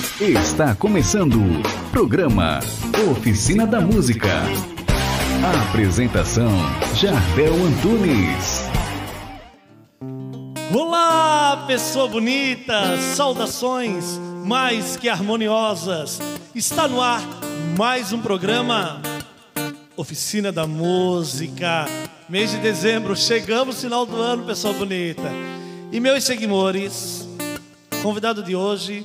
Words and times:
Está 0.00 0.74
começando 0.74 1.36
o 1.36 1.90
programa 1.90 2.60
Oficina 3.12 3.66
da 3.66 3.82
Música. 3.82 4.28
A 5.44 5.68
apresentação 5.68 6.50
Jardel 6.94 7.52
Antunes. 7.52 8.64
Olá, 10.72 11.64
pessoa 11.66 12.08
bonita! 12.08 12.96
Saudações 13.14 14.18
mais 14.46 14.96
que 14.96 15.06
harmoniosas. 15.06 16.18
Está 16.54 16.88
no 16.88 17.02
ar 17.02 17.20
mais 17.76 18.10
um 18.10 18.22
programa 18.22 19.02
Oficina 19.98 20.50
da 20.50 20.66
Música. 20.66 21.84
Mês 22.26 22.52
de 22.52 22.56
dezembro, 22.56 23.14
chegamos 23.14 23.82
final 23.82 24.06
do 24.06 24.16
ano, 24.16 24.46
pessoa 24.46 24.72
bonita. 24.72 25.30
E 25.92 26.00
meus 26.00 26.24
seguidores, 26.24 27.28
convidado 28.02 28.42
de 28.42 28.56
hoje, 28.56 29.02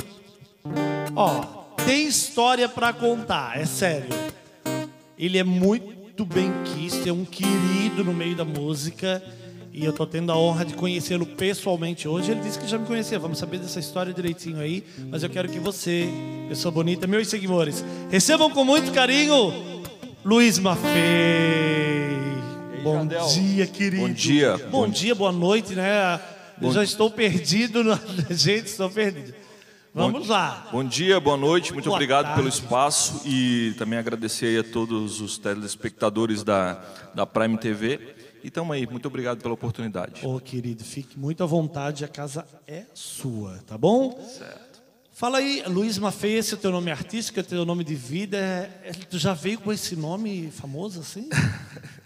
ó, 1.16 1.42
tem 1.86 2.08
história 2.08 2.68
para 2.68 2.94
contar, 2.94 3.60
é 3.60 3.66
sério. 3.66 4.10
Ele 5.18 5.38
é 5.38 5.44
muito 5.44 6.26
bem 6.26 6.52
quisto, 6.66 7.08
é 7.08 7.12
um 7.12 7.26
querido 7.26 8.04
no 8.04 8.14
meio 8.14 8.36
da 8.36 8.46
música. 8.46 9.24
E 9.72 9.84
eu 9.84 9.92
tô 9.92 10.08
tendo 10.08 10.32
a 10.32 10.38
honra 10.38 10.64
de 10.64 10.74
conhecê-lo 10.74 11.26
pessoalmente 11.26 12.08
hoje. 12.08 12.32
Ele 12.32 12.40
disse 12.40 12.58
que 12.58 12.66
já 12.66 12.78
me 12.78 12.86
conhecia. 12.86 13.20
Vamos 13.20 13.38
saber 13.38 13.60
dessa 13.60 13.78
história 13.78 14.14
direitinho 14.14 14.60
aí. 14.60 14.86
Mas 15.10 15.22
eu 15.22 15.30
quero 15.30 15.50
que 15.50 15.60
você, 15.60 16.08
pessoa 16.48 16.72
bonita, 16.72 17.06
meus 17.06 17.28
seguidores, 17.28 17.84
recebam 18.10 18.50
com 18.50 18.64
muito 18.64 18.94
carinho 18.94 19.54
Luiz 20.24 20.58
Maffei. 20.60 20.92
Bom 22.82 23.00
Jandel. 23.00 23.28
dia, 23.28 23.68
querido. 23.68 24.08
Bom 24.08 24.14
dia. 24.14 24.58
Bom 24.72 24.88
dia, 24.88 25.14
boa 25.14 25.32
noite, 25.32 25.74
né? 25.74 26.22
Eu 26.62 26.72
já 26.72 26.84
estou 26.84 27.12
perdido. 27.12 27.84
No... 27.84 28.00
Gente, 28.32 28.68
estou 28.68 28.90
perdido. 28.90 29.45
Vamos 29.96 30.28
lá. 30.28 30.68
Bom 30.74 30.84
dia, 30.84 31.22
boa 31.22 31.38
noite, 31.38 31.72
muito 31.72 31.86
Boa 31.86 31.96
obrigado 31.96 32.26
tarde. 32.26 32.38
pelo 32.38 32.50
espaço 32.50 33.22
e 33.26 33.74
também 33.78 33.98
agradecer 33.98 34.48
aí 34.48 34.58
a 34.58 34.64
todos 34.64 35.22
os 35.22 35.38
telespectadores 35.38 36.44
da, 36.44 36.74
da 37.14 37.26
Prime 37.26 37.58
TV. 37.58 38.14
E 38.44 38.50
tamo 38.50 38.74
aí, 38.74 38.86
muito 38.86 39.08
obrigado 39.08 39.42
pela 39.42 39.54
oportunidade. 39.54 40.26
Ô, 40.28 40.38
querido, 40.42 40.84
fique 40.84 41.18
muito 41.18 41.42
à 41.44 41.46
vontade, 41.46 42.04
a 42.04 42.10
casa 42.10 42.46
é 42.68 42.84
sua, 42.94 43.60
tá 43.66 43.78
bom? 43.78 44.22
Certo. 44.38 44.82
Fala 45.14 45.38
aí, 45.38 45.64
Luiz 45.66 45.98
Maffei, 45.98 46.34
esse 46.40 46.54
é 46.54 46.58
o 46.58 46.60
teu 46.60 46.72
nome 46.72 46.92
artístico, 46.92 47.40
é 47.40 47.42
o 47.42 47.46
teu 47.46 47.64
nome 47.66 47.86
de 47.86 47.96
vida. 47.96 48.36
é- 48.38 48.90
é- 48.90 48.92
Tu 48.92 49.18
já 49.18 49.34
veio 49.34 49.58
com 49.62 49.72
esse 49.72 49.96
nome 49.96 50.52
famoso 50.52 51.00
assim? 51.00 51.30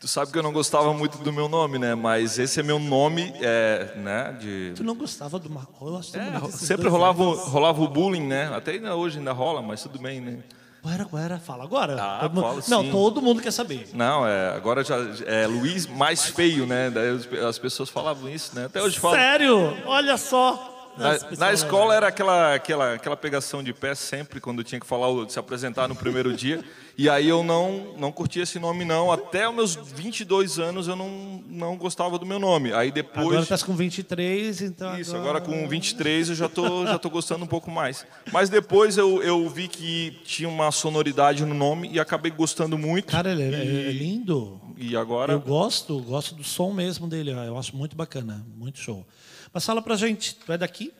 Tu 0.00 0.08
sabe 0.08 0.32
que 0.32 0.38
eu 0.38 0.42
não 0.42 0.52
gostava 0.52 0.92
muito 0.94 1.18
do 1.18 1.32
meu 1.32 1.48
nome, 1.48 1.78
né? 1.78 1.94
Mas 1.94 2.38
esse 2.38 2.60
é 2.60 2.62
meu 2.62 2.78
nome, 2.78 3.32
é, 3.40 3.92
né? 3.96 4.36
De... 4.40 4.72
Tu 4.76 4.82
não 4.84 4.94
gostava 4.94 5.38
do 5.38 5.50
Marco? 5.50 5.86
Eu 5.86 5.96
acho 5.98 6.12
tão 6.12 6.22
É, 6.22 6.40
sempre 6.50 6.88
rolava, 6.88 7.22
rolava 7.22 7.82
o 7.82 7.88
bullying, 7.88 8.26
né? 8.26 8.50
Até 8.54 8.72
ainda 8.72 8.94
hoje 8.96 9.18
ainda 9.18 9.32
rola, 9.32 9.60
mas 9.62 9.82
tudo 9.82 9.98
bem, 9.98 10.20
né? 10.20 10.38
Qual 10.82 10.94
era, 10.94 11.04
qual 11.04 11.22
era? 11.22 11.38
Fala 11.38 11.62
agora. 11.64 11.96
Ah, 12.02 12.20
Todo 12.22 12.40
falo 12.40 12.62
Não, 12.68 12.82
sim. 12.82 12.90
todo 12.90 13.20
mundo 13.20 13.42
quer 13.42 13.50
saber. 13.50 13.90
Não, 13.92 14.26
é, 14.26 14.48
agora 14.56 14.82
já 14.82 14.96
é 15.26 15.46
Luiz 15.46 15.86
mais 15.86 16.24
feio, 16.24 16.64
né? 16.66 16.88
Daí 16.88 17.10
as- 17.10 17.30
as 17.44 17.58
pessoas 17.58 17.90
falavam 17.90 18.30
isso, 18.30 18.56
né? 18.56 18.64
Até 18.64 18.80
hoje 18.82 18.98
falam. 18.98 19.18
Sério? 19.18 19.76
Olha 19.84 20.16
só. 20.16 20.69
Na, 20.96 21.36
na 21.36 21.52
escola 21.52 21.94
era 21.94 22.08
aquela, 22.08 22.54
aquela, 22.54 22.94
aquela 22.94 23.16
pegação 23.16 23.62
de 23.62 23.72
pé 23.72 23.94
sempre, 23.94 24.40
quando 24.40 24.62
tinha 24.62 24.80
que 24.80 24.86
falar, 24.86 25.08
se 25.28 25.38
apresentar 25.38 25.88
no 25.88 25.94
primeiro 25.94 26.32
dia. 26.34 26.62
E 26.98 27.08
aí 27.08 27.28
eu 27.28 27.42
não, 27.42 27.94
não 27.96 28.12
curtia 28.12 28.42
esse 28.42 28.58
nome, 28.58 28.84
não. 28.84 29.10
Até 29.10 29.48
os 29.48 29.54
meus 29.54 29.74
22 29.74 30.58
anos 30.58 30.88
eu 30.88 30.96
não, 30.96 31.42
não 31.48 31.76
gostava 31.76 32.18
do 32.18 32.26
meu 32.26 32.38
nome. 32.38 32.72
Aí 32.72 32.88
Agora 32.88 32.92
depois. 32.92 33.48
tá 33.48 33.58
com 33.58 33.74
23, 33.74 34.60
então. 34.62 34.98
Isso, 34.98 35.16
agora 35.16 35.40
com 35.40 35.66
23 35.66 36.28
eu 36.28 36.34
já 36.34 36.48
tô, 36.48 36.84
já 36.86 36.98
tô 36.98 37.08
gostando 37.08 37.44
um 37.44 37.48
pouco 37.48 37.70
mais. 37.70 38.04
Mas 38.32 38.50
depois 38.50 38.98
eu, 38.98 39.22
eu 39.22 39.48
vi 39.48 39.68
que 39.68 40.18
tinha 40.24 40.48
uma 40.48 40.70
sonoridade 40.70 41.44
no 41.44 41.54
nome 41.54 41.88
e 41.90 41.98
acabei 41.98 42.30
gostando 42.30 42.76
muito. 42.76 43.06
Cara, 43.06 43.32
ele 43.32 43.42
é, 43.42 43.88
é 43.88 43.92
lindo. 43.92 44.60
E 44.76 44.96
agora. 44.96 45.32
Eu 45.32 45.40
gosto, 45.40 45.98
gosto 46.00 46.34
do 46.34 46.44
som 46.44 46.72
mesmo 46.72 47.06
dele. 47.06 47.30
Eu 47.30 47.56
acho 47.58 47.76
muito 47.76 47.96
bacana, 47.96 48.44
muito 48.56 48.78
show. 48.78 49.06
Mas 49.52 49.64
fala 49.64 49.82
pra 49.82 49.96
gente, 49.96 50.34
tu 50.36 50.52
é 50.52 50.58
daqui? 50.58 50.92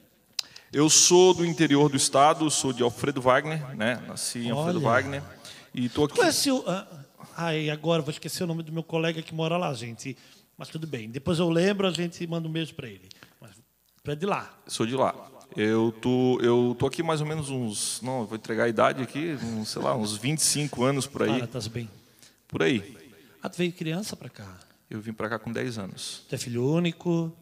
Eu 0.73 0.89
sou 0.89 1.35
do 1.35 1.45
interior 1.45 1.89
do 1.89 1.97
estado, 1.97 2.49
sou 2.51 2.73
de 2.73 2.83
Alfredo 2.83 3.21
Wagner, 3.21 3.77
né? 3.77 4.03
Nasci 4.07 4.39
em 4.41 4.51
Alfredo 4.51 4.79
Olha. 4.79 4.89
Wagner. 4.89 5.23
E 5.75 5.89
tô 5.89 6.05
aqui. 6.05 6.17
Conhece 6.17 6.51
o. 6.51 6.65
ah, 6.67 6.87
Ai, 7.37 7.71
agora 7.71 8.03
vou 8.03 8.11
esquecer 8.11 8.45
o 8.45 8.47
nome 8.47 8.63
do 8.63 8.73
meu 8.73 8.83
colega 8.83 9.23
que 9.23 9.35
mora 9.35 9.57
lá, 9.57 9.73
gente. 9.75 10.17
Mas 10.57 10.69
tudo 10.69 10.87
bem. 10.87 11.09
Depois 11.09 11.39
eu 11.39 11.49
lembro, 11.49 11.87
a 11.87 11.91
gente 11.91 12.27
manda 12.27 12.47
um 12.47 12.53
beijo 12.53 12.75
pra 12.75 12.87
ele. 12.87 13.09
Mas 13.41 13.53
tu 14.03 14.11
é 14.11 14.15
de 14.15 14.27
lá. 14.27 14.51
Sou 14.67 14.87
de 14.87 14.95
lá. 14.95 15.15
Eu 15.57 15.93
tô, 16.01 16.39
eu 16.41 16.77
tô 16.79 16.87
aqui 16.87 17.03
mais 17.03 17.21
ou 17.21 17.27
menos 17.27 17.51
uns. 17.51 18.01
Não, 18.03 18.27
vou 18.27 18.37
entregar 18.37 18.65
a 18.65 18.69
idade 18.69 19.03
aqui, 19.03 19.37
uns, 19.43 19.71
sei 19.71 19.83
lá, 19.83 19.97
uns 19.97 20.17
25 20.17 20.85
anos 20.85 21.07
por 21.07 21.23
aí. 21.23 21.39
Para, 21.39 21.47
tá 21.47 21.69
bem. 21.69 21.89
Por 22.47 22.63
aí. 22.63 22.97
Ah, 23.43 23.49
tu 23.49 23.57
veio 23.59 23.73
criança 23.73 24.15
pra 24.17 24.29
cá. 24.29 24.59
Eu 24.89 25.01
vim 25.01 25.13
para 25.13 25.29
cá 25.29 25.39
com 25.39 25.51
10 25.51 25.79
anos. 25.79 26.23
Tu 26.29 26.35
é 26.35 26.39
filho 26.39 26.65
único. 26.67 27.33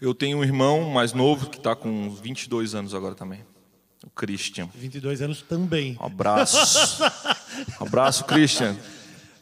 Eu 0.00 0.14
tenho 0.14 0.38
um 0.38 0.44
irmão 0.44 0.88
mais 0.88 1.12
novo 1.12 1.50
que 1.50 1.58
está 1.58 1.76
com 1.76 1.88
uns 1.88 2.18
22 2.20 2.74
anos 2.74 2.94
agora 2.94 3.14
também. 3.14 3.44
O 4.04 4.08
Christian. 4.08 4.66
22 4.74 5.20
anos 5.20 5.42
também. 5.42 5.98
Um 6.00 6.06
abraço. 6.06 7.02
Um 7.78 7.84
abraço, 7.84 8.24
Christian. 8.24 8.74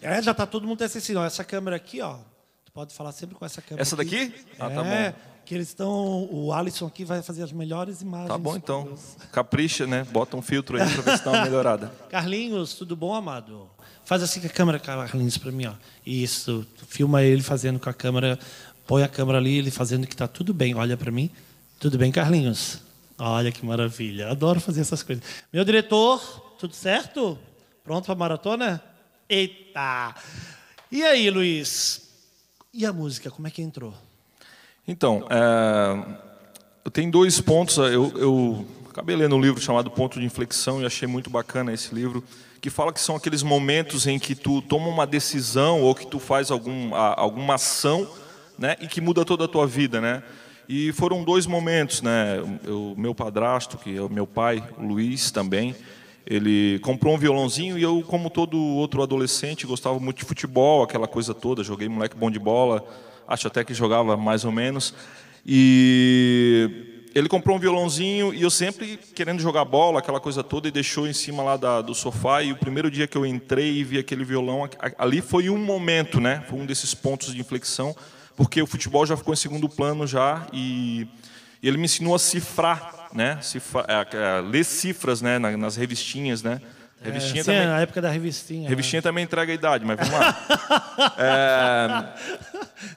É, 0.02 0.20
já 0.20 0.34
tá 0.34 0.46
todo 0.46 0.66
mundo 0.66 0.82
assistindo. 0.82 1.20
Essa 1.20 1.44
câmera 1.44 1.76
aqui, 1.76 2.00
ó. 2.00 2.16
Tu 2.64 2.72
pode 2.72 2.92
falar 2.92 3.12
sempre 3.12 3.36
com 3.36 3.44
essa 3.46 3.62
câmera. 3.62 3.82
Essa 3.82 3.94
daqui? 3.94 4.34
Ah, 4.58 4.66
é, 4.66 4.74
tá 4.74 4.82
bom. 4.82 5.18
que 5.44 5.54
eles 5.54 5.68
estão. 5.68 6.28
O 6.28 6.52
Alisson 6.52 6.86
aqui 6.86 7.04
vai 7.04 7.22
fazer 7.22 7.44
as 7.44 7.52
melhores 7.52 8.02
imagens. 8.02 8.28
Tá 8.28 8.36
bom 8.36 8.56
então. 8.56 8.98
Capricha, 9.30 9.86
né? 9.86 10.04
Bota 10.10 10.36
um 10.36 10.42
filtro 10.42 10.76
aí 10.76 10.92
para 10.92 11.02
ver 11.02 11.18
se 11.18 11.24
dá 11.24 11.30
uma 11.30 11.44
melhorada. 11.44 11.92
Carlinhos, 12.10 12.74
tudo 12.74 12.96
bom, 12.96 13.14
amado? 13.14 13.70
Faz 14.04 14.22
assim 14.22 14.40
com 14.40 14.46
a 14.46 14.50
câmera, 14.50 14.78
Carlinhos, 14.80 15.38
pra 15.38 15.52
mim, 15.52 15.66
ó. 15.66 15.74
Isso. 16.04 16.66
Filma 16.88 17.22
ele 17.22 17.42
fazendo 17.42 17.78
com 17.78 17.90
a 17.90 17.94
câmera. 17.94 18.38
Põe 18.88 19.02
a 19.02 19.08
câmera 19.08 19.36
ali, 19.36 19.58
ele 19.58 19.70
fazendo 19.70 20.06
que 20.06 20.16
tá 20.16 20.26
tudo 20.26 20.54
bem. 20.54 20.74
Olha 20.74 20.96
pra 20.96 21.12
mim. 21.12 21.30
Tudo 21.78 21.98
bem, 21.98 22.10
Carlinhos? 22.10 22.80
Olha 23.18 23.52
que 23.52 23.62
maravilha. 23.62 24.30
Adoro 24.30 24.60
fazer 24.60 24.80
essas 24.80 25.02
coisas. 25.02 25.22
Meu 25.52 25.62
diretor, 25.62 26.18
tudo 26.58 26.74
certo? 26.74 27.38
Pronto 27.84 28.06
pra 28.06 28.14
maratona? 28.14 28.82
Eita! 29.28 30.14
E 30.90 31.04
aí, 31.04 31.28
Luiz? 31.28 32.08
E 32.72 32.86
a 32.86 32.92
música, 32.92 33.30
como 33.30 33.46
é 33.46 33.50
que 33.50 33.60
entrou? 33.60 33.92
Então, 34.86 35.26
é, 35.28 36.16
eu 36.82 36.90
tenho 36.90 37.10
dois 37.10 37.42
pontos. 37.42 37.76
Eu, 37.76 38.10
eu 38.16 38.66
acabei 38.88 39.16
lendo 39.16 39.36
um 39.36 39.40
livro 39.42 39.60
chamado 39.60 39.90
Ponto 39.90 40.18
de 40.18 40.24
Inflexão 40.24 40.80
e 40.80 40.86
achei 40.86 41.06
muito 41.06 41.28
bacana 41.28 41.74
esse 41.74 41.94
livro, 41.94 42.24
que 42.58 42.70
fala 42.70 42.90
que 42.90 43.02
são 43.02 43.16
aqueles 43.16 43.42
momentos 43.42 44.06
em 44.06 44.18
que 44.18 44.34
tu 44.34 44.62
toma 44.62 44.88
uma 44.88 45.06
decisão 45.06 45.82
ou 45.82 45.94
que 45.94 46.06
tu 46.06 46.18
faz 46.18 46.50
algum, 46.50 46.94
alguma 46.94 47.56
ação 47.56 48.08
né, 48.58 48.76
e 48.80 48.86
que 48.86 49.00
muda 49.00 49.24
toda 49.24 49.44
a 49.44 49.48
tua 49.48 49.66
vida. 49.66 50.00
Né? 50.00 50.22
E 50.68 50.92
foram 50.92 51.24
dois 51.24 51.46
momentos. 51.46 52.02
Né? 52.02 52.40
O 52.66 52.94
meu 52.96 53.14
padrasto, 53.14 53.78
que 53.78 53.96
é 53.96 54.02
o 54.02 54.08
meu 54.08 54.26
pai, 54.26 54.62
o 54.76 54.82
Luiz 54.82 55.30
também, 55.30 55.74
ele 56.26 56.78
comprou 56.80 57.14
um 57.14 57.18
violãozinho 57.18 57.78
e 57.78 57.82
eu, 57.82 58.02
como 58.06 58.28
todo 58.28 58.58
outro 58.58 59.02
adolescente, 59.02 59.66
gostava 59.66 59.98
muito 59.98 60.18
de 60.18 60.24
futebol, 60.24 60.82
aquela 60.82 61.08
coisa 61.08 61.32
toda. 61.32 61.64
Joguei 61.64 61.88
moleque 61.88 62.16
bom 62.16 62.30
de 62.30 62.38
bola, 62.38 62.86
acho 63.26 63.46
até 63.46 63.64
que 63.64 63.72
jogava 63.72 64.16
mais 64.16 64.44
ou 64.44 64.52
menos. 64.52 64.92
E 65.46 67.10
ele 67.14 67.28
comprou 67.28 67.56
um 67.56 67.58
violãozinho 67.58 68.34
e 68.34 68.42
eu 68.42 68.50
sempre 68.50 68.98
querendo 69.14 69.40
jogar 69.40 69.64
bola, 69.64 70.00
aquela 70.00 70.20
coisa 70.20 70.44
toda, 70.44 70.68
e 70.68 70.70
deixou 70.70 71.08
em 71.08 71.14
cima 71.14 71.42
lá 71.42 71.56
da- 71.56 71.80
do 71.80 71.94
sofá. 71.94 72.42
E 72.42 72.52
o 72.52 72.56
primeiro 72.56 72.90
dia 72.90 73.06
que 73.06 73.16
eu 73.16 73.24
entrei 73.24 73.72
e 73.78 73.82
vi 73.82 73.98
aquele 73.98 74.24
violão, 74.24 74.68
ali 74.98 75.22
foi 75.22 75.48
um 75.48 75.56
momento, 75.56 76.20
né? 76.20 76.44
Foi 76.48 76.58
um 76.58 76.66
desses 76.66 76.94
pontos 76.94 77.32
de 77.34 77.40
inflexão, 77.40 77.96
porque 78.38 78.62
o 78.62 78.66
futebol 78.66 79.04
já 79.04 79.16
ficou 79.18 79.34
em 79.34 79.36
segundo 79.36 79.68
plano 79.68 80.06
já 80.06 80.46
e 80.52 81.06
e 81.60 81.66
ele 81.66 81.76
me 81.76 81.86
ensinou 81.86 82.14
a 82.14 82.18
cifrar, 82.20 83.08
né? 83.12 83.36
Cifra, 83.42 83.84
é, 83.88 84.16
é, 84.16 84.40
ler 84.40 84.64
cifras, 84.64 85.20
né? 85.20 85.40
na- 85.40 85.56
Nas 85.56 85.74
revistinhas, 85.74 86.40
né? 86.40 86.60
Revistinha 87.02 87.40
É, 87.40 87.44
sim, 87.44 87.50
também. 87.50 87.66
na 87.66 87.80
época 87.80 88.00
da 88.00 88.08
revistinha. 88.10 88.62
né? 88.62 88.68
Revistinha 88.68 89.02
também 89.02 89.24
entrega 89.24 89.50
a 89.50 89.54
idade, 89.54 89.84
mas 89.84 89.96
vamos 89.98 90.14
lá. 90.14 90.36
É, 91.18 92.08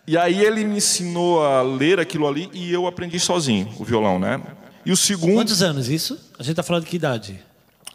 e 0.08 0.18
aí 0.18 0.44
ele 0.44 0.64
me 0.64 0.78
ensinou 0.78 1.44
a 1.44 1.62
ler 1.64 2.00
aquilo 2.00 2.28
ali 2.28 2.50
e 2.54 2.72
eu 2.72 2.86
aprendi 2.88 3.20
sozinho 3.20 3.68
o 3.80 3.84
violão, 3.84 4.20
né? 4.20 4.40
E 4.86 4.92
o 4.92 4.98
segundo, 4.98 5.36
Quantos 5.36 5.62
anos 5.64 5.88
isso? 5.90 6.20
A 6.40 6.44
gente 6.44 6.56
tá 6.56 6.64
falando 6.64 6.84
de 6.84 6.90
que 6.90 6.96
idade? 6.96 7.40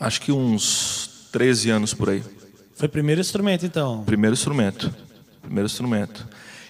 acho 0.00 0.20
que 0.20 0.30
uns 0.32 1.28
13 1.32 1.70
anos 1.70 1.94
por 1.94 2.10
aí. 2.10 2.22
Foi 2.74 2.86
o 2.86 2.90
primeiro 2.90 3.20
instrumento, 3.20 3.64
então. 3.64 4.02
Primeiro 4.04 4.34
instrumento. 4.34 4.92
Primeiro 5.42 5.66
instrumento. 5.66 6.26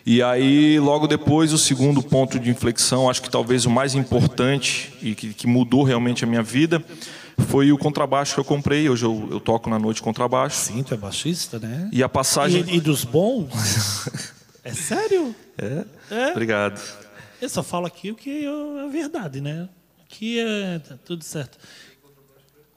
E 0.06 0.22
aí, 0.22 0.78
logo 0.78 1.08
depois, 1.08 1.52
o 1.52 1.58
segundo 1.58 2.00
ponto 2.00 2.38
de 2.38 2.48
inflexão, 2.48 3.10
acho 3.10 3.20
que 3.20 3.28
talvez 3.28 3.66
o 3.66 3.70
mais 3.70 3.96
importante 3.96 4.94
e 5.02 5.16
que, 5.16 5.34
que 5.34 5.48
mudou 5.48 5.82
realmente 5.82 6.22
a 6.22 6.28
minha 6.28 6.44
vida, 6.44 6.80
foi 7.48 7.72
o 7.72 7.76
contrabaixo 7.76 8.34
que 8.34 8.38
eu 8.38 8.44
comprei. 8.44 8.88
Hoje 8.88 9.04
eu, 9.04 9.28
eu 9.32 9.40
toco 9.40 9.68
na 9.68 9.80
noite 9.80 10.00
contrabaixo. 10.00 10.58
Sim, 10.58 10.84
tu 10.84 10.94
é 10.94 10.96
baixista, 10.96 11.58
né? 11.58 11.90
E 11.92 12.04
a 12.04 12.08
passagem. 12.08 12.64
E, 12.68 12.76
e 12.76 12.80
dos 12.80 13.02
bons? 13.02 13.50
é 14.62 14.72
sério? 14.72 15.34
É? 15.58 15.84
É. 16.08 16.30
Obrigado. 16.30 16.80
Eu 17.42 17.48
só 17.48 17.64
falo 17.64 17.86
aqui 17.86 18.12
o 18.12 18.14
que 18.14 18.46
é 18.46 18.88
verdade, 18.88 19.40
né? 19.40 19.68
Que 20.08 20.38
é 20.38 20.78
tá 20.78 20.94
tudo 21.04 21.24
certo. 21.24 21.58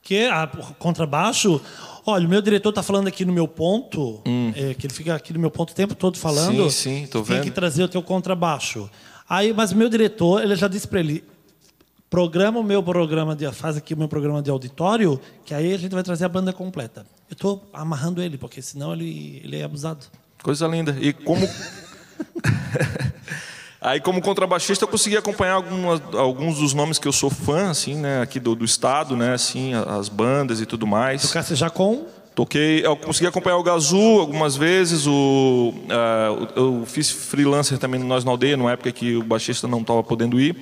Porque 0.09 0.23
a 0.23 0.45
o 0.45 0.73
contrabaixo, 0.73 1.61
olha, 2.03 2.25
o 2.25 2.29
meu 2.29 2.41
diretor 2.41 2.69
está 2.69 2.81
falando 2.81 3.07
aqui 3.07 3.23
no 3.23 3.31
meu 3.31 3.47
ponto, 3.47 4.23
é, 4.55 4.73
que 4.73 4.87
ele 4.87 4.93
fica 4.93 5.13
aqui 5.13 5.31
no 5.31 5.39
meu 5.39 5.51
ponto 5.51 5.69
o 5.69 5.75
tempo 5.75 5.93
todo 5.93 6.17
falando. 6.17 6.65
Hum. 6.65 6.69
Sim, 6.71 7.01
sim, 7.01 7.07
tô 7.07 7.21
Tem 7.21 7.35
vendo. 7.35 7.43
que 7.43 7.51
trazer 7.51 7.83
o 7.83 7.87
teu 7.87 8.01
contrabaixo. 8.01 8.89
Aí, 9.29 9.53
mas 9.53 9.71
o 9.71 9.75
meu 9.77 9.87
diretor, 9.87 10.43
ele 10.43 10.55
já 10.55 10.67
disse 10.67 10.87
para 10.87 10.99
ele, 10.99 11.23
programa 12.09 12.59
o 12.59 12.63
meu 12.63 12.81
programa 12.81 13.35
de 13.35 13.51
faz 13.51 13.77
aqui 13.77 13.93
o 13.93 13.97
meu 13.97 14.07
programa 14.07 14.41
de 14.41 14.49
auditório, 14.49 15.21
que 15.45 15.53
aí 15.53 15.75
a 15.75 15.77
gente 15.77 15.91
vai 15.93 16.01
trazer 16.01 16.25
a 16.25 16.29
banda 16.29 16.51
completa. 16.51 17.05
Eu 17.29 17.33
estou 17.33 17.69
amarrando 17.71 18.19
ele, 18.19 18.35
porque 18.35 18.63
senão 18.63 18.93
ele 18.93 19.41
ele 19.43 19.57
é 19.57 19.63
abusado. 19.63 20.07
Coisa 20.41 20.67
linda. 20.67 20.97
E 20.99 21.13
como. 21.13 21.47
Aí, 23.81 23.99
como 24.01 24.21
contrabaixista, 24.21 24.83
eu 24.83 24.87
consegui 24.89 25.15
acompanhar 25.15 25.53
algumas, 25.53 26.01
alguns 26.13 26.57
dos 26.59 26.73
nomes 26.73 26.99
que 26.99 27.07
eu 27.07 27.13
sou 27.13 27.29
fã, 27.29 27.69
assim, 27.69 27.95
né, 27.95 28.21
aqui 28.21 28.37
do, 28.39 28.53
do 28.53 28.65
estado, 28.65 29.15
né, 29.15 29.33
assim, 29.33 29.71
as 29.73 30.09
bandas 30.09 30.59
e 30.59 30.65
tudo 30.65 30.85
mais. 30.85 31.21
Tocasse 31.21 31.55
já 31.55 31.69
com 31.69 32.05
Toquei, 32.35 32.85
eu 32.85 32.95
consegui 32.95 33.27
acompanhar 33.27 33.57
o 33.57 33.63
Gazu 33.63 33.97
algumas 34.19 34.55
vezes, 34.55 35.05
o, 35.07 35.73
ah, 35.89 36.47
eu 36.55 36.83
fiz 36.85 37.09
freelancer 37.09 37.77
também 37.77 37.99
no 37.99 38.05
Nós 38.05 38.23
na 38.23 38.31
Aldeia, 38.31 38.55
numa 38.55 38.71
época 38.71 38.91
que 38.91 39.15
o 39.17 39.23
baixista 39.23 39.67
não 39.67 39.79
estava 39.81 40.01
podendo 40.03 40.39
ir. 40.39 40.55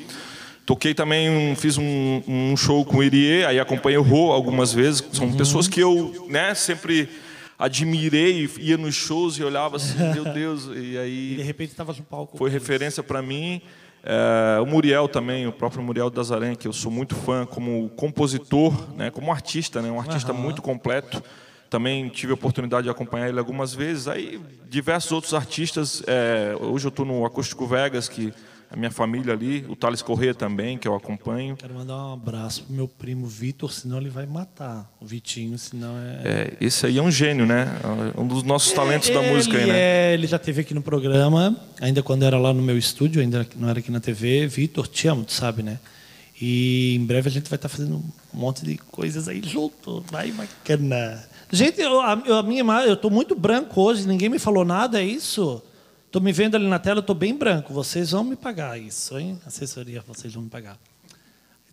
Toquei 0.65 0.93
também, 0.93 1.29
um- 1.29 1.55
fiz 1.55 1.77
um, 1.77 2.21
um 2.27 2.57
show 2.57 2.83
com 2.83 2.97
o 2.97 3.03
Irie, 3.03 3.45
aí 3.45 3.59
acompanhei 3.59 3.97
o 3.97 4.01
Rô 4.01 4.31
algumas 4.31 4.73
vezes. 4.73 5.03
São 5.13 5.31
pessoas 5.31 5.67
que 5.67 5.79
eu 5.79 6.25
né, 6.29 6.53
sempre 6.55 7.07
admirei, 7.57 8.49
ia 8.59 8.77
nos 8.77 8.95
shows 8.95 9.37
e 9.37 9.43
olhava 9.43 9.77
assim, 9.77 9.97
meu 10.13 10.25
Deus, 10.25 10.65
e 10.75 10.97
aí 10.97 11.33
e 11.33 11.35
de 11.37 11.43
repente 11.43 11.71
estava 11.71 11.93
no 11.93 12.03
palco. 12.03 12.37
foi 12.37 12.49
referência 12.49 13.01
para 13.01 13.21
mim. 13.21 13.61
É, 14.03 14.59
o 14.61 14.65
Muriel 14.65 15.07
também, 15.07 15.47
o 15.47 15.51
próprio 15.51 15.83
Muriel 15.83 16.09
das 16.09 16.31
Aranha, 16.31 16.55
que 16.55 16.67
eu 16.67 16.73
sou 16.73 16.91
muito 16.91 17.15
fã 17.15 17.45
como 17.45 17.89
compositor, 17.89 18.95
né, 18.95 19.09
como 19.11 19.31
artista, 19.31 19.81
né, 19.81 19.91
um 19.91 19.99
artista 19.99 20.31
muito 20.31 20.61
completo. 20.61 21.21
Também 21.69 22.07
tive 22.07 22.31
a 22.31 22.35
oportunidade 22.35 22.83
de 22.83 22.89
acompanhar 22.89 23.27
ele 23.27 23.39
algumas 23.39 23.73
vezes. 23.73 24.07
Aí 24.07 24.39
diversos 24.69 25.11
outros 25.11 25.33
artistas. 25.33 26.01
é, 26.07 26.55
hoje 26.57 26.85
eu 26.85 26.89
estou 26.89 27.05
no 27.05 27.25
Acústico 27.25 27.67
Vegas, 27.67 28.07
que 28.07 28.33
a 28.69 28.75
minha 28.75 28.91
família 28.91 29.33
ali. 29.33 29.65
O 29.69 29.75
Thales 29.75 30.01
Corrêa 30.01 30.33
também, 30.33 30.77
que 30.77 30.87
eu 30.87 30.95
acompanho. 30.95 31.55
Quero 31.55 31.73
mandar 31.73 31.95
um 31.95 32.13
abraço 32.13 32.63
pro 32.63 32.73
meu 32.75 32.87
primo 32.87 33.25
Vitor, 33.25 33.71
senão 33.71 33.97
ele 33.97 34.09
vai 34.09 34.25
matar 34.25 34.91
o 34.99 35.05
Vitinho, 35.05 35.57
senão 35.57 35.95
é. 35.97 36.21
É, 36.23 36.57
esse 36.59 36.85
aí 36.85 36.97
é 36.97 37.01
um 37.01 37.11
gênio, 37.11 37.45
né? 37.45 37.67
Um 38.17 38.27
dos 38.27 38.43
nossos 38.43 38.71
talentos 38.73 39.09
da 39.09 39.21
música 39.21 39.57
aí, 39.57 39.65
né? 39.67 39.79
é- 39.79 40.13
ele 40.13 40.27
já 40.27 40.37
teve 40.39 40.61
aqui 40.61 40.73
no 40.73 40.81
programa, 40.81 41.55
ainda 41.81 42.01
quando 42.03 42.23
era 42.23 42.37
lá 42.37 42.53
no 42.53 42.61
meu 42.61 42.77
estúdio, 42.77 43.21
ainda 43.21 43.47
não 43.55 43.69
era 43.69 43.79
aqui 43.79 43.91
na 43.91 43.99
TV. 43.99 44.47
Vitor, 44.47 44.87
te 44.87 45.07
amo, 45.07 45.23
tu 45.23 45.33
sabe, 45.33 45.63
né? 45.63 45.79
E 46.39 46.95
em 46.95 47.05
breve 47.05 47.29
a 47.29 47.31
gente 47.31 47.49
vai 47.49 47.57
estar 47.57 47.67
fazendo 47.69 47.95
um 47.95 48.37
monte 48.37 48.63
de 48.63 48.77
coisas 48.77 49.27
aí 49.27 49.41
junto. 49.43 50.03
Vai 50.11 50.31
bacana. 50.31 51.23
Gente, 51.51 51.81
eu, 51.81 51.99
a, 52.01 52.21
eu- 52.25 52.35
a 52.35 52.43
minha 52.43 52.63
eu 52.85 52.95
tô 52.95 53.09
muito 53.09 53.33
branco 53.33 53.81
hoje, 53.81 54.07
ninguém 54.07 54.29
me 54.29 54.37
falou 54.37 54.63
nada, 54.65 55.01
é 55.01 55.05
isso? 55.05 55.61
Tô 56.11 56.19
me 56.19 56.31
vendo 56.31 56.55
ali 56.55 56.67
na 56.67 56.79
tela, 56.79 57.01
tô 57.01 57.13
bem 57.13 57.35
branco. 57.35 57.73
Vocês 57.73 58.11
vão 58.11 58.23
me 58.23 58.35
pagar 58.35 58.79
isso, 58.79 59.17
hein? 59.19 59.39
Assessoria, 59.45 60.01
vocês 60.07 60.33
vão 60.33 60.43
me 60.43 60.49
pagar. 60.49 60.77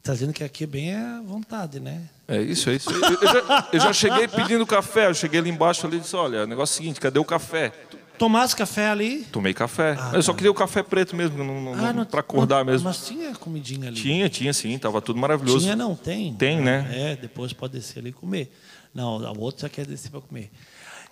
Tá 0.02 0.12
dizendo 0.12 0.32
que 0.34 0.44
aqui 0.44 0.64
é 0.64 0.66
bem 0.66 0.94
à 0.94 1.22
vontade, 1.25 1.81
né? 1.81 2.02
É 2.28 2.40
isso, 2.42 2.69
é 2.69 2.75
isso. 2.75 2.90
Eu, 2.90 3.00
já, 3.00 3.69
eu 3.72 3.81
já 3.81 3.92
cheguei 3.92 4.28
pedindo 4.28 4.66
café. 4.66 5.06
Eu 5.06 5.14
cheguei 5.14 5.40
ali 5.40 5.48
embaixo 5.48 5.86
ali 5.86 5.96
e 5.96 6.00
disse: 6.00 6.14
Olha, 6.14 6.42
o 6.44 6.46
negócio 6.46 6.75
é 6.75 6.75
o 6.75 6.76
seguinte, 6.78 7.00
cadê 7.00 7.19
o 7.19 7.25
café? 7.25 7.72
Tomasse 8.19 8.54
café 8.54 8.90
ali? 8.90 9.25
Tomei 9.32 9.54
café. 9.54 9.96
eu 10.12 10.22
só 10.22 10.34
queria 10.34 10.50
o 10.50 10.54
café 10.54 10.82
preto 10.82 11.16
mesmo, 11.16 11.36
Ah, 11.75 12.04
para 12.04 12.20
acordar 12.20 12.58
não- 12.58 12.72
mesmo. 12.72 12.86
Mas 12.86 13.06
tinha 13.06 13.34
comidinha 13.34 13.88
ali. 13.88 13.96
Tinha, 13.96 14.28
tinha 14.28 14.52
sim, 14.52 14.78
tava 14.78 15.00
tudo 15.00 15.19
maravilhoso. 15.19 15.60
Tinha 15.60 15.75
não, 15.75 15.96
tem. 15.96 16.34
Tem, 16.34 16.60
né? 16.60 16.86
É, 16.92 17.16
depois 17.16 17.52
pode 17.52 17.72
descer 17.72 18.00
ali 18.00 18.10
e 18.10 18.12
comer. 18.12 18.54
Não, 18.94 19.16
o 19.16 19.40
outro 19.40 19.62
já 19.62 19.69
quer 19.69 19.86
descer 19.86 20.10
para 20.10 20.20
comer. 20.20 20.50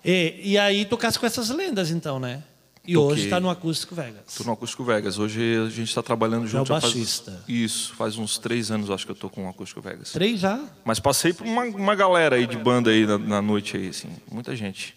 E, 0.05 0.39
e 0.43 0.57
aí 0.57 0.85
tocasse 0.85 1.17
com 1.17 1.25
essas 1.25 1.49
lendas, 1.49 1.89
então, 1.89 2.19
né? 2.19 2.43
E 2.85 2.93
Toquei. 2.95 3.11
hoje 3.13 3.23
está 3.23 3.39
no 3.39 3.49
Acústico 3.49 3.95
Vegas. 3.95 4.35
Tô 4.37 4.43
no 4.43 4.51
Acústico 4.51 4.83
Vegas. 4.83 5.17
Hoje 5.17 5.55
a 5.55 5.69
gente 5.69 5.87
está 5.87 6.03
trabalhando 6.03 6.45
Já 6.47 6.59
é 6.59 6.61
o 6.61 6.65
junto. 6.65 6.81
baixista. 6.81 7.31
Faz, 7.31 7.43
isso, 7.47 7.93
faz 7.95 8.17
uns 8.17 8.37
três 8.37 8.71
anos 8.71 8.89
acho 8.91 9.05
que 9.05 9.11
eu 9.11 9.15
tô 9.15 9.29
com 9.29 9.45
o 9.45 9.49
Acústico 9.49 9.79
Vegas. 9.79 10.11
Três 10.11 10.41
já? 10.41 10.61
Mas 10.83 10.99
passei 10.99 11.31
por 11.31 11.47
uma, 11.47 11.63
uma 11.63 11.95
galera 11.95 12.35
aí 12.35 12.45
de 12.45 12.57
banda 12.57 12.91
aí 12.91 13.05
na, 13.05 13.17
na 13.17 13.41
noite 13.41 13.77
aí, 13.77 13.87
assim. 13.87 14.09
Muita 14.29 14.53
gente. 14.53 14.95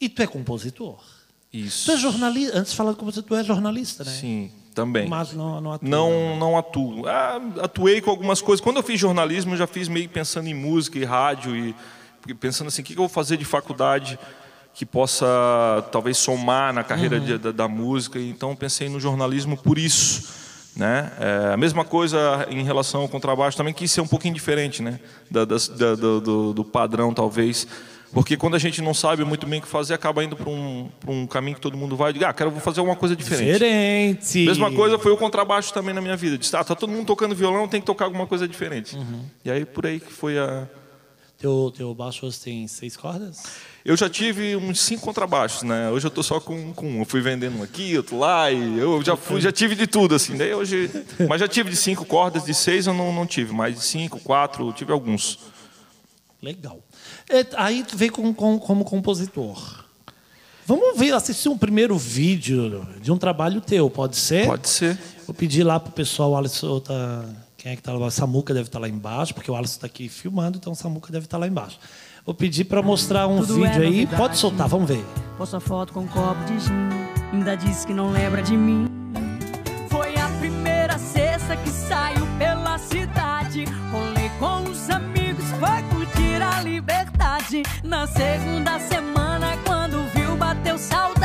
E 0.00 0.08
tu 0.08 0.22
é 0.22 0.26
compositor? 0.26 0.98
Isso. 1.52 1.86
Tu 1.86 1.92
é 1.92 1.96
jornalista? 1.98 2.58
Antes 2.58 2.72
de 2.72 2.76
falar 2.76 2.90
de 2.92 2.98
compositor, 2.98 3.24
tu 3.28 3.34
é 3.36 3.44
jornalista, 3.44 4.02
né? 4.02 4.10
Sim, 4.10 4.50
também. 4.74 5.08
Mas 5.08 5.32
não, 5.34 5.60
não 5.60 5.72
atua. 5.72 5.88
Não, 5.88 6.36
não 6.36 6.58
atuo. 6.58 7.06
Ah, 7.06 7.40
atuei 7.62 8.00
com 8.00 8.10
algumas 8.10 8.42
coisas. 8.42 8.60
Quando 8.60 8.78
eu 8.78 8.82
fiz 8.82 8.98
jornalismo, 8.98 9.52
eu 9.54 9.56
já 9.56 9.68
fiz 9.68 9.86
meio 9.86 10.08
pensando 10.08 10.48
em 10.48 10.54
música 10.54 10.98
e 10.98 11.04
rádio 11.04 11.56
e 11.56 12.34
pensando 12.34 12.66
assim, 12.66 12.82
o 12.82 12.84
que 12.84 12.92
eu 12.94 12.96
vou 12.96 13.08
fazer 13.08 13.36
de 13.36 13.44
faculdade 13.44 14.18
que 14.76 14.84
possa 14.84 15.26
talvez 15.90 16.18
somar 16.18 16.72
na 16.72 16.84
carreira 16.84 17.18
de- 17.18 17.38
da, 17.38 17.50
da 17.50 17.66
música. 17.68 18.20
Então 18.20 18.54
pensei 18.54 18.88
no 18.90 19.00
jornalismo 19.00 19.56
por 19.56 19.78
isso, 19.78 20.28
né? 20.76 21.10
É, 21.18 21.54
a 21.54 21.56
mesma 21.56 21.82
coisa 21.84 22.46
em 22.50 22.62
relação 22.62 23.00
ao 23.00 23.08
contrabaixo 23.08 23.56
também 23.56 23.72
quis 23.72 23.90
ser 23.90 24.02
um 24.02 24.06
pouquinho 24.06 24.34
diferente, 24.34 24.82
né? 24.82 25.00
Da, 25.30 25.44
da- 25.46 25.94
do, 25.96 26.20
do- 26.20 26.52
do 26.52 26.64
padrão 26.64 27.14
talvez. 27.14 27.66
Porque 28.12 28.36
quando 28.36 28.54
a 28.54 28.58
gente 28.58 28.80
não 28.82 28.92
sabe 28.94 29.24
muito 29.24 29.46
bem 29.46 29.58
o 29.58 29.62
que 29.62 29.68
fazer, 29.68 29.92
acaba 29.94 30.22
indo 30.22 30.36
para 30.36 30.48
um, 30.48 30.88
pra 31.00 31.10
um 31.10 31.26
caminho 31.26 31.54
que 31.56 31.60
todo 31.60 31.76
mundo 31.76 31.96
vai. 31.96 32.12
Diga, 32.12 32.28
ah, 32.28 32.32
quero 32.32 32.50
vou 32.50 32.60
fazer 32.60 32.80
alguma 32.80 32.96
coisa 32.96 33.16
diferente. 33.16 33.52
Diferente. 33.54 34.38
Mesma 34.46 34.70
coisa 34.72 34.98
foi 34.98 35.10
o 35.12 35.16
contrabaixo 35.16 35.72
também 35.72 35.92
na 35.94 36.00
minha 36.00 36.16
vida. 36.16 36.38
Disse, 36.38 36.54
ah, 36.56 36.62
tá 36.62 36.74
todo 36.74 36.90
mundo 36.90 37.06
tocando 37.06 37.34
violão, 37.34 37.66
tem 37.66 37.80
que 37.80 37.86
tocar 37.86 38.04
alguma 38.04 38.26
coisa 38.26 38.46
diferente. 38.46 38.96
E 39.44 39.50
aí 39.50 39.64
por 39.64 39.86
aí 39.86 39.98
que 40.00 40.12
foi 40.12 40.38
a. 40.38 40.66
Teu, 41.38 41.72
teu 41.76 41.94
baixo 41.94 42.24
hoje 42.26 42.38
tem 42.40 42.66
seis 42.68 42.96
cordas? 42.96 43.42
Eu 43.86 43.96
já 43.96 44.10
tive 44.10 44.56
uns 44.56 44.80
cinco 44.80 45.02
contrabaixos, 45.02 45.62
né? 45.62 45.88
Hoje 45.90 46.06
eu 46.08 46.10
tô 46.10 46.20
só 46.20 46.40
com, 46.40 46.72
com 46.72 46.86
um. 46.86 46.98
Eu 47.00 47.04
fui 47.04 47.20
vendendo 47.20 47.58
um 47.58 47.62
aqui, 47.62 47.96
outro 47.96 48.18
lá, 48.18 48.50
e 48.50 48.76
eu 48.78 49.00
já 49.00 49.16
fui, 49.16 49.40
já 49.40 49.52
tive 49.52 49.76
de 49.76 49.86
tudo, 49.86 50.16
assim. 50.16 50.36
Daí 50.36 50.52
hoje. 50.52 50.90
Mas 51.28 51.38
já 51.40 51.46
tive 51.46 51.70
de 51.70 51.76
cinco 51.76 52.04
cordas, 52.04 52.44
de 52.44 52.52
seis 52.52 52.88
eu 52.88 52.92
não, 52.92 53.12
não 53.12 53.24
tive, 53.24 53.52
mas 53.54 53.76
de 53.76 53.80
cinco, 53.84 54.18
quatro, 54.18 54.72
tive 54.72 54.90
alguns. 54.90 55.38
Legal. 56.42 56.80
É, 57.30 57.46
aí 57.56 57.84
tu 57.84 57.96
veio 57.96 58.10
com, 58.10 58.34
com- 58.34 58.58
como 58.58 58.84
compositor. 58.84 59.84
Vamos 60.66 60.98
ver, 60.98 61.14
assistir 61.14 61.48
um 61.48 61.56
primeiro 61.56 61.96
vídeo 61.96 62.84
de 63.00 63.12
um 63.12 63.16
trabalho 63.16 63.60
teu, 63.60 63.88
pode 63.88 64.16
ser? 64.16 64.46
Pode 64.46 64.68
ser. 64.68 64.98
Vou 65.24 65.32
pedir 65.34 65.62
lá 65.62 65.78
pro 65.78 65.92
pessoal, 65.92 66.32
o 66.32 66.36
Alisson 66.36 66.80
tá. 66.80 67.24
Quem 67.56 67.70
é 67.72 67.76
que 67.76 67.82
tá 67.82 67.92
lá? 67.92 68.10
Samuca 68.10 68.52
deve 68.52 68.66
estar 68.68 68.80
lá 68.80 68.88
embaixo, 68.88 69.32
porque 69.32 69.48
o 69.48 69.54
Alisson 69.54 69.76
está 69.76 69.86
aqui 69.86 70.08
filmando, 70.08 70.58
então 70.58 70.72
o 70.72 70.76
Samuca 70.76 71.12
deve 71.12 71.26
estar 71.26 71.38
lá 71.38 71.46
embaixo. 71.46 71.78
Vou 72.26 72.34
pedir 72.34 72.64
para 72.64 72.82
mostrar 72.82 73.28
um 73.28 73.38
Tudo 73.38 73.54
vídeo 73.54 73.84
é 73.84 73.86
aí. 73.86 74.06
Pode 74.08 74.36
soltar, 74.36 74.66
vamos 74.66 74.88
ver. 74.88 75.04
Posta 75.38 75.60
foto 75.60 75.92
com 75.92 76.00
um 76.00 76.08
copo 76.08 76.42
de 76.44 76.58
gin. 76.58 76.72
Ainda 77.32 77.56
disse 77.56 77.86
que 77.86 77.94
não 77.94 78.10
lembra 78.10 78.42
de 78.42 78.56
mim. 78.56 78.88
Foi 79.88 80.12
a 80.16 80.28
primeira 80.40 80.98
sexta 80.98 81.56
que 81.56 81.70
saiu 81.70 82.26
pela 82.36 82.78
cidade. 82.78 83.64
Rolei 83.92 84.28
com 84.40 84.68
os 84.68 84.90
amigos, 84.90 85.44
foi 85.60 85.82
curtir 85.96 86.42
a 86.42 86.62
liberdade. 86.62 87.62
Na 87.84 88.08
segunda 88.08 88.80
semana, 88.80 89.56
quando 89.64 90.02
viu, 90.12 90.36
bateu 90.36 90.76
saudade 90.76 91.15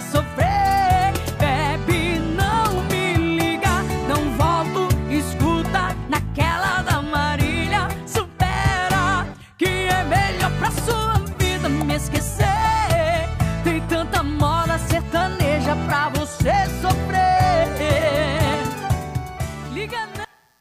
sofrer. 0.00 1.12
Bebe, 1.38 2.18
não 2.36 2.82
me 2.84 3.14
liga, 3.14 3.82
não 4.08 4.32
volto, 4.36 4.88
escuta 5.10 5.96
naquela 6.08 6.82
da 6.82 7.00
Marília, 7.02 7.88
supera 8.06 9.26
que 9.56 9.66
é 9.66 10.04
melhor 10.04 10.50
pra 10.58 10.70
sua 10.70 11.14
vida 11.38 11.68
me 11.68 11.94
esquecer. 11.94 13.28
Tem 13.64 13.80
tanta 13.88 14.22
moda 14.22 14.78
sertaneja 14.78 15.76
pra 15.86 16.08
você 16.10 16.52
sofrer. 16.80 17.68
Liga. 19.72 20.08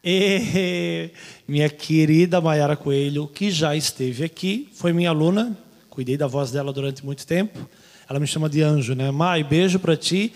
E 0.03 1.11
minha 1.47 1.69
querida 1.69 2.39
Mayara 2.39 2.75
Coelho, 2.75 3.27
que 3.27 3.51
já 3.51 3.75
esteve 3.75 4.23
aqui, 4.23 4.69
foi 4.73 4.93
minha 4.93 5.09
aluna, 5.09 5.57
cuidei 5.89 6.15
da 6.15 6.27
voz 6.27 6.51
dela 6.51 6.71
durante 6.71 7.05
muito 7.05 7.27
tempo. 7.27 7.59
Ela 8.09 8.19
me 8.19 8.25
chama 8.25 8.49
de 8.49 8.61
anjo, 8.61 8.95
né? 8.95 9.11
Mai, 9.11 9.43
beijo 9.43 9.77
pra 9.79 9.95
ti. 9.95 10.33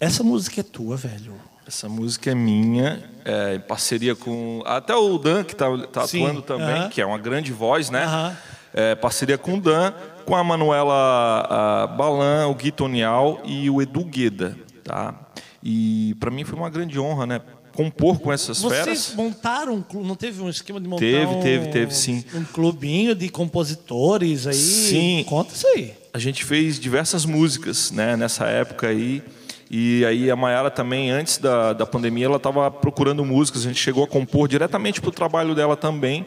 Essa 0.00 0.24
música 0.24 0.60
é 0.60 0.64
tua, 0.64 0.96
velho. 0.96 1.34
Essa 1.66 1.88
música 1.88 2.30
é 2.30 2.34
minha, 2.34 3.02
é, 3.24 3.54
em 3.54 3.60
parceria 3.60 4.14
com. 4.14 4.62
Até 4.66 4.94
o 4.94 5.16
Dan, 5.16 5.44
que 5.44 5.52
está 5.52 5.66
tá 5.86 6.06
Sim, 6.06 6.24
atuando 6.24 6.42
também, 6.42 6.66
aham. 6.66 6.88
que 6.88 7.00
é 7.00 7.06
uma 7.06 7.16
grande 7.18 7.52
voz, 7.52 7.88
né? 7.88 8.04
Aham. 8.04 8.36
É, 8.74 8.94
parceria 8.96 9.38
com 9.38 9.54
o 9.54 9.60
Dan, 9.60 9.92
com 10.26 10.34
a 10.34 10.42
Manuela 10.42 11.86
Balan, 11.96 12.48
o 12.48 12.54
Gui 12.54 12.72
Tonial 12.72 13.40
e 13.44 13.70
o 13.70 13.80
Edu 13.80 14.04
Gueda. 14.04 14.56
Tá? 14.82 15.14
E 15.62 16.16
para 16.18 16.30
mim 16.30 16.44
foi 16.44 16.58
uma 16.58 16.68
grande 16.68 16.98
honra, 16.98 17.24
né? 17.24 17.40
Compor 17.72 18.18
com 18.18 18.32
essas 18.32 18.60
Vocês 18.60 18.84
feras. 18.84 19.14
montaram 19.14 19.74
um 19.74 19.82
clube, 19.82 20.06
não 20.06 20.16
teve 20.16 20.42
um 20.42 20.48
esquema 20.48 20.80
de 20.80 20.88
montar 20.88 21.00
Teve, 21.00 21.34
teve, 21.40 21.66
teve, 21.68 21.94
sim. 21.94 22.24
um 22.34 22.44
clubinho 22.44 23.14
de 23.14 23.28
compositores 23.28 24.46
aí? 24.46 24.54
Sim. 24.54 25.24
Conta 25.28 25.54
isso 25.54 25.66
aí. 25.68 25.94
A 26.14 26.18
gente 26.20 26.44
fez 26.44 26.78
diversas 26.78 27.24
músicas, 27.24 27.90
né? 27.90 28.16
Nessa 28.16 28.44
época 28.44 28.86
aí. 28.86 29.20
E 29.68 30.04
aí 30.04 30.30
a 30.30 30.36
Mayara 30.36 30.70
também, 30.70 31.10
antes 31.10 31.38
da, 31.38 31.72
da 31.72 31.84
pandemia, 31.84 32.26
ela 32.26 32.36
estava 32.36 32.70
procurando 32.70 33.24
músicas. 33.24 33.62
A 33.62 33.64
gente 33.68 33.80
chegou 33.80 34.04
a 34.04 34.06
compor 34.06 34.46
diretamente 34.46 35.00
para 35.00 35.08
o 35.08 35.12
trabalho 35.12 35.56
dela 35.56 35.76
também. 35.76 36.24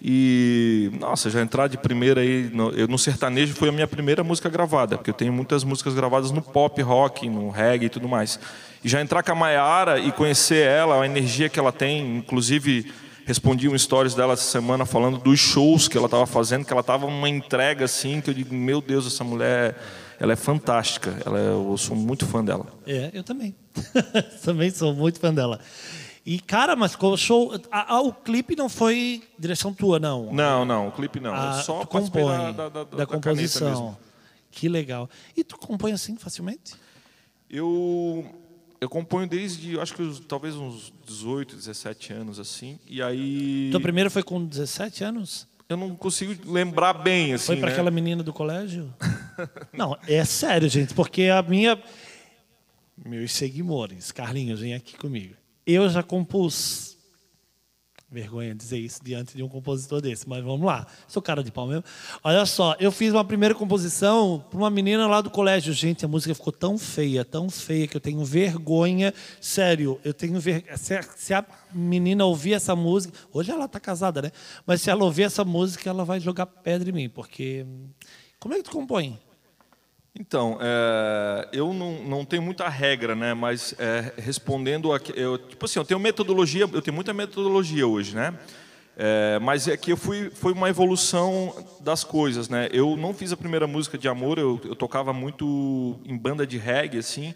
E, 0.00 0.90
nossa, 0.98 1.28
já 1.28 1.42
entrar 1.42 1.68
de 1.68 1.76
primeira 1.76 2.22
aí, 2.22 2.48
no, 2.50 2.70
eu 2.70 2.88
no 2.88 2.98
sertanejo 2.98 3.52
foi 3.52 3.68
a 3.68 3.72
minha 3.72 3.86
primeira 3.86 4.24
música 4.24 4.48
gravada, 4.48 4.96
porque 4.96 5.10
eu 5.10 5.14
tenho 5.14 5.34
muitas 5.34 5.64
músicas 5.64 5.92
gravadas 5.92 6.30
no 6.30 6.40
pop, 6.40 6.80
rock, 6.80 7.28
no 7.28 7.50
reggae 7.50 7.86
e 7.86 7.90
tudo 7.90 8.08
mais. 8.08 8.40
E 8.82 8.88
já 8.88 9.02
entrar 9.02 9.22
com 9.22 9.32
a 9.32 9.34
Mayara 9.34 9.98
e 9.98 10.12
conhecer 10.12 10.66
ela, 10.66 11.02
a 11.02 11.04
energia 11.04 11.50
que 11.50 11.58
ela 11.58 11.72
tem, 11.72 12.16
inclusive 12.16 12.90
respondi 13.26 13.68
um 13.68 13.76
stories 13.76 14.14
dela 14.14 14.32
essa 14.34 14.44
semana 14.50 14.86
falando 14.86 15.18
dos 15.18 15.38
shows 15.38 15.88
que 15.88 15.98
ela 15.98 16.06
estava 16.06 16.24
fazendo, 16.26 16.64
que 16.64 16.72
ela 16.72 16.80
estava 16.80 17.06
numa 17.10 17.28
entrega 17.28 17.84
assim, 17.84 18.20
que 18.20 18.30
eu 18.30 18.34
digo, 18.34 18.54
meu 18.54 18.80
Deus, 18.80 19.04
essa 19.06 19.24
mulher, 19.24 19.76
ela 20.18 20.32
é 20.32 20.36
fantástica, 20.36 21.20
ela 21.26 21.38
eu 21.38 21.76
sou 21.76 21.96
muito 21.96 22.24
fã 22.24 22.42
dela. 22.42 22.66
É, 22.86 23.10
eu 23.12 23.24
também. 23.24 23.54
também 24.44 24.70
sou 24.70 24.94
muito 24.94 25.18
fã 25.18 25.34
dela. 25.34 25.58
E, 26.24 26.38
cara, 26.40 26.74
mas 26.74 26.94
com 26.96 27.08
o 27.08 27.16
show. 27.16 27.52
a- 27.70 27.94
a- 27.96 28.00
o 28.00 28.12
clipe 28.12 28.56
não 28.56 28.68
foi 28.68 29.22
direção 29.38 29.74
tua, 29.74 29.98
não. 29.98 30.32
Não, 30.32 30.64
não, 30.64 30.88
o 30.88 30.92
clipe 30.92 31.20
não, 31.20 31.34
Ah, 31.34 31.56
eu 31.58 31.62
só 31.64 31.84
compõe 31.84 32.52
da, 32.52 32.68
da, 32.68 32.68
da, 32.68 32.84
da 32.84 33.06
composição. 33.06 33.96
Que 34.50 34.68
legal. 34.68 35.10
E 35.36 35.44
tu 35.44 35.58
compõe 35.58 35.92
assim 35.92 36.16
facilmente? 36.16 36.74
Eu 37.50 38.24
eu 38.80 38.88
componho 38.88 39.28
desde, 39.28 39.78
acho 39.80 39.94
que 39.94 40.02
os- 40.02 40.20
talvez 40.20 40.54
uns 40.54 40.92
18, 41.06 41.56
17 41.56 42.12
anos 42.12 42.38
assim. 42.38 42.78
E 42.86 43.00
aí 43.02 43.68
Tua 43.70 43.80
primeira 43.80 44.10
foi 44.10 44.22
com 44.22 44.44
17 44.44 45.04
anos? 45.04 45.46
eu 45.68 45.76
não 45.76 45.96
consigo 45.96 46.34
lembrar 46.52 46.92
bem 46.94 47.34
assim, 47.34 47.46
Foi 47.46 47.56
para 47.56 47.66
né? 47.66 47.72
aquela 47.72 47.90
menina 47.90 48.22
do 48.22 48.32
colégio? 48.32 48.94
não, 49.72 49.96
é 50.06 50.24
sério, 50.24 50.68
gente, 50.68 50.94
porque 50.94 51.24
a 51.24 51.42
minha. 51.42 51.80
Meus 53.04 53.32
seguidores, 53.32 54.10
Carlinhos, 54.12 54.60
vem 54.60 54.74
aqui 54.74 54.96
comigo. 54.96 55.34
Eu 55.66 55.88
já 55.90 56.02
compus. 56.02 56.95
Vergonha 58.08 58.54
dizer 58.54 58.78
isso 58.78 59.00
diante 59.02 59.36
de 59.36 59.42
um 59.42 59.48
compositor 59.48 60.00
desse, 60.00 60.28
mas 60.28 60.42
vamos 60.42 60.64
lá. 60.64 60.86
Sou 61.08 61.20
cara 61.20 61.42
de 61.42 61.50
pau 61.50 61.66
mesmo. 61.66 61.82
Olha 62.22 62.46
só, 62.46 62.76
eu 62.78 62.92
fiz 62.92 63.12
uma 63.12 63.24
primeira 63.24 63.52
composição 63.52 64.44
para 64.48 64.58
uma 64.58 64.70
menina 64.70 65.08
lá 65.08 65.20
do 65.20 65.28
colégio. 65.28 65.72
Gente, 65.72 66.04
a 66.04 66.08
música 66.08 66.32
ficou 66.32 66.52
tão 66.52 66.78
feia, 66.78 67.24
tão 67.24 67.50
feia, 67.50 67.88
que 67.88 67.96
eu 67.96 68.00
tenho 68.00 68.24
vergonha. 68.24 69.12
Sério, 69.40 70.00
eu 70.04 70.14
tenho 70.14 70.38
vergonha. 70.38 70.76
Se, 70.76 71.34
a- 71.34 71.44
menina 71.72 72.24
ouvir 72.24 72.52
essa 72.54 72.76
música. 72.76 73.12
Hoje 73.32 73.50
ela 73.50 73.64
está 73.64 73.80
casada, 73.80 74.22
né? 74.22 74.30
Mas 74.64 74.80
se 74.82 74.88
ela 74.88 75.02
ouvir 75.04 75.24
essa 75.24 75.44
música, 75.44 75.90
ela 75.90 76.04
vai 76.04 76.20
jogar 76.20 76.46
pedra 76.46 76.88
em 76.88 76.92
mim, 76.92 77.08
porque. 77.08 77.66
Como 78.38 78.54
é 78.54 78.58
que 78.58 78.62
tu 78.64 78.70
compõe? 78.70 79.18
Então, 80.18 80.58
é, 80.62 81.48
eu 81.52 81.74
não, 81.74 82.02
não 82.02 82.24
tenho 82.24 82.40
muita 82.42 82.66
regra, 82.68 83.14
né? 83.14 83.34
Mas 83.34 83.74
é, 83.78 84.12
respondendo 84.16 84.92
a, 84.92 85.00
eu, 85.14 85.36
tipo 85.36 85.64
assim, 85.66 85.78
eu 85.78 85.84
tenho 85.84 86.00
metodologia, 86.00 86.62
eu 86.72 86.80
tenho 86.80 86.94
muita 86.94 87.12
metodologia 87.12 87.86
hoje, 87.86 88.16
né? 88.16 88.34
É, 88.96 89.38
mas 89.40 89.68
é 89.68 89.76
que 89.76 89.92
eu 89.92 89.96
fui, 89.96 90.30
foi 90.30 90.54
uma 90.54 90.70
evolução 90.70 91.54
das 91.80 92.02
coisas, 92.02 92.48
né? 92.48 92.66
Eu 92.72 92.96
não 92.96 93.12
fiz 93.12 93.30
a 93.30 93.36
primeira 93.36 93.66
música 93.66 93.98
de 93.98 94.08
amor, 94.08 94.38
eu, 94.38 94.58
eu 94.64 94.74
tocava 94.74 95.12
muito 95.12 96.00
em 96.06 96.16
banda 96.16 96.46
de 96.46 96.56
reggae, 96.56 96.96
assim, 96.96 97.34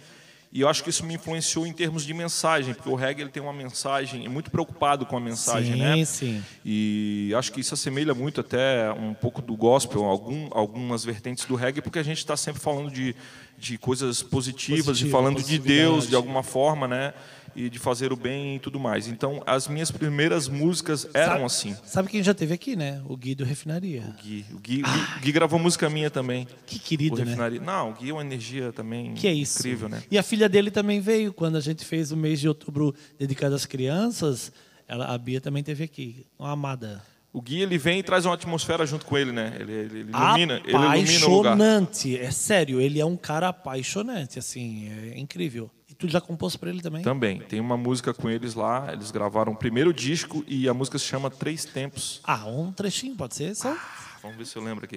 e 0.53 0.63
eu 0.63 0.69
acho 0.69 0.83
que 0.83 0.91
isso 0.91 1.07
me 1.07 1.15
influenciou 1.15 1.65
em 1.65 1.73
termos 1.73 2.05
de 2.05 2.13
mensagem, 2.13 2.75
porque 2.75 2.89
o 2.89 2.97
reggae 2.97 3.23
ele 3.23 3.31
tem 3.31 3.41
uma 3.41 3.53
mensagem, 3.53 4.27
é 4.27 4.29
muito 4.29 4.51
preocupado 4.51 5.07
com 5.07 5.17
a 5.17 5.21
mensagem, 5.21 5.75
sim, 5.75 5.79
né? 5.79 6.05
sim. 6.05 6.43
E 6.65 7.33
acho 7.37 7.53
que 7.53 7.61
isso 7.61 7.73
assemelha 7.73 8.15
muito 8.15 8.41
até 8.41 8.91
um 8.93 9.15
pouco 9.15 9.41
do 9.41 9.57
gospel, 9.57 10.05
algum, 10.05 10.49
algumas 10.51 11.05
vertentes 11.05 11.45
do 11.45 11.55
reggae, 11.55 11.81
porque 11.81 12.01
a 12.01 12.03
gente 12.03 12.19
está 12.19 12.37
sempre 12.37 12.61
falando 12.61 12.91
de, 12.91 13.15
de 13.57 13.79
coisas 13.79 14.25
positivas, 14.25 14.87
Positivo, 14.87 15.07
de 15.07 15.13
falando 15.13 15.41
de. 15.41 15.57
Deus 15.57 16.09
de 16.09 16.17
alguma 16.17 16.43
forma, 16.43 16.89
né? 16.89 17.15
E 17.55 17.69
de 17.69 17.79
fazer 17.79 18.13
o 18.13 18.17
bem 18.17 18.57
e 18.57 18.59
tudo 18.59 18.79
mais. 18.79 19.09
Então, 19.09 19.43
as 19.47 19.67
minhas 19.69 19.91
primeiras 19.91 20.49
músicas 20.49 21.09
eram 21.13 21.33
Sabe- 21.33 21.45
assim. 21.45 21.77
Sabe 21.85 22.09
quem 22.09 22.23
já 22.23 22.33
teve 22.33 22.55
aqui, 22.55 22.77
né? 22.77 23.03
O 23.07 23.17
Gui 23.17 23.35
do 23.35 23.45
Refinaria. 23.45 24.03
Gui, 24.23 24.45
o 24.53 24.59
Gui, 24.59 24.83
o 24.83 24.87
Gui, 24.87 25.01
o 25.17 25.21
Gui 25.21 25.33
gravou 25.33 25.59
música 25.59 25.91
minha 25.91 26.11
também. 26.11 26.47
Que 26.67 26.79
querido, 26.79 27.17
né? 27.19 27.25
Refinaria. 27.25 27.61
Não, 27.61 27.91
o 27.91 27.95
Gui 27.95 28.11
é 28.11 28.13
uma 28.13 28.23
energia 28.23 28.73
também 28.73 29.15
Que 29.15 29.27
é 29.27 29.33
isso. 29.33 29.59
incrível, 29.59 29.89
né? 29.89 30.03
E 30.11 30.17
a 30.19 30.23
filha 30.23 30.49
dele 30.49 30.71
também 30.71 31.01
veio 31.01 31.33
quando 31.33 31.57
a 31.57 31.61
gente 31.61 31.85
fez 31.85 32.13
o 32.13 32.17
mês 32.17 32.41
de 32.41 32.49
outubro 32.49 32.95
dedicado 33.19 33.55
às 33.55 33.67
crianças. 33.67 34.53
Ela, 34.87 35.07
a 35.07 35.19
Bia 35.19 35.41
também 35.41 35.63
teve 35.63 35.85
aqui, 35.85 36.27
uma 36.39 36.51
amada. 36.53 37.03
O 37.33 37.41
Gui 37.41 37.61
ele 37.63 37.79
vem 37.79 38.01
e 38.01 38.03
traz 38.03 38.25
uma 38.27 38.35
atmosfera 38.35 38.85
junto 38.85 39.07
com 39.07 39.17
ele, 39.17 39.31
né? 39.31 39.57
Ele, 39.61 39.73
ele, 39.73 39.99
ele 40.01 40.11
ilumina, 40.11 40.61
ele 40.65 40.73
ilumina 40.73 41.27
o 41.27 41.31
lugar. 41.37 41.53
apaixonante, 41.53 42.19
é 42.19 42.31
sério, 42.33 42.81
ele 42.81 42.99
é 42.99 43.07
um 43.07 43.17
cara 43.17 43.49
apaixonante, 43.49 44.37
assim, 44.39 44.89
é 45.13 45.19
incrível. 45.19 45.71
Tu 46.01 46.09
já 46.09 46.19
compôs 46.19 46.57
para 46.57 46.71
ele 46.71 46.81
também? 46.81 47.03
Também. 47.03 47.41
Tem 47.41 47.61
uma 47.61 47.77
música 47.77 48.15
com 48.15 48.31
eles 48.31 48.55
lá. 48.55 48.91
Eles 48.91 49.11
gravaram 49.11 49.53
o 49.53 49.57
primeiro 49.57 49.93
disco 49.93 50.43
e 50.49 50.67
a 50.67 50.73
música 50.73 50.99
se 50.99 51.05
chama 51.05 51.31
Três 51.31 51.67
Tempos. 51.67 52.23
Ah, 52.25 52.47
um 52.47 52.73
trechinho, 52.73 53.15
pode 53.15 53.35
ser? 53.35 53.55
Só? 53.55 53.77
Vamos 54.23 54.39
ver 54.39 54.47
se 54.47 54.57
eu 54.57 54.65
lembro 54.65 54.87
aqui. 54.87 54.97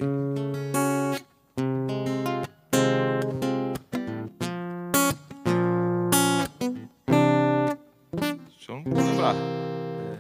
Deixa 8.48 8.72
eu 8.72 8.82
lembrar. 8.86 9.36
É. 9.36 10.20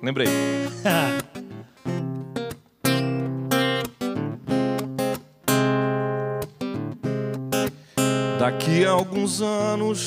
Lembrei. 0.00 0.28
Daqui 8.46 8.84
a 8.84 8.92
alguns 8.92 9.42
anos, 9.42 10.06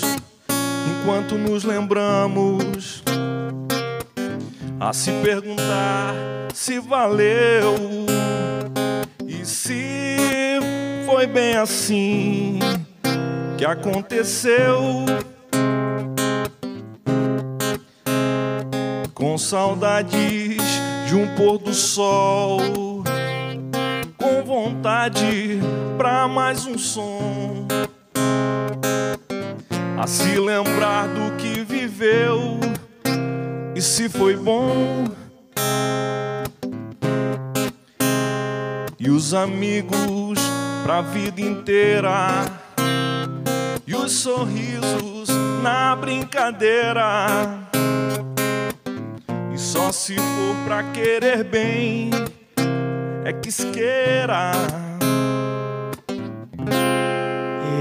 enquanto 0.87 1.35
nos 1.37 1.65
lembramos, 1.65 3.03
a 4.79 4.93
se 4.93 5.11
perguntar 5.21 6.15
se 6.53 6.79
valeu 6.79 7.75
e 9.27 9.45
se 9.45 10.15
foi 11.05 11.27
bem 11.27 11.57
assim 11.57 12.59
que 13.57 13.65
aconteceu. 13.65 15.05
Com 19.13 19.37
saudades 19.37 20.63
de 21.09 21.13
um 21.13 21.35
pôr 21.35 21.57
do 21.57 21.73
sol, 21.73 23.03
com 24.17 24.43
vontade 24.45 25.59
pra 25.97 26.25
mais 26.25 26.65
um 26.65 26.77
som. 26.77 27.67
A 30.01 30.07
se 30.07 30.39
lembrar 30.39 31.09
do 31.09 31.35
que 31.35 31.61
viveu 31.61 32.57
e 33.75 33.81
se 33.81 34.07
foi 34.07 34.33
bom. 34.37 35.09
E 38.97 39.09
os 39.09 39.33
amigos 39.33 40.39
pra 40.83 41.01
vida 41.01 41.41
inteira. 41.41 42.45
E 43.85 43.93
os 43.93 44.13
sorrisos 44.13 45.27
na 45.61 45.97
brincadeira. 45.97 47.59
E 49.53 49.57
só 49.57 49.91
se 49.91 50.15
for 50.15 50.55
pra 50.65 50.81
querer 50.93 51.43
bem 51.43 52.09
é 53.25 53.33
que 53.33 53.49
esqueira. 53.49 54.53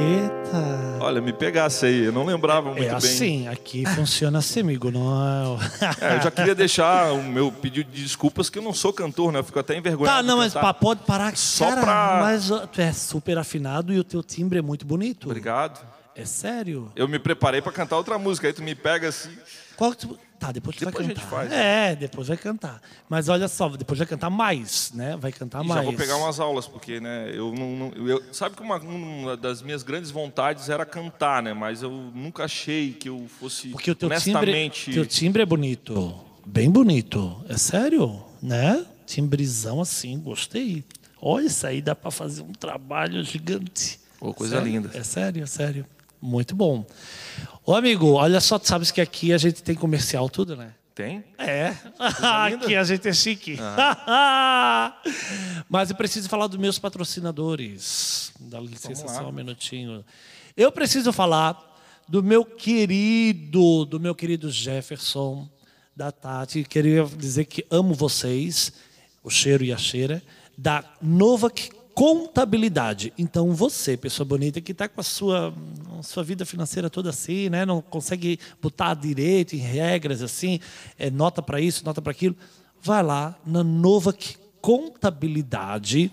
Eita. 0.01 0.88
Olha, 1.09 1.21
me 1.23 1.33
pegasse 1.33 1.87
aí, 1.87 2.05
eu 2.05 2.12
não 2.12 2.25
lembrava 2.25 2.69
muito 2.69 2.83
É 2.83 2.88
bem. 2.88 2.97
assim, 2.97 3.49
aqui 3.49 3.85
funciona 3.87 4.38
assim, 4.41 4.61
amigo. 4.61 4.91
Não 4.91 5.11
é... 5.11 5.59
É, 6.05 6.17
eu 6.19 6.23
já 6.23 6.31
queria 6.31 6.55
deixar 6.55 7.12
o 7.12 7.23
meu 7.23 7.50
pedido 7.50 7.91
de 7.91 8.03
desculpas, 8.03 8.50
que 8.50 8.59
eu 8.59 8.62
não 8.62 8.75
sou 8.75 8.93
cantor, 8.93 9.33
né? 9.33 9.38
Eu 9.38 9.45
fico 9.45 9.59
até 9.59 9.77
envergonhado. 9.77 10.19
Tá, 10.19 10.23
não, 10.23 10.37
mas 10.37 10.53
pá, 10.53 10.73
pode 10.75 11.00
parar. 11.05 11.35
Só 11.37 11.67
cara, 11.71 11.81
pra- 11.81 12.19
Mas 12.23 12.49
tu 12.71 12.81
é 12.81 12.93
super 12.93 13.38
afinado 13.38 13.93
e 13.93 13.99
o 13.99 14.05
teu 14.05 14.23
timbre 14.23 14.59
é 14.59 14.62
muito 14.62 14.85
bonito. 14.87 15.25
Obrigado. 15.29 15.81
É 16.15 16.25
sério? 16.25 16.93
Eu 16.95 17.09
me 17.09 17.19
preparei 17.19 17.62
pra 17.62 17.73
cantar 17.73 17.97
outra 17.97 18.19
música, 18.19 18.47
aí 18.47 18.53
tu 18.53 18.62
me 18.62 18.75
pega 18.75 19.09
assim. 19.09 19.31
Qual 19.77 19.93
que 19.93 19.99
tu... 19.99 20.19
Depois 20.52 20.76
tu 20.76 20.85
Depois 20.85 20.95
a 20.95 20.99
vai 20.99 21.07
gente 21.09 21.16
cantar. 21.25 21.30
faz. 21.30 21.52
É, 21.52 21.97
depois 21.97 22.28
vai 22.28 22.37
cantar. 22.37 22.80
Mas 23.09 23.28
olha 23.28 23.49
só, 23.49 23.68
depois 23.68 23.99
vai 23.99 24.07
cantar 24.07 24.30
mais, 24.30 24.92
né? 24.95 25.16
Vai 25.16 25.33
cantar 25.33 25.64
E 25.64 25.66
mais. 25.68 25.80
já 25.80 25.85
vou 25.85 25.95
pegar 25.99 26.16
umas 26.16 26.38
aulas, 26.40 26.66
porque, 26.66 27.00
né, 27.00 27.30
eu 27.35 27.52
não. 27.52 27.76
não- 27.76 28.07
eu- 28.07 28.23
sabe 28.33 28.57
que 28.57 28.62
uma, 28.62 28.76
uma 28.78 29.37
das 29.37 29.61
minhas 29.62 29.83
grandes 29.83 30.11
vontades 30.11 30.68
era 30.68 30.87
cantar, 30.87 31.42
né? 31.42 31.52
Mas 31.52 31.83
eu 31.83 31.90
nunca 31.90 32.45
achei 32.45 32.92
que 32.92 33.09
eu 33.09 33.26
fosse 33.40 33.68
Porque 33.68 33.90
o 33.90 33.95
teu 33.95 34.09
timbre, 34.11 34.30
honestamente. 34.33 34.92
teu 34.92 35.04
timbre 35.07 35.42
é 35.42 35.47
bonito. 35.47 36.14
Bem 36.47 36.71
bonito. 36.71 37.45
É 37.49 37.57
sério, 37.59 38.23
né? 38.42 38.87
Timbrezão 39.07 39.80
assim, 39.80 40.18
gostei. 40.18 40.85
Olha, 41.21 41.47
isso 41.47 41.66
aí 41.66 41.83
dá 41.83 41.95
pra 41.95 42.11
fazer 42.11 42.42
um 42.42 42.52
trabalho 42.52 43.23
gigante. 43.25 43.99
Pô, 44.21 44.33
coisa 44.33 44.57
Sério? 44.57 44.73
linda. 44.73 44.90
É 44.95 45.02
sério, 45.02 45.42
é 45.42 45.47
sério. 45.47 45.85
Muito 46.21 46.55
bom. 46.55 46.85
Ô, 47.65 47.75
amigo, 47.75 48.13
olha 48.13 48.41
só, 48.41 48.59
tu 48.59 48.67
sabes 48.67 48.91
que 48.91 49.01
aqui 49.01 49.33
a 49.33 49.39
gente 49.39 49.63
tem 49.63 49.75
comercial 49.75 50.29
tudo, 50.29 50.57
né? 50.57 50.75
Tem? 50.95 51.25
É. 51.39 51.77
aqui 52.01 52.75
a 52.75 52.83
gente 52.83 53.07
é 53.07 53.13
chique. 53.13 53.57
Mas 55.69 55.91
eu 55.91 55.97
preciso 55.97 56.29
falar 56.29 56.49
dos 56.49 56.59
meus 56.59 56.79
patrocinadores. 56.79 58.33
Dá 58.41 58.59
licença 58.59 59.07
só 59.07 59.29
um 59.29 59.33
minutinho. 59.33 60.05
Eu 60.57 60.73
preciso 60.73 61.13
falar 61.13 61.57
do 62.09 62.23
meu 62.23 62.45
querido, 62.45 63.85
do 63.85 64.01
meu 64.01 64.15
querido 64.15 64.51
Jefferson, 64.51 65.49
da 65.95 66.11
Tati. 66.11 66.65
Queria 66.65 67.05
dizer 67.05 67.45
que 67.45 67.65
amo 67.71 67.95
vocês, 67.95 68.73
o 69.23 69.31
cheiro 69.31 69.63
e 69.63 69.73
a 69.73 69.77
cheira, 69.77 70.21
da 70.57 70.83
Novak 71.01 71.71
Contabilidade. 71.99 73.12
Então, 73.19 73.52
você, 73.52 73.97
pessoa 73.97 74.25
bonita, 74.25 74.61
que 74.61 74.71
está 74.71 74.88
com 74.88 75.00
a 75.00 75.02
sua, 75.02 75.52
sua 76.05 76.23
vida 76.23 76.47
financeira 76.47 76.88
toda 76.88 77.11
assim, 77.11 77.49
né? 77.49 77.67
não 77.67 77.83
consegue 77.83 78.38
botar 78.62 78.95
direito 78.95 79.57
em 79.57 79.59
regras 79.59 80.23
assim, 80.23 80.61
é, 80.97 81.11
nota 81.11 81.43
para 81.43 81.61
isso, 81.61 81.85
nota 81.85 82.00
para 82.00 82.12
aquilo, 82.12 82.37
vai 82.81 83.02
lá 83.02 83.37
na 83.45 83.64
Novak 83.64 84.37
Contabilidade 84.61 86.12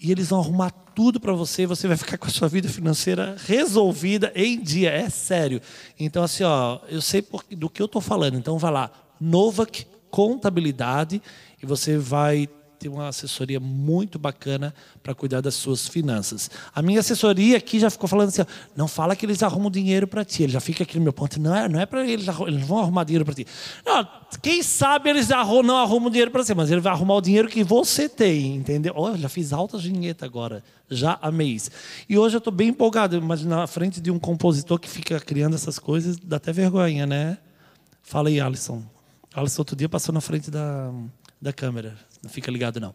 e 0.00 0.10
eles 0.10 0.28
vão 0.28 0.40
arrumar 0.40 0.70
tudo 0.70 1.20
para 1.20 1.34
você, 1.34 1.66
você 1.66 1.86
vai 1.86 1.98
ficar 1.98 2.16
com 2.16 2.28
a 2.28 2.30
sua 2.30 2.48
vida 2.48 2.70
financeira 2.70 3.36
resolvida 3.44 4.32
em 4.34 4.58
dia, 4.58 4.90
é 4.90 5.10
sério. 5.10 5.60
Então 6.00 6.22
assim, 6.22 6.44
ó, 6.44 6.78
eu 6.88 7.02
sei 7.02 7.20
por- 7.20 7.44
do 7.50 7.68
que 7.68 7.82
eu 7.82 7.86
estou 7.86 8.00
falando, 8.00 8.38
então 8.38 8.56
vai 8.56 8.72
lá, 8.72 8.90
Novak 9.20 9.86
Contabilidade 10.10 11.20
e 11.62 11.66
você 11.66 11.98
vai 11.98 12.48
ter 12.78 12.88
uma 12.88 13.08
assessoria 13.08 13.58
muito 13.58 14.18
bacana 14.18 14.74
para 15.02 15.14
cuidar 15.14 15.40
das 15.40 15.54
suas 15.54 15.88
finanças. 15.88 16.50
A 16.74 16.82
minha 16.82 17.00
assessoria 17.00 17.56
aqui 17.56 17.78
já 17.80 17.90
ficou 17.90 18.08
falando 18.08 18.28
assim, 18.28 18.42
não 18.76 18.86
fala 18.86 19.16
que 19.16 19.24
eles 19.26 19.42
arrumam 19.42 19.70
dinheiro 19.70 20.06
para 20.06 20.24
ti, 20.24 20.42
ele 20.44 20.52
já 20.52 20.60
fica 20.60 20.82
aqui 20.84 20.98
no 20.98 21.02
meu 21.04 21.12
ponto, 21.12 21.40
não 21.40 21.54
é, 21.54 21.68
não 21.68 21.80
é 21.80 21.86
para 21.86 22.06
eles, 22.06 22.26
eles 22.46 22.66
vão 22.66 22.78
arrumar 22.78 23.04
dinheiro 23.04 23.24
para 23.24 23.34
ti. 23.34 23.46
Não, 23.84 24.06
quem 24.42 24.62
sabe 24.62 25.10
eles 25.10 25.30
arru- 25.30 25.62
não 25.62 25.76
arrumam 25.78 26.10
dinheiro 26.10 26.30
para 26.30 26.44
você, 26.44 26.54
mas 26.54 26.70
ele 26.70 26.80
vai 26.80 26.92
arrumar 26.92 27.14
o 27.14 27.20
dinheiro 27.20 27.48
que 27.48 27.64
você 27.64 28.08
tem, 28.08 28.56
entendeu? 28.56 28.92
Olha, 28.96 29.16
já 29.16 29.28
fiz 29.28 29.52
alta 29.52 29.78
vinheta 29.78 30.24
agora, 30.24 30.62
já 30.90 31.18
amei 31.22 31.48
isso. 31.48 31.70
E 32.08 32.18
hoje 32.18 32.36
eu 32.36 32.38
estou 32.38 32.52
bem 32.52 32.68
empolgado, 32.68 33.20
mas 33.22 33.44
na 33.44 33.66
frente 33.66 34.00
de 34.00 34.10
um 34.10 34.18
compositor 34.18 34.78
que 34.78 34.88
fica 34.88 35.18
criando 35.18 35.54
essas 35.54 35.78
coisas, 35.78 36.16
dá 36.18 36.36
até 36.36 36.52
vergonha, 36.52 37.06
né? 37.06 37.38
Fala 38.02 38.28
aí, 38.28 38.40
Alisson. 38.40 38.82
Alisson 39.34 39.60
outro 39.62 39.76
dia 39.76 39.88
passou 39.88 40.14
na 40.14 40.20
frente 40.20 40.50
da, 40.50 40.92
da 41.40 41.52
câmera. 41.52 41.96
Não 42.26 42.32
fica 42.32 42.50
ligado, 42.50 42.80
não. 42.80 42.94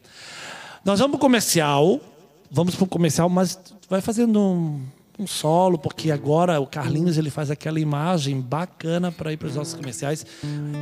Nós 0.84 1.00
vamos 1.00 1.12
para 1.12 1.18
o 1.18 1.22
comercial. 1.22 2.00
Vamos 2.52 2.76
para 2.76 2.84
o 2.84 2.88
comercial, 2.88 3.30
mas 3.30 3.58
vai 3.90 4.02
fazendo 4.02 4.38
um, 4.38 4.82
um 5.18 5.26
solo, 5.26 5.78
porque 5.78 6.12
agora 6.12 6.60
o 6.60 6.68
Carlinhos 6.68 7.18
ele 7.18 7.30
faz 7.30 7.50
aquela 7.50 7.80
imagem 7.80 8.42
bacana 8.42 9.10
para 9.10 9.32
ir 9.32 9.38
para 9.38 9.48
os 9.48 9.56
nossos 9.56 9.74
comerciais. 9.74 10.26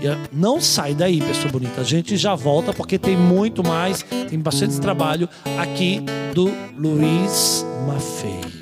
E, 0.02 0.08
ah, 0.08 0.18
não 0.34 0.60
sai 0.60 0.96
daí, 0.96 1.22
pessoa 1.22 1.52
bonita. 1.52 1.82
A 1.82 1.84
gente 1.84 2.18
já 2.18 2.34
volta, 2.34 2.74
porque 2.74 2.98
tem 2.98 3.16
muito 3.16 3.64
mais, 3.64 4.04
tem 4.28 4.40
bastante 4.40 4.80
trabalho 4.82 5.30
aqui 5.60 6.02
do 6.34 6.52
Luiz 6.76 7.64
Maffei. 7.86 8.59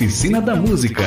Oficina 0.00 0.40
da 0.40 0.56
Música. 0.56 1.04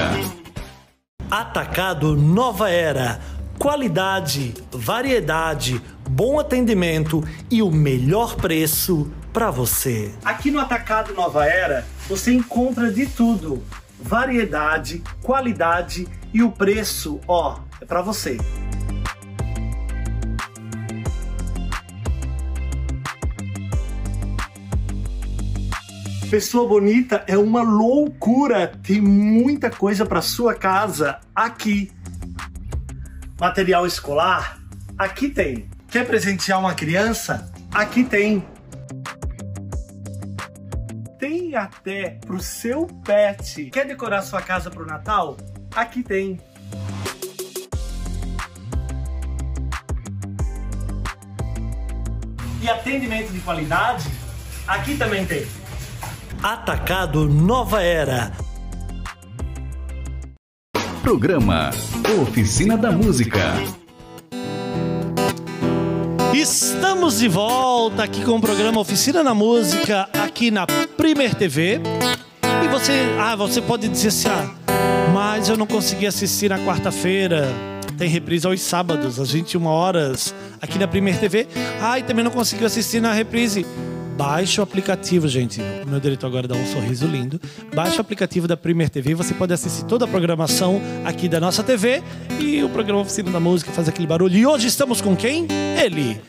Atacado 1.28 2.16
Nova 2.16 2.70
Era. 2.70 3.20
Qualidade, 3.58 4.54
variedade, 4.72 5.82
bom 6.08 6.40
atendimento 6.40 7.28
e 7.50 7.64
o 7.64 7.72
melhor 7.72 8.36
preço 8.36 9.12
para 9.34 9.50
você. 9.50 10.14
Aqui 10.24 10.52
no 10.52 10.60
Atacado 10.60 11.12
Nova 11.16 11.44
Era, 11.44 11.88
você 12.08 12.34
encontra 12.34 12.92
de 12.92 13.08
tudo: 13.08 13.64
variedade, 14.00 15.02
qualidade 15.24 16.08
e 16.32 16.44
o 16.44 16.52
preço, 16.52 17.20
ó, 17.28 17.62
é 17.82 17.86
para 17.86 18.04
você. 18.04 18.38
Pessoa 26.34 26.68
bonita 26.68 27.24
é 27.28 27.38
uma 27.38 27.62
loucura. 27.62 28.66
Tem 28.82 29.00
muita 29.00 29.70
coisa 29.70 30.04
para 30.04 30.20
sua 30.20 30.56
casa 30.56 31.20
aqui. 31.36 31.92
Material 33.40 33.86
escolar? 33.86 34.58
Aqui 34.98 35.30
tem. 35.30 35.70
Quer 35.88 36.08
presentear 36.08 36.60
uma 36.60 36.74
criança? 36.74 37.54
Aqui 37.72 38.04
tem. 38.04 38.44
Tem 41.20 41.56
até 41.56 42.18
pro 42.26 42.40
seu 42.40 42.88
pet. 42.88 43.66
Quer 43.66 43.86
decorar 43.86 44.24
sua 44.24 44.42
casa 44.42 44.72
pro 44.72 44.88
Natal? 44.88 45.38
Aqui 45.76 46.02
tem. 46.02 46.42
E 52.60 52.68
atendimento 52.68 53.32
de 53.32 53.40
qualidade? 53.42 54.10
Aqui 54.66 54.98
também 54.98 55.28
tem. 55.28 55.46
Atacado 56.44 57.26
Nova 57.30 57.82
Era. 57.82 58.34
Programa 61.02 61.70
Oficina 62.22 62.78
da 62.78 62.92
Música. 62.92 63.40
Estamos 66.34 67.20
de 67.20 67.30
volta 67.30 68.04
aqui 68.04 68.26
com 68.26 68.36
o 68.36 68.42
programa 68.42 68.82
Oficina 68.82 69.24
da 69.24 69.34
Música 69.34 70.10
aqui 70.12 70.52
na 70.52 70.68
Primer 70.68 71.34
TV. 71.34 71.80
E 72.62 72.68
você, 72.68 73.16
ah, 73.18 73.38
você 73.38 73.62
pode 73.62 73.88
dizer 73.88 74.10
assim, 74.10 74.28
ah, 74.28 74.54
mas 75.14 75.48
eu 75.48 75.56
não 75.56 75.66
consegui 75.66 76.06
assistir 76.06 76.50
na 76.50 76.60
quarta-feira. 76.60 77.48
Tem 77.98 78.10
reprise 78.10 78.46
aos 78.46 78.60
sábados, 78.60 79.18
às 79.18 79.32
21 79.32 79.66
horas, 79.66 80.36
aqui 80.62 80.78
na 80.78 80.90
Primer 80.90 81.18
TV. 81.18 81.48
Ah, 81.82 81.98
e 81.98 82.04
também 82.04 82.26
não 82.26 82.32
conseguiu 82.32 82.68
assistir 82.68 83.00
na 83.00 83.14
reprise. 83.14 83.66
Baixe 84.18 84.60
o 84.60 84.64
aplicativo, 84.64 85.28
gente. 85.28 85.60
O 85.86 85.90
meu 85.90 86.00
diretor 86.00 86.28
agora 86.28 86.48
dá 86.48 86.56
um 86.56 86.66
sorriso 86.68 87.08
lindo. 87.08 87.42
Baixe 87.74 87.98
o 87.98 88.02
aplicativo 88.02 88.48
da 88.48 88.56
Primer 88.56 88.90
TV 88.90 89.16
você 89.16 89.34
pode 89.34 89.52
assistir 89.54 89.86
toda 89.86 90.06
a 90.06 90.08
programação 90.08 90.80
aqui 91.04 91.28
da 91.28 91.40
nossa 91.40 91.64
TV. 91.64 92.04
E 92.40 92.64
o 92.64 92.70
programa 92.70 93.02
Oficina 93.02 93.32
da 93.32 93.40
Música 93.40 93.72
faz 93.72 93.90
aquele 93.90 94.06
barulho. 94.06 94.38
E 94.38 94.46
hoje 94.46 94.68
estamos 94.68 95.02
com 95.02 95.16
quem? 95.16 95.48
Ele, 95.84 96.22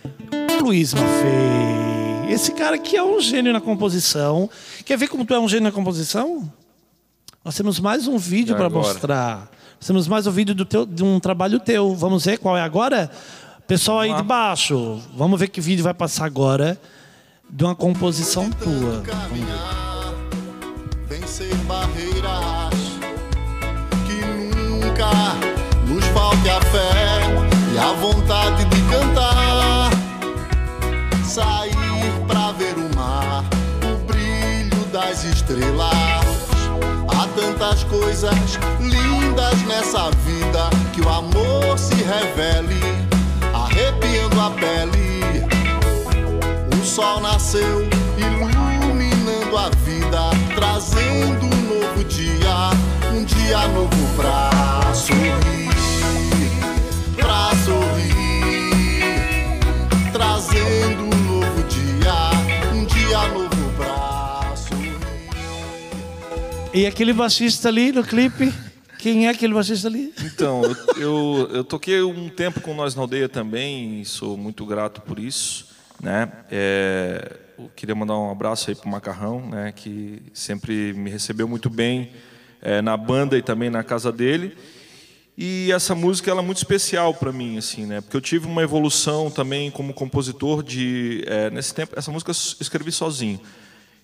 Luiz 0.62 0.94
Maffei. 0.94 2.33
Esse 2.33 2.53
cara 2.53 2.77
aqui 2.77 2.97
é 2.97 3.03
um 3.03 3.20
gênio 3.20 3.53
na 3.53 3.61
composição. 3.61 4.49
Quer 4.85 4.97
ver 4.97 5.09
como 5.09 5.27
tu 5.27 5.35
é 5.35 5.38
um 5.38 5.49
gênio 5.49 5.64
na 5.64 5.73
composição? 5.73 6.51
Nós 7.44 7.55
temos 7.55 7.79
mais 7.79 8.09
um 8.09 8.16
vídeo 8.16 8.57
para 8.57 8.70
mostrar. 8.70 9.51
Nós 9.79 9.87
temos 9.87 10.09
mais 10.09 10.27
um 10.27 10.31
vídeo 10.31 10.55
do 10.55 10.64
teu, 10.64 10.87
de 10.87 11.05
um 11.05 11.20
trabalho 11.20 11.61
teu. 11.61 11.94
Vamos 11.94 12.25
ver 12.25 12.38
qual 12.38 12.57
é 12.57 12.62
agora? 12.62 13.11
Pessoal 13.66 14.01
aí 14.01 14.14
de 14.14 14.23
baixo, 14.23 15.01
vamos 15.14 15.38
ver 15.38 15.49
que 15.49 15.61
vídeo 15.61 15.85
vai 15.85 15.94
passar 15.94 16.27
agora 16.27 16.79
de 17.55 17.62
uma 17.62 17.75
composição 17.77 18.51
tua. 18.51 19.01
Vamos 19.07 19.38
ver. 19.38 19.47
vencer 21.09 21.55
barreiras, 21.69 22.75
que 24.07 24.25
nunca 24.57 25.09
nos 25.87 26.05
falte 26.07 26.51
a 26.51 26.61
fé 26.61 27.21
e 27.73 27.79
a 27.79 27.93
vontade 27.93 28.64
de 28.64 28.81
cantar, 28.90 29.90
sair 31.25 31.77
pra 32.27 32.51
ver 32.51 32.75
o 32.77 32.97
mar, 32.97 33.45
o 33.85 34.05
brilho 34.05 34.85
das 34.93 35.23
estrelas. 35.23 35.95
Há 37.07 37.29
tantas 37.37 37.85
coisas 37.85 38.59
lindas 38.81 39.62
nessa 39.69 40.11
vida 40.27 40.71
que 40.93 41.01
o 41.01 41.09
amor 41.09 41.79
se 41.79 41.95
revele, 41.95 42.81
arrepiando 43.55 44.40
a 44.40 44.51
pele. 44.51 44.93
O 46.94 46.96
sol 46.96 47.20
nasceu 47.20 47.88
iluminando 48.16 49.59
a 49.59 49.68
vida, 49.85 50.30
trazendo 50.54 51.44
um 51.44 51.80
novo 51.80 52.04
dia, 52.04 52.70
um 53.12 53.24
dia 53.24 53.66
novo 53.66 54.14
pra 54.14 54.94
sorrir, 54.94 55.74
pra 57.16 57.50
sorrir, 57.64 58.70
trazendo 60.12 61.02
um 61.02 61.40
novo 61.40 61.64
dia, 61.64 62.30
um 62.72 62.85
dia 62.85 63.26
novo 63.26 63.72
pra 63.76 64.54
sorrir. 64.54 64.96
E 66.72 66.87
aquele 66.87 67.12
baixista 67.12 67.70
ali 67.70 67.90
no 67.90 68.04
clipe? 68.04 68.54
Quem 69.00 69.26
é 69.26 69.30
aquele 69.30 69.52
baixista 69.52 69.88
ali? 69.88 70.14
Então, 70.22 70.62
eu, 70.62 70.76
eu, 70.96 71.50
eu 71.54 71.64
toquei 71.64 72.00
um 72.02 72.28
tempo 72.28 72.61
com 72.61 72.72
Nós 72.72 72.94
na 72.94 73.02
Aldeia 73.02 73.28
também, 73.28 74.00
e 74.00 74.04
sou 74.04 74.37
muito 74.37 74.64
grato 74.64 75.00
por 75.00 75.18
isso. 75.18 75.74
Né? 76.05 76.31
É, 76.51 77.33
queria 77.75 77.95
mandar 77.95 78.19
um 78.19 78.31
abraço 78.31 78.69
aí 78.69 78.77
para 78.77 78.87
o 78.87 78.90
Macarrão, 78.90 79.40
né, 79.49 79.73
que 79.73 80.23
sempre 80.35 80.93
me 80.93 81.09
recebeu 81.09 81.49
muito 81.49 81.71
bem 81.71 82.11
é, 82.61 82.83
na 82.83 82.95
banda 82.95 83.38
e 83.38 83.43
também 83.43 83.71
na 83.71 83.83
casa 83.83 84.12
dele. 84.12 84.55
E 85.35 85.73
essa 85.73 85.95
música 85.95 86.31
ela 86.31 86.43
é 86.43 86.45
muito 86.45 86.59
especial 86.59 87.14
para 87.14 87.33
mim, 87.33 87.57
assim, 87.57 87.87
né? 87.87 88.03
Porque 88.03 88.17
eu 88.19 88.21
tive 88.21 88.47
uma 88.47 88.62
evolução 88.62 89.31
também 89.31 89.71
como 89.71 89.95
compositor 89.95 90.62
de 90.62 91.25
é, 91.27 91.49
nesse 91.51 91.75
tempo. 91.75 91.99
Essa 91.99 92.12
música 92.12 92.31
eu 92.31 92.37
escrevi 92.61 92.93
sozinho. 92.93 93.40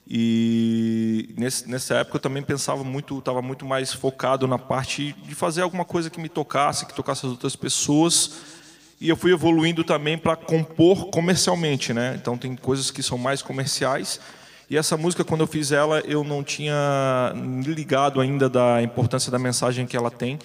E 0.08 1.34
nesse, 1.36 1.68
nessa 1.70 1.96
época 1.96 2.16
eu 2.16 2.20
também 2.20 2.42
pensava 2.42 2.82
muito, 2.82 3.18
estava 3.18 3.42
muito 3.42 3.66
mais 3.66 3.92
focado 3.92 4.48
na 4.48 4.58
parte 4.58 5.12
de 5.12 5.34
fazer 5.34 5.60
alguma 5.60 5.84
coisa 5.84 6.08
que 6.08 6.18
me 6.18 6.30
tocasse, 6.30 6.86
que 6.86 6.94
tocasse 6.94 7.26
as 7.26 7.30
outras 7.30 7.54
pessoas. 7.54 8.59
E 9.00 9.08
eu 9.08 9.16
fui 9.16 9.32
evoluindo 9.32 9.82
também 9.82 10.18
para 10.18 10.36
compor 10.36 11.06
comercialmente, 11.06 11.94
né? 11.94 12.18
Então 12.20 12.36
tem 12.36 12.54
coisas 12.54 12.90
que 12.90 13.02
são 13.02 13.16
mais 13.16 13.40
comerciais. 13.40 14.20
E 14.68 14.76
essa 14.76 14.96
música, 14.96 15.24
quando 15.24 15.40
eu 15.40 15.46
fiz 15.46 15.72
ela, 15.72 16.00
eu 16.00 16.22
não 16.22 16.44
tinha 16.44 17.32
ligado 17.66 18.20
ainda 18.20 18.48
da 18.48 18.82
importância 18.82 19.32
da 19.32 19.38
mensagem 19.38 19.86
que 19.86 19.96
ela 19.96 20.10
tem. 20.10 20.38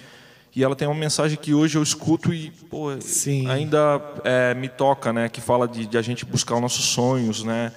E 0.54 0.64
ela 0.64 0.74
tem 0.74 0.88
uma 0.88 0.94
mensagem 0.94 1.36
que 1.36 1.52
hoje 1.52 1.76
eu 1.76 1.82
escuto 1.82 2.32
e 2.32 2.50
pô, 2.70 2.88
ainda 3.50 4.00
é, 4.24 4.54
me 4.54 4.70
toca, 4.70 5.12
né? 5.12 5.28
Que 5.28 5.42
fala 5.42 5.68
de, 5.68 5.84
de, 5.84 5.98
a 5.98 6.02
gente 6.02 6.24
buscar 6.24 6.54
os 6.54 6.62
nossos 6.62 6.86
sonhos, 6.86 7.44
né? 7.44 7.70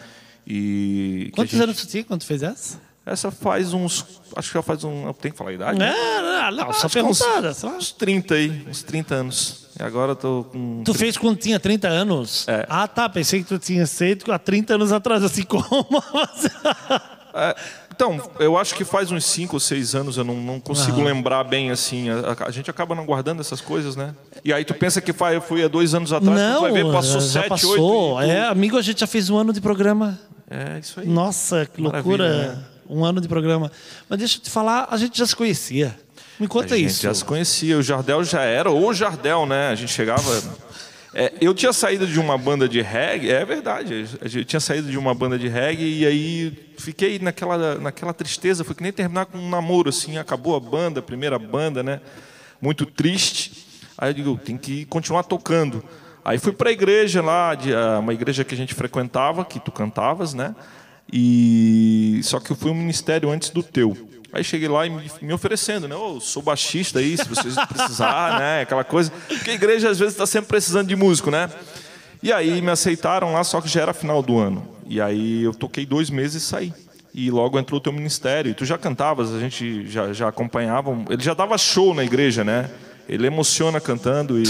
E 0.47 1.29
Quantos 1.35 1.51
gente... 1.51 1.63
anos 1.63 1.75
tu 1.81 1.87
tinha 1.87 2.05
quando 2.05 2.23
fez 2.23 2.41
essa? 2.41 2.79
Essa 3.09 3.31
faz 3.31 3.73
uns. 3.73 4.05
Acho 4.35 4.49
que 4.49 4.53
já 4.53 4.61
faz 4.61 4.83
um. 4.83 5.11
Tem 5.13 5.31
que 5.31 5.37
falar 5.37 5.49
a 5.49 5.53
idade? 5.53 5.81
É, 5.81 6.51
não, 6.51 6.51
não, 6.51 6.73
só 6.73 6.87
perguntada. 6.87 7.49
Uns, 7.49 7.63
uns 7.63 7.91
30 7.91 8.33
aí, 8.35 8.65
uns 8.69 8.83
30 8.83 9.15
anos. 9.15 9.69
E 9.79 9.83
agora 9.83 10.11
eu 10.11 10.15
tô 10.15 10.45
com. 10.51 10.83
Tu 10.83 10.93
30... 10.93 10.99
fez 10.99 11.17
quando 11.17 11.37
tinha 11.37 11.59
30 11.59 11.87
anos? 11.87 12.47
É. 12.47 12.65
Ah, 12.69 12.87
tá. 12.87 13.09
Pensei 13.09 13.41
que 13.41 13.47
tu 13.47 13.57
tinha 13.57 13.87
feito 13.87 14.31
há 14.31 14.37
30 14.37 14.75
anos 14.75 14.91
atrás, 14.91 15.23
assim 15.23 15.41
como. 15.47 15.65
é, 17.33 17.55
então, 17.91 18.21
eu 18.39 18.57
acho 18.57 18.75
que 18.75 18.85
faz 18.85 19.11
uns 19.11 19.25
5 19.25 19.55
ou 19.55 19.59
6 19.59 19.95
anos, 19.95 20.17
eu 20.17 20.23
não, 20.23 20.35
não 20.35 20.59
consigo 20.59 21.01
lembrar 21.01 21.43
bem 21.43 21.71
assim. 21.71 22.09
A, 22.09 22.47
a, 22.47 22.51
gente 22.51 22.69
acaba 22.69 22.93
não 22.93 23.05
guardando 23.05 23.41
essas 23.41 23.59
coisas, 23.59 23.95
né? 23.95 24.13
E 24.45 24.53
aí 24.53 24.63
tu 24.63 24.73
pensa 24.73 25.01
que 25.01 25.11
foi, 25.11 25.41
foi 25.41 25.63
há 25.63 25.67
dois 25.67 25.93
anos 25.93 26.13
atrás, 26.13 26.39
não, 26.39 26.55
tu 26.57 26.61
vai 26.61 26.71
ver, 26.71 26.85
passou 26.91 27.19
já 27.19 27.41
7, 27.41 27.49
passou. 27.49 28.13
8. 28.13 28.31
É, 28.31 28.47
amigo, 28.47 28.77
a 28.77 28.81
gente 28.81 29.01
já 29.01 29.07
fez 29.07 29.29
um 29.29 29.37
ano 29.37 29.51
de 29.51 29.59
programa. 29.59 30.17
É, 30.49 30.79
isso 30.79 30.99
aí. 30.99 31.07
Nossa, 31.07 31.65
que 31.65 31.81
loucura. 31.81 32.53
Né? 32.53 32.63
Um 32.89 33.05
ano 33.05 33.21
de 33.21 33.27
programa. 33.27 33.71
Mas 34.09 34.19
deixa 34.19 34.37
eu 34.37 34.41
te 34.41 34.49
falar, 34.49 34.87
a 34.89 34.97
gente 34.97 35.17
já 35.17 35.25
se 35.27 35.35
conhecia. 35.35 35.97
Me 36.39 36.47
conta 36.47 36.75
a 36.75 36.77
isso. 36.77 36.95
Gente 36.95 37.03
já 37.03 37.13
se 37.13 37.23
conhecia. 37.23 37.77
O 37.77 37.83
Jardel 37.83 38.23
já 38.23 38.41
era 38.41 38.71
o 38.71 38.93
Jardel, 38.93 39.45
né? 39.45 39.69
A 39.69 39.75
gente 39.75 39.91
chegava. 39.91 40.41
É, 41.13 41.33
eu 41.41 41.53
tinha 41.53 41.73
saído 41.73 42.05
de 42.05 42.19
uma 42.19 42.37
banda 42.37 42.69
de 42.69 42.81
reggae, 42.81 43.31
é 43.31 43.43
verdade, 43.43 44.05
eu 44.21 44.45
tinha 44.45 44.59
saído 44.59 44.91
de 44.91 44.97
uma 44.97 45.11
banda 45.11 45.39
de 45.39 45.47
reggae 45.47 46.01
e 46.01 46.05
aí 46.05 46.71
fiquei 46.77 47.17
naquela, 47.17 47.79
naquela 47.79 48.13
tristeza, 48.13 48.63
foi 48.63 48.75
que 48.75 48.83
nem 48.83 48.91
terminar 48.91 49.25
com 49.25 49.39
um 49.39 49.49
namoro, 49.49 49.89
assim, 49.89 50.19
acabou 50.19 50.55
a 50.55 50.59
banda, 50.59 50.99
a 50.99 51.03
primeira 51.03 51.39
banda, 51.39 51.81
né? 51.81 51.99
Muito 52.61 52.85
triste. 52.85 53.65
Aí 53.97 54.11
eu 54.11 54.13
digo, 54.13 54.37
tem 54.37 54.55
que 54.55 54.85
continuar 54.85 55.23
tocando. 55.23 55.83
Aí 56.23 56.37
fui 56.37 56.51
para 56.51 56.69
a 56.69 56.71
igreja 56.71 57.23
lá, 57.23 57.55
de, 57.55 57.73
ah, 57.73 57.97
uma 57.99 58.13
igreja 58.13 58.43
que 58.43 58.53
a 58.53 58.57
gente 58.57 58.75
frequentava, 58.75 59.43
que 59.43 59.59
tu 59.59 59.71
cantavas, 59.71 60.35
né? 60.35 60.55
E 61.11 62.19
só 62.23 62.39
que 62.39 62.51
eu 62.51 62.55
fui 62.55 62.71
um 62.71 62.75
ministério 62.75 63.29
antes 63.29 63.49
do 63.49 63.63
teu. 63.63 63.97
Aí 64.31 64.43
cheguei 64.43 64.67
lá 64.67 64.85
e 64.85 64.91
me, 65.21 65.33
oferecendo, 65.33 65.87
né? 65.87 65.95
Oh, 65.95 66.19
sou 66.19 66.43
baixista 66.43 66.99
aí, 66.99 67.17
se 67.17 67.27
vocês 67.27 67.55
precisar, 67.67 68.39
né? 68.39 68.61
Aquela 68.61 68.83
coisa. 68.83 69.11
Porque 69.27 69.49
a 69.49 69.53
igreja 69.53 69.89
às 69.89 69.97
vezes 69.97 70.13
está 70.13 70.27
sempre 70.27 70.49
precisando 70.49 70.87
de 70.87 70.95
músico, 70.95 71.31
né? 71.31 71.49
E 72.21 72.31
aí 72.31 72.61
me 72.61 72.69
aceitaram 72.69 73.33
lá, 73.33 73.43
só 73.43 73.59
que 73.59 73.67
já 73.67 73.81
era 73.81 73.93
final 73.93 74.21
do 74.21 74.37
ano. 74.37 74.67
E 74.87 75.01
aí 75.01 75.43
eu 75.43 75.53
toquei 75.53 75.85
dois 75.85 76.09
meses 76.09 76.43
e 76.43 76.45
saí. 76.45 76.73
E 77.13 77.31
logo 77.31 77.57
entrou 77.57 77.79
o 77.79 77.81
teu 77.81 77.91
ministério. 77.91 78.51
E 78.51 78.53
tu 78.53 78.65
já 78.65 78.77
cantavas, 78.77 79.33
a 79.33 79.39
gente 79.39 79.87
já, 79.87 80.13
já 80.13 80.27
acompanhava. 80.27 80.95
Ele 81.09 81.23
já 81.23 81.33
dava 81.33 81.57
show 81.57 81.95
na 81.95 82.03
igreja, 82.03 82.43
né? 82.43 82.69
Ele 83.07 83.25
emociona 83.25 83.81
cantando 83.81 84.39
e 84.39 84.43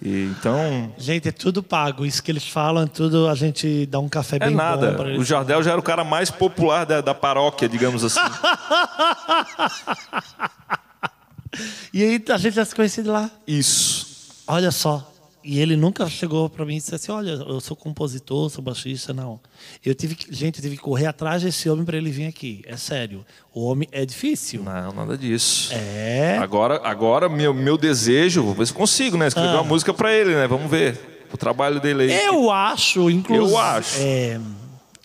e, 0.00 0.24
então. 0.24 0.92
Gente, 0.96 1.28
é 1.28 1.32
tudo 1.32 1.62
pago. 1.62 2.06
Isso 2.06 2.22
que 2.22 2.30
eles 2.30 2.48
falam, 2.48 2.86
tudo 2.86 3.28
a 3.28 3.34
gente 3.34 3.86
dá 3.86 3.98
um 3.98 4.08
café 4.08 4.36
é 4.36 4.40
bem 4.40 4.54
nada. 4.54 4.92
bom. 4.92 5.18
O 5.18 5.24
Jardel 5.24 5.62
já 5.62 5.72
era 5.72 5.80
o 5.80 5.82
cara 5.82 6.04
mais 6.04 6.30
popular 6.30 6.86
da, 6.86 7.00
da 7.00 7.14
paróquia, 7.14 7.68
digamos 7.68 8.04
assim. 8.04 8.20
e 11.92 12.02
aí 12.02 12.24
a 12.28 12.38
gente 12.38 12.54
já 12.54 12.64
se 12.64 12.74
conhecia 12.74 13.02
de 13.02 13.10
lá. 13.10 13.30
Isso. 13.46 14.06
Olha 14.46 14.70
só. 14.70 15.10
E 15.50 15.60
ele 15.60 15.76
nunca 15.76 16.06
chegou 16.10 16.50
para 16.50 16.62
mim 16.66 16.74
e 16.74 16.76
disse 16.76 16.94
assim: 16.94 17.10
Olha, 17.10 17.30
eu 17.30 17.58
sou 17.58 17.74
compositor, 17.74 18.50
sou 18.50 18.62
baixista. 18.62 19.14
Não. 19.14 19.40
Eu 19.82 19.94
tive 19.94 20.14
que, 20.14 20.26
gente, 20.30 20.58
eu 20.58 20.62
tive 20.62 20.76
que 20.76 20.82
correr 20.82 21.06
atrás 21.06 21.42
desse 21.42 21.70
homem 21.70 21.86
para 21.86 21.96
ele 21.96 22.10
vir 22.10 22.26
aqui. 22.26 22.62
É 22.66 22.76
sério. 22.76 23.24
O 23.54 23.64
homem 23.64 23.88
é 23.90 24.04
difícil. 24.04 24.62
Não, 24.62 24.92
nada 24.92 25.16
disso. 25.16 25.72
É. 25.72 26.36
Agora, 26.36 26.82
agora 26.84 27.30
meu, 27.30 27.54
meu 27.54 27.78
desejo, 27.78 28.42
vou 28.42 28.52
ver 28.52 28.66
se 28.66 28.74
consigo, 28.74 29.16
né? 29.16 29.28
Escrever 29.28 29.48
ah. 29.48 29.62
uma 29.62 29.64
música 29.64 29.94
para 29.94 30.12
ele, 30.12 30.34
né? 30.34 30.46
Vamos 30.46 30.70
ver. 30.70 31.24
O 31.32 31.38
trabalho 31.38 31.80
dele 31.80 32.02
aí. 32.02 32.26
Eu 32.26 32.50
acho, 32.50 33.08
inclusive. 33.08 33.50
Eu 33.50 33.58
acho. 33.58 34.00
É, 34.02 34.38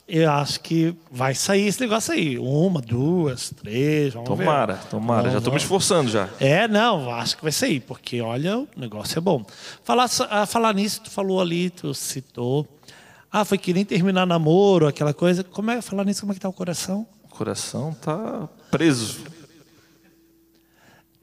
eu 0.08 0.30
acho 0.30 0.60
que 0.60 0.96
vai 1.10 1.34
sair 1.34 1.68
esse 1.68 1.80
negócio 1.80 2.14
aí. 2.14 2.38
Uma, 2.38 2.82
duas, 2.82 3.52
três, 3.52 4.14
vamos 4.14 4.28
tomara, 4.28 4.74
ver. 4.74 4.84
Tomara, 4.84 4.90
tomara. 4.90 5.32
Já 5.32 5.38
estou 5.38 5.54
me 5.54 5.60
esforçando 5.60 6.10
já. 6.10 6.30
É, 6.40 6.68
não, 6.68 7.10
acho 7.10 7.38
que 7.38 7.44
vai 7.44 7.52
sair, 7.52 7.80
porque 7.80 8.22
olha, 8.22 8.60
o 8.60 8.68
negócio 8.76 9.18
é 9.18 9.22
bom. 9.22 9.46
Falar, 9.84 10.10
ah, 10.30 10.46
falar 10.46 10.74
nisso, 10.74 11.02
tu 11.04 11.10
falou 11.10 11.40
ali, 11.40 11.70
tu 11.70 11.94
citou. 11.94 12.68
Ah, 13.32 13.46
foi 13.46 13.58
que 13.58 13.74
nem 13.74 13.86
terminar 13.86 14.28
namoro, 14.28 14.88
aquela 14.88 15.14
coisa. 15.14 15.44
Como 15.44 15.72
é 15.72 15.82
falar 15.82 16.04
nisso, 16.04 16.22
como 16.22 16.34
é 16.34 16.36
que 16.36 16.42
tá 16.42 16.50
o 16.50 16.54
coração? 16.54 17.08
O 17.24 17.30
coração 17.30 17.96
tá 18.00 18.48
preso. 18.70 19.22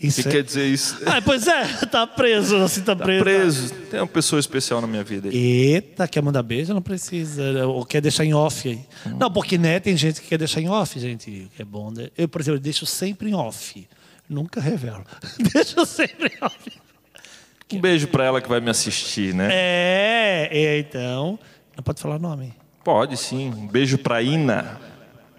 Isso 0.03 0.21
o 0.21 0.23
que 0.23 0.29
é... 0.31 0.33
quer 0.33 0.43
dizer 0.43 0.67
isso? 0.67 0.97
Ah, 1.05 1.21
pois 1.21 1.47
é, 1.47 1.67
tá 1.87 2.07
preso, 2.07 2.57
assim, 2.57 2.81
tá, 2.81 2.97
tá 2.97 3.05
preso. 3.05 3.23
preso. 3.23 3.75
Tem 3.91 4.01
uma 4.01 4.07
pessoa 4.07 4.41
especial 4.41 4.81
na 4.81 4.87
minha 4.87 5.05
vida. 5.05 5.29
Aí. 5.29 5.37
Eita, 5.37 6.09
quer 6.09 6.23
mandar 6.23 6.43
beijo? 6.43 6.73
Não 6.73 6.81
precisa. 6.81 7.67
Ou 7.67 7.85
quer 7.85 8.01
deixar 8.01 8.25
em 8.25 8.33
off 8.33 8.67
aí. 8.67 8.81
Hum. 9.07 9.19
Não, 9.21 9.31
porque 9.31 9.59
né, 9.59 9.79
tem 9.79 9.97
gente 9.97 10.23
que 10.23 10.29
quer 10.29 10.39
deixar 10.39 10.63
em 10.63 10.69
off, 10.69 10.99
gente. 10.99 11.51
É 11.59 11.65
bom. 11.65 11.91
Né? 11.91 12.09
Eu, 12.17 12.29
por 12.29 12.41
exemplo, 12.41 12.59
deixo 12.59 12.87
sempre 12.87 13.31
em 13.31 13.35
off. 13.35 13.87
Nunca 14.29 14.61
revelo. 14.61 15.05
deixo 15.53 15.85
sempre 15.85 16.33
em 16.35 16.45
off. 16.45 16.81
Um 17.73 17.81
beijo 17.81 18.09
para 18.09 18.25
ela 18.25 18.41
que 18.41 18.49
vai 18.49 18.61
me 18.61 18.71
assistir, 18.71 19.35
né? 19.35 19.49
É, 19.53 20.49
é, 20.51 20.79
então. 20.79 21.39
Não 21.77 21.85
pode 21.85 22.01
falar 22.01 22.19
nome. 22.19 22.55
Pode 22.83 23.17
sim. 23.17 23.51
Um 23.51 23.67
beijo 23.67 23.99
para 23.99 24.23
Ina. 24.23 24.81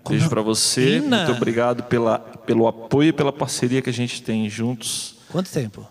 Beijo 0.08 0.30
para 0.30 0.42
você. 0.42 0.98
Ina. 0.98 1.26
Muito 1.26 1.38
obrigado 1.38 1.84
pela, 1.84 2.20
pelo 2.46 2.68
apoio 2.68 3.10
e 3.10 3.14
pela 3.14 3.32
parceria 3.32 3.82
que 3.82 3.90
a 3.90 3.94
gente 3.94 4.22
tem 4.22 4.50
juntos. 4.50 5.16
Quanto 5.30 5.50
tempo? 5.52 5.88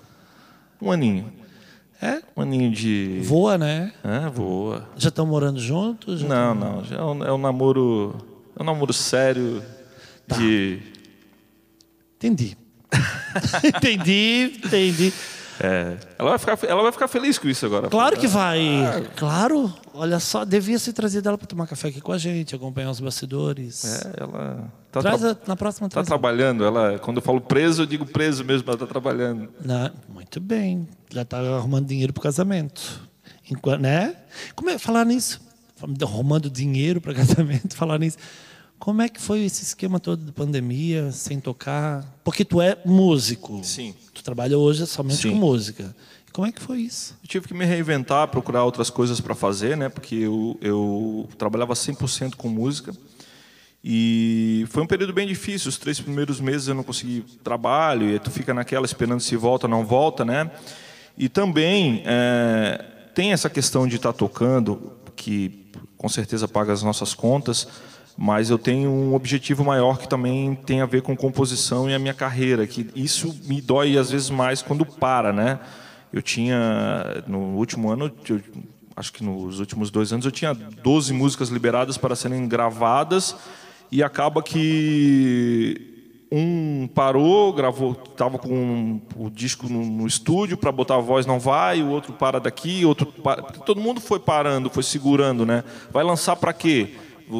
Um 0.80 0.90
aninho. 0.90 1.32
É? 2.00 2.22
Um 2.34 2.42
aninho 2.42 2.70
de. 2.70 3.20
Voa, 3.22 3.58
né? 3.58 3.92
É, 4.02 4.28
voa. 4.30 4.88
Já 4.96 5.10
estão 5.10 5.26
morando 5.26 5.60
juntos? 5.60 6.22
não, 6.22 6.56
tão... 6.56 6.72
não. 6.76 6.84
Já 6.84 6.96
é 6.96 7.02
um, 7.02 7.24
é 7.24 7.32
um, 7.32 7.38
namoro. 7.38 8.16
É 8.58 8.62
um 8.62 8.64
namoro 8.64 8.92
sério 8.92 9.62
tá. 10.26 10.36
de. 10.36 10.80
Entendi. 12.16 12.56
entendi, 13.64 14.60
entendi. 14.64 15.12
É, 15.62 15.98
ela, 16.18 16.30
vai 16.30 16.38
ficar, 16.38 16.58
ela 16.66 16.82
vai 16.82 16.92
ficar 16.92 17.06
feliz 17.06 17.38
com 17.38 17.46
isso 17.46 17.66
agora. 17.66 17.88
Claro 17.88 18.18
que 18.18 18.26
vai. 18.26 18.82
Ah, 18.82 19.02
claro. 19.14 19.72
Olha 19.92 20.18
só, 20.18 20.44
devia 20.44 20.78
ser 20.78 20.94
trazido 20.94 21.28
ela 21.28 21.36
para 21.36 21.46
tomar 21.46 21.66
café 21.66 21.88
aqui 21.88 22.00
com 22.00 22.12
a 22.12 22.18
gente, 22.18 22.54
acompanhar 22.54 22.90
os 22.90 22.98
bastidores. 22.98 23.84
É, 23.84 24.22
ela. 24.22 24.72
Tá 24.90 25.00
Traz 25.00 25.22
a, 25.22 25.36
na 25.46 25.54
próxima 25.54 25.86
Está 25.86 26.02
trabalhando. 26.02 26.64
Ela, 26.64 26.98
quando 26.98 27.18
eu 27.18 27.22
falo 27.22 27.40
preso, 27.40 27.82
eu 27.82 27.86
digo 27.86 28.06
preso 28.06 28.42
mesmo, 28.42 28.64
ela 28.68 28.74
está 28.74 28.86
trabalhando. 28.86 29.50
Na, 29.62 29.92
muito 30.08 30.40
bem. 30.40 30.88
Já 31.12 31.22
está 31.22 31.38
arrumando 31.38 31.86
dinheiro 31.86 32.12
para 32.12 32.20
o 32.20 32.22
casamento. 32.22 33.02
Enquanto, 33.50 33.82
né? 33.82 34.16
Como 34.54 34.70
é 34.70 34.78
falar 34.78 35.04
nisso? 35.04 35.40
Arrumando 36.02 36.48
dinheiro 36.48 37.00
para 37.00 37.12
casamento, 37.14 37.76
falar 37.76 37.98
nisso. 37.98 38.16
Como 38.80 39.02
é 39.02 39.10
que 39.10 39.20
foi 39.20 39.44
esse 39.44 39.62
esquema 39.62 40.00
todo 40.00 40.24
de 40.24 40.32
pandemia, 40.32 41.12
sem 41.12 41.38
tocar? 41.38 42.02
Porque 42.24 42.46
tu 42.46 42.62
é 42.62 42.78
músico. 42.82 43.60
Sim. 43.62 43.94
Tu 44.14 44.24
trabalha 44.24 44.56
hoje 44.56 44.86
somente 44.86 45.18
Sim. 45.18 45.32
com 45.32 45.36
música. 45.36 45.94
Como 46.32 46.46
é 46.46 46.52
que 46.52 46.62
foi 46.62 46.80
isso? 46.80 47.14
Eu 47.22 47.28
tive 47.28 47.48
que 47.48 47.52
me 47.52 47.66
reinventar, 47.66 48.26
procurar 48.28 48.64
outras 48.64 48.88
coisas 48.88 49.20
para 49.20 49.34
fazer, 49.34 49.76
né? 49.76 49.90
Porque 49.90 50.14
eu, 50.14 50.56
eu 50.62 51.28
trabalhava 51.36 51.74
100% 51.74 52.36
com 52.36 52.48
música. 52.48 52.94
E 53.84 54.64
foi 54.70 54.82
um 54.82 54.86
período 54.86 55.12
bem 55.12 55.26
difícil. 55.26 55.68
Os 55.68 55.76
três 55.76 56.00
primeiros 56.00 56.40
meses 56.40 56.66
eu 56.66 56.74
não 56.74 56.82
consegui 56.82 57.22
trabalho, 57.44 58.08
e 58.08 58.18
tu 58.18 58.30
fica 58.30 58.54
naquela 58.54 58.86
esperando 58.86 59.20
se 59.20 59.36
volta 59.36 59.66
ou 59.66 59.70
não 59.70 59.84
volta, 59.84 60.24
né? 60.24 60.50
E 61.18 61.28
também 61.28 62.02
é, 62.06 62.82
tem 63.14 63.32
essa 63.32 63.50
questão 63.50 63.86
de 63.86 63.96
estar 63.96 64.14
tá 64.14 64.18
tocando, 64.18 64.94
que 65.14 65.66
com 65.98 66.08
certeza 66.08 66.48
paga 66.48 66.72
as 66.72 66.82
nossas 66.82 67.12
contas, 67.12 67.68
mas 68.22 68.50
eu 68.50 68.58
tenho 68.58 68.90
um 68.90 69.14
objetivo 69.14 69.64
maior 69.64 69.96
que 69.96 70.06
também 70.06 70.54
tem 70.54 70.82
a 70.82 70.86
ver 70.86 71.00
com 71.00 71.16
composição 71.16 71.88
e 71.88 71.94
a 71.94 71.98
minha 71.98 72.12
carreira, 72.12 72.66
que 72.66 72.86
isso 72.94 73.34
me 73.46 73.62
dói 73.62 73.96
às 73.96 74.10
vezes 74.10 74.28
mais 74.28 74.60
quando 74.60 74.84
para, 74.84 75.32
né? 75.32 75.58
Eu 76.12 76.20
tinha 76.20 77.24
no 77.26 77.56
último 77.56 77.88
ano 77.88 78.12
eu 78.28 78.42
acho 78.94 79.10
que 79.10 79.24
nos 79.24 79.58
últimos 79.58 79.90
dois 79.90 80.12
anos, 80.12 80.26
eu 80.26 80.30
tinha 80.30 80.52
12 80.52 81.14
músicas 81.14 81.48
liberadas 81.48 81.96
para 81.96 82.14
serem 82.14 82.46
gravadas 82.46 83.34
e 83.90 84.02
acaba 84.02 84.42
que 84.42 86.26
um 86.30 86.86
parou, 86.94 87.54
gravou, 87.54 87.92
estava 87.92 88.38
com 88.38 89.00
o 89.16 89.30
disco 89.30 89.66
no, 89.66 89.82
no 89.82 90.06
estúdio 90.06 90.58
para 90.58 90.70
botar 90.70 90.96
a 90.96 91.00
voz, 91.00 91.24
não 91.24 91.40
vai, 91.40 91.80
o 91.80 91.88
outro 91.88 92.12
para 92.12 92.38
daqui, 92.38 92.84
outro 92.84 93.06
para, 93.06 93.40
todo 93.40 93.80
mundo 93.80 93.98
foi 93.98 94.20
parando, 94.20 94.68
foi 94.68 94.82
segurando, 94.82 95.46
né? 95.46 95.64
Vai 95.90 96.04
lançar 96.04 96.36
para 96.36 96.52
quê? 96.52 96.96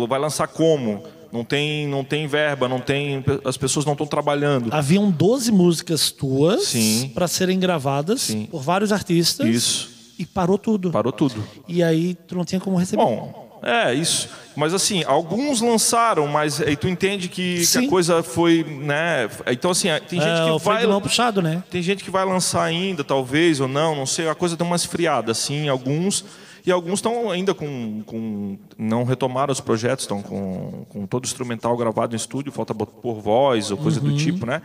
Vai 0.09 0.19
lançar 0.19 0.47
como? 0.49 1.03
Não 1.33 1.45
tem, 1.45 1.87
não 1.87 2.03
tem 2.03 2.27
verba, 2.27 2.69
não 2.69 2.81
tem, 2.81 3.25
as 3.45 3.57
pessoas 3.57 3.87
não 3.87 3.93
estão 3.93 4.07
trabalhando. 4.07 4.69
Haviam 4.73 5.11
12 5.11 5.53
músicas 5.53 6.11
tuas 6.11 6.75
para 7.15 7.29
serem 7.29 7.59
gravadas 7.59 8.23
Sim. 8.23 8.49
por 8.51 8.63
vários 8.63 8.91
artistas. 8.91 9.47
Isso. 9.47 9.91
E 10.19 10.27
parou 10.27 10.59
tudo. 10.59 10.91
Parou 10.91 11.13
tudo. 11.13 11.43
E 11.69 11.83
aí 11.83 12.15
tu 12.27 12.35
não 12.35 12.45
tinha 12.45 12.61
como 12.61 12.77
receber. 12.77 13.01
Bom, 13.01 13.59
é 13.63 13.95
isso. 13.95 14.29
Mas 14.57 14.75
assim, 14.75 15.05
alguns 15.05 15.61
lançaram, 15.61 16.27
mas 16.27 16.61
aí 16.61 16.77
tu 16.77 16.89
entende 16.89 17.29
que, 17.29 17.65
que 17.65 17.79
a 17.79 17.89
coisa 17.89 18.23
foi, 18.23 18.65
né? 18.65 19.29
Então 19.47 19.71
assim, 19.71 19.89
tem 20.09 20.21
gente 20.21 20.41
é, 20.41 20.53
que 20.53 20.65
vai 20.65 20.87
mão 20.87 21.01
puxado, 21.01 21.41
né? 21.41 21.63
Tem 21.71 21.81
gente 21.81 22.03
que 22.03 22.11
vai 22.11 22.25
lançar 22.25 22.65
ainda, 22.65 23.05
talvez 23.05 23.61
ou 23.61 23.69
não, 23.69 23.95
não 23.95 24.07
sei. 24.07 24.29
A 24.29 24.35
coisa 24.35 24.57
deu 24.57 24.67
uma 24.67 24.77
esfriada, 24.77 25.33
assim, 25.33 25.69
alguns. 25.69 26.25
E 26.67 26.71
alguns 26.71 26.95
estão 26.99 27.31
ainda 27.31 27.55
com, 27.55 28.03
com. 28.05 28.59
Não 28.79 29.05
retomaram 29.05 29.53
os 29.53 29.61
projetos, 29.61 30.05
estão 30.05 30.23
com, 30.23 30.85
com 30.89 31.07
todo 31.07 31.25
o 31.25 31.27
instrumental 31.27 31.77
gravado 31.77 32.15
em 32.15 32.17
estúdio, 32.17 32.53
falta 32.53 32.75
pôr 32.75 33.21
voz 33.21 33.71
ou 33.71 33.77
coisa 33.77 34.01
Uhum. 34.01 34.11
do 34.11 34.17
tipo, 34.17 34.45
né? 34.47 34.61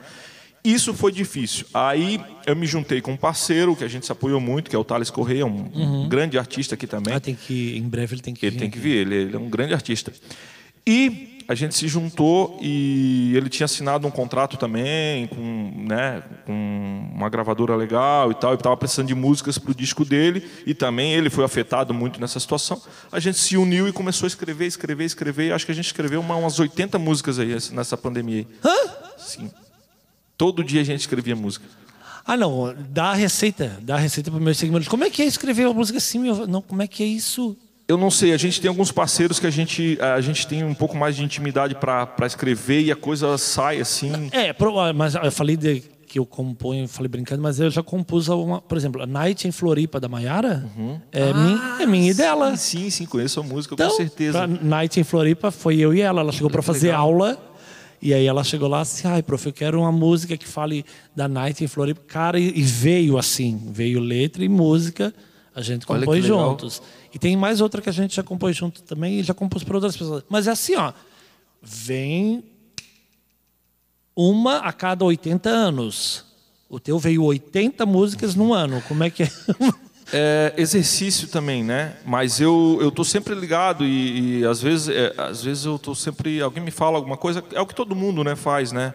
Isso 0.64 0.96
foi 0.96 1.12
difícil. 1.12 1.68
Aí 1.74 2.20
eu 2.48 2.56
me 2.56 2.66
juntei 2.66 3.00
com 3.00 3.12
um 3.12 3.18
parceiro 3.18 3.76
que 3.76 3.84
a 3.84 3.88
gente 3.88 4.06
se 4.06 4.12
apoiou 4.12 4.40
muito, 4.42 4.68
que 4.70 4.76
é 4.76 4.80
o 4.80 4.84
Thales 4.84 5.12
Correia, 5.12 5.46
um 5.46 6.10
grande 6.10 6.40
artista 6.40 6.74
aqui 6.74 6.88
também. 6.88 7.14
Ah, 7.14 7.20
tem 7.20 7.36
que. 7.36 7.78
Em 7.78 7.84
breve 7.88 8.16
ele 8.16 8.22
tem 8.24 8.34
que 8.34 8.46
Ele 8.46 8.56
vir 8.56 8.60
tem 8.60 8.70
que 8.72 8.80
vir, 8.80 8.98
ele, 8.98 9.16
ele 9.16 9.36
é 9.36 9.40
um 9.40 9.48
grande 9.50 9.74
artista. 9.76 10.12
E 10.88 11.35
a 11.48 11.54
gente 11.56 11.76
se 11.76 11.88
juntou 11.88 12.58
e 12.62 13.34
ele 13.36 13.50
tinha 13.50 13.66
assinado 13.66 14.08
um 14.08 14.12
contrato 14.12 14.58
também 14.58 15.28
com, 15.28 15.74
né, 15.88 16.24
com 16.46 17.10
uma 17.14 17.30
gravadora 17.30 17.76
legal 17.76 18.32
e 18.32 18.36
tal, 18.36 18.52
e 18.54 18.56
estava 18.56 18.76
precisando 18.76 19.08
de 19.08 19.16
músicas 19.16 19.58
para 19.58 19.72
o 19.72 19.76
disco 19.76 20.04
dele, 20.04 20.48
e 20.66 20.74
também 20.74 21.14
ele 21.14 21.30
foi 21.30 21.44
afetado 21.44 21.94
muito 21.94 22.20
nessa 22.20 22.40
situação. 22.40 22.82
A 23.12 23.20
gente 23.20 23.38
se 23.38 23.56
uniu 23.58 23.88
e 23.88 23.92
começou 23.92 24.26
a 24.26 24.28
escrever, 24.28 24.66
escrever, 24.66 25.06
escrever, 25.06 25.48
e 25.50 25.52
acho 25.52 25.66
que 25.66 25.72
a 25.72 25.76
gente 25.76 25.86
escreveu 25.86 26.20
uma- 26.20 26.36
umas 26.36 26.60
80 26.60 26.98
músicas 26.98 27.38
aí 27.40 27.56
nessa 27.72 27.96
pandemia. 27.96 28.40
aí. 28.40 28.48
Hã? 28.64 28.90
Sim. 29.18 29.52
Todo 30.38 30.64
dia 30.64 30.82
a 30.82 30.84
gente 30.84 31.00
escrevia 31.02 31.36
música. 31.36 31.66
Ah, 32.26 32.36
não. 32.36 32.74
Dá 32.90 33.12
a 33.12 33.14
receita. 33.14 33.78
Dá 33.82 33.96
a 33.96 34.00
receita 34.00 34.32
para 34.32 34.40
meus 34.40 34.58
seguidores. 34.58 34.88
Como 34.88 35.04
é 35.04 35.10
que 35.12 35.22
é 35.22 35.26
escrever 35.26 35.66
uma 35.68 35.76
música 35.76 36.00
assim? 36.00 36.20
Meu? 36.20 36.48
Não, 36.48 36.62
como 36.62 36.82
é 36.82 36.88
que 36.88 37.04
é 37.04 37.06
isso? 37.06 37.56
Eu 37.88 37.98
não 37.98 38.10
sei, 38.10 38.34
a 38.34 38.38
gente 38.38 38.60
tem 38.60 38.68
alguns 38.68 38.92
parceiros 38.92 39.40
que 39.40 39.46
a 39.46 39.52
gente, 39.52 39.98
a 40.02 40.20
gente 40.20 40.48
tem 40.48 40.64
um 40.64 40.74
pouco 40.74 40.98
mais 40.98 41.16
de 41.16 41.24
intimidade 41.24 41.76
para 41.76 42.26
escrever 42.26 42.82
e 42.82 42.92
a 42.92 42.96
coisa 42.96 43.38
sai 43.38 43.80
assim. 43.80 44.30
É, 44.32 44.50
ah, 44.50 44.94
mas 44.94 45.14
eu 45.14 45.32
falei 45.32 45.56
de, 45.56 45.84
que 46.16 46.20
eu 46.20 46.26
componho, 46.26 46.88
falei 46.88 47.10
brincando, 47.10 47.44
mas 47.44 47.60
eu 47.60 47.70
já 47.70 47.84
compus 47.84 48.30
uma, 48.30 48.62
por 48.62 48.78
exemplo, 48.78 49.02
a 49.02 49.06
Night 49.06 49.48
em 49.48 49.52
Floripa 49.52 50.00
da 50.00 50.08
Maiara 50.08 50.66
é, 51.12 51.34
minha, 51.34 51.78
é 51.82 51.86
minha 51.86 52.12
e 52.12 52.14
dela. 52.14 52.56
Sim, 52.56 52.90
sim, 52.90 53.06
conheço 53.06 53.40
a 53.40 53.44
música 53.44 53.76
Então, 53.76 53.90
com 53.90 53.98
certeza. 53.98 54.48
Night 54.48 55.00
em 55.00 55.04
Floripa 55.04 55.52
foi 55.52 55.78
eu 55.78 55.94
e 55.94 56.02
ela. 56.02 56.22
Ela 56.22 56.32
chegou 56.32 56.50
para 56.50 56.62
fazer 56.62 56.88
legal. 56.88 57.02
aula. 57.02 57.52
E 58.02 58.14
aí 58.14 58.26
ela 58.26 58.44
chegou 58.44 58.70
lá 58.70 58.82
assim, 58.82 59.08
ai, 59.08 59.22
prof, 59.22 59.46
eu 59.46 59.52
quero 59.52 59.80
uma 59.82 59.92
música 59.92 60.38
que 60.38 60.48
fale 60.48 60.86
da 61.16 61.28
Night 61.28 61.64
em 61.64 61.68
Floripa. 61.68 62.02
Cara, 62.08 62.40
e, 62.40 62.60
e 62.60 62.62
veio 62.62 63.18
assim, 63.18 63.70
veio 63.72 64.00
letra 64.00 64.44
e 64.44 64.48
música, 64.48 65.14
a 65.54 65.62
gente 65.62 65.86
compôs 65.86 66.24
que 66.24 66.32
legal. 66.32 66.58
E 67.16 67.18
tem 67.18 67.38
mais 67.38 67.62
outra 67.62 67.82
que 67.82 67.88
a 67.88 67.94
gente 67.94 68.14
já 68.14 68.22
compôs 68.22 68.58
junto 68.58 68.84
também 68.84 69.22
e 69.22 69.24
já 69.24 69.34
compôs 69.34 69.64
para 69.64 69.78
outras 69.78 69.96
pessoas. 69.96 70.22
Mas 70.28 70.48
é 70.48 70.52
assim, 70.52 70.76
ó, 70.76 70.92
vem 71.62 72.44
uma 74.14 74.58
a 74.58 74.74
cada 74.74 75.06
80 75.06 75.50
anos. 75.50 76.26
O 76.68 76.78
teu 76.78 77.00
veio 77.00 77.24
80 77.24 77.86
músicas 77.86 78.36
num 78.36 78.54
ano. 78.54 78.84
Como 78.86 79.02
é 79.02 79.10
que 79.10 79.24
é? 79.24 79.32
É, 80.14 80.54
exercício 80.56 81.28
também, 81.28 81.64
né? 81.64 81.98
Mas 82.06 82.40
eu 82.40 82.78
eu 82.80 82.92
tô 82.92 83.04
sempre 83.04 83.34
ligado 83.34 83.84
e, 83.84 84.42
e 84.42 84.46
às 84.46 84.62
vezes 84.62 84.88
é, 84.88 85.12
às 85.18 85.44
vezes 85.44 85.66
eu 85.66 85.80
tô 85.80 85.96
sempre 85.96 86.44
alguém 86.44 86.62
me 86.62 86.70
fala 86.70 86.98
alguma 86.98 87.18
coisa 87.18 87.44
é 87.52 87.60
o 87.60 87.66
que 87.66 87.74
todo 87.74 87.96
mundo 87.96 88.24
né 88.24 88.36
faz, 88.36 88.72
né? 88.72 88.94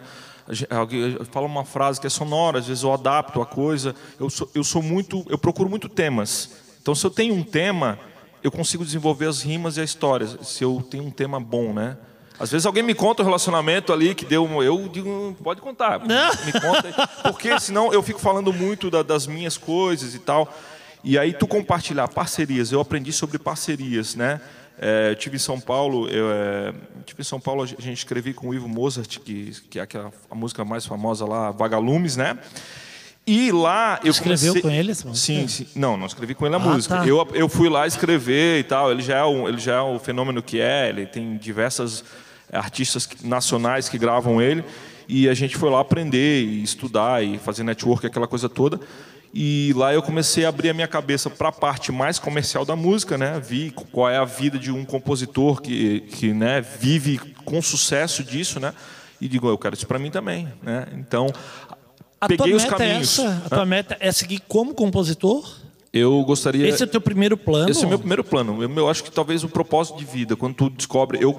Alguém 0.69 1.17
fala 1.29 1.47
uma 1.47 1.65
frase 1.65 1.99
que 1.99 2.07
é 2.07 2.09
sonora, 2.09 2.59
às 2.59 2.67
vezes 2.67 2.83
eu 2.83 2.93
adapto 2.93 3.41
a 3.41 3.45
coisa. 3.45 3.93
Eu 4.17 4.29
sou, 4.29 4.49
eu 4.55 4.63
sou 4.63 4.81
muito, 4.81 5.25
eu 5.27 5.37
procuro 5.37 5.69
muito 5.69 5.89
temas. 5.89 6.51
Então, 6.81 6.95
se 6.95 7.05
eu 7.05 7.11
tenho 7.11 7.35
um 7.35 7.43
tema, 7.43 7.99
eu 8.43 8.51
consigo 8.51 8.83
desenvolver 8.85 9.27
as 9.27 9.41
rimas 9.41 9.77
e 9.77 9.81
a 9.81 9.83
história. 9.83 10.27
Se 10.43 10.63
eu 10.63 10.85
tenho 10.89 11.03
um 11.03 11.11
tema 11.11 11.39
bom, 11.39 11.73
né? 11.73 11.97
Às 12.39 12.49
vezes 12.51 12.65
alguém 12.65 12.81
me 12.81 12.95
conta 12.95 13.21
um 13.21 13.25
relacionamento 13.25 13.93
ali 13.93 14.15
que 14.15 14.25
deu, 14.25 14.63
eu 14.63 14.87
digo, 14.89 15.37
pode 15.43 15.61
contar, 15.61 15.99
me 16.43 16.51
conta, 16.53 17.07
porque 17.21 17.59
senão 17.59 17.93
eu 17.93 18.01
fico 18.01 18.19
falando 18.19 18.51
muito 18.51 18.89
da- 18.89 19.03
das 19.03 19.27
minhas 19.27 19.57
coisas 19.57 20.15
e 20.15 20.19
tal. 20.19 20.51
E 21.03 21.19
aí 21.19 21.33
tu 21.33 21.45
compartilhar 21.45 22.07
parcerias, 22.07 22.71
eu 22.71 22.79
aprendi 22.81 23.11
sobre 23.13 23.37
parcerias, 23.37 24.15
né? 24.15 24.41
É, 24.79 25.13
tive 25.13 25.35
em 25.35 25.39
São 25.39 25.59
Paulo, 25.59 26.07
eu 26.07 26.31
é, 26.31 26.73
tive 27.05 27.21
em 27.21 27.23
São 27.25 27.39
Paulo, 27.39 27.61
a 27.61 27.65
gente 27.67 27.93
escrevi 27.93 28.33
com 28.33 28.49
o 28.49 28.53
Ivo 28.55 28.67
Mozart, 28.67 29.19
que, 29.19 29.51
que 29.69 29.77
é 29.77 29.83
aquela, 29.83 30.11
a 30.29 30.33
música 30.33 30.65
mais 30.65 30.83
famosa 30.83 31.25
lá, 31.25 31.51
Vagalumes, 31.51 32.15
né? 32.17 32.39
E 33.25 33.51
lá 33.51 33.99
eu 34.03 34.09
Escreveu 34.11 34.53
comecei... 34.53 34.61
com 34.61 34.69
ele 34.69 34.87
música? 34.89 35.13
Sim, 35.13 35.47
sim. 35.47 35.67
Não, 35.75 35.95
não 35.95 36.07
escrevi 36.07 36.33
com 36.33 36.45
ele 36.45 36.55
a 36.55 36.57
Ah, 36.57 36.61
música. 36.61 36.97
tá. 36.97 37.07
Eu, 37.07 37.27
eu 37.33 37.47
fui 37.47 37.69
lá 37.69 37.85
escrever 37.85 38.59
e 38.59 38.63
tal. 38.63 38.91
Ele 38.91 39.01
já 39.01 39.17
é 39.17 39.23
o, 39.23 39.47
ele 39.47 39.59
já 39.59 39.75
é 39.75 39.81
o 39.81 39.99
fenômeno 39.99 40.41
que 40.41 40.59
é. 40.59 40.89
Ele 40.89 41.05
tem 41.05 41.37
diversas 41.37 42.03
artistas 42.51 43.05
que- 43.05 43.25
nacionais 43.25 43.87
que 43.87 43.97
gravam 43.97 44.41
ele. 44.41 44.63
E 45.07 45.29
a 45.29 45.33
gente 45.33 45.55
foi 45.55 45.69
lá 45.69 45.81
aprender 45.81 46.43
e 46.43 46.63
estudar 46.63 47.23
e 47.23 47.37
fazer 47.37 47.63
network, 47.63 48.05
aquela 48.07 48.27
coisa 48.27 48.49
toda. 48.49 48.79
E 49.33 49.71
lá 49.77 49.93
eu 49.93 50.01
comecei 50.01 50.43
a 50.43 50.49
abrir 50.49 50.69
a 50.69 50.73
minha 50.73 50.87
cabeça 50.87 51.29
para 51.29 51.49
a 51.49 51.51
parte 51.53 51.91
mais 51.91 52.17
comercial 52.19 52.65
da 52.65 52.75
música, 52.75 53.17
né? 53.17 53.39
Vi 53.39 53.71
qual 53.91 54.09
é 54.09 54.17
a 54.17 54.25
vida 54.25 54.57
de 54.57 54.71
um 54.71 54.83
compositor 54.83 55.61
que, 55.61 56.01
que 56.01 56.33
né, 56.33 56.59
vive 56.59 57.17
com 57.45 57.61
sucesso 57.61 58.23
disso, 58.23 58.59
né? 58.59 58.73
E 59.21 59.27
digo, 59.27 59.47
eu 59.47 59.57
quero 59.57 59.75
isso 59.75 59.85
para 59.87 59.99
mim 59.99 60.09
também, 60.11 60.47
né? 60.61 60.87
Então, 60.97 61.27
A 62.21 62.27
peguei 62.27 62.53
os 62.53 62.63
meta 62.63 62.77
caminhos. 62.77 63.19
é 63.19 63.23
essa? 63.23 63.41
A 63.45 63.49
tua 63.49 63.65
meta 63.65 63.97
é 63.99 64.11
seguir 64.11 64.39
como 64.47 64.73
compositor? 64.75 65.43
Eu 65.91 66.23
gostaria. 66.23 66.67
Esse 66.67 66.83
é 66.83 66.85
o 66.85 66.89
teu 66.89 67.01
primeiro 67.01 67.35
plano? 67.35 67.69
Esse 67.69 67.83
é 67.83 67.85
o 67.85 67.89
meu 67.89 67.99
primeiro 67.99 68.23
plano. 68.23 68.61
Eu, 68.63 68.73
eu 68.73 68.89
acho 68.89 69.03
que 69.03 69.11
talvez 69.11 69.43
o 69.43 69.49
propósito 69.49 69.97
de 69.97 70.05
vida, 70.05 70.35
quando 70.35 70.53
tu 70.53 70.69
descobre, 70.69 71.17
eu 71.21 71.33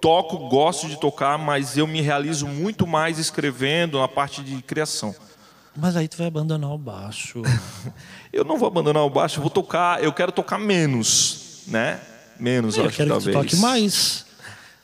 toco, 0.00 0.48
gosto 0.48 0.88
de 0.88 0.98
tocar, 0.98 1.38
mas 1.38 1.76
eu 1.76 1.86
me 1.86 2.00
realizo 2.00 2.48
muito 2.48 2.86
mais 2.86 3.18
escrevendo 3.18 4.00
na 4.00 4.08
parte 4.08 4.42
de 4.42 4.60
criação. 4.62 5.14
Mas 5.76 5.96
aí 5.96 6.08
tu 6.08 6.16
vai 6.16 6.26
abandonar 6.26 6.72
o 6.72 6.78
baixo. 6.78 7.42
Eu 8.32 8.44
não 8.44 8.56
vou 8.58 8.66
abandonar 8.66 9.04
o 9.04 9.10
baixo, 9.10 9.36
eu 9.38 9.42
vou 9.42 9.50
tocar, 9.50 10.02
eu 10.02 10.10
quero 10.10 10.32
tocar 10.32 10.58
menos, 10.58 11.64
né? 11.66 12.00
Menos, 12.40 12.76
eu 12.76 12.84
eu 12.84 12.88
acho 12.88 12.96
quero 12.96 13.10
que 13.10 13.18
tu 13.20 13.30
talvez. 13.30 13.50
toque 13.52 13.56
mais. 13.60 14.24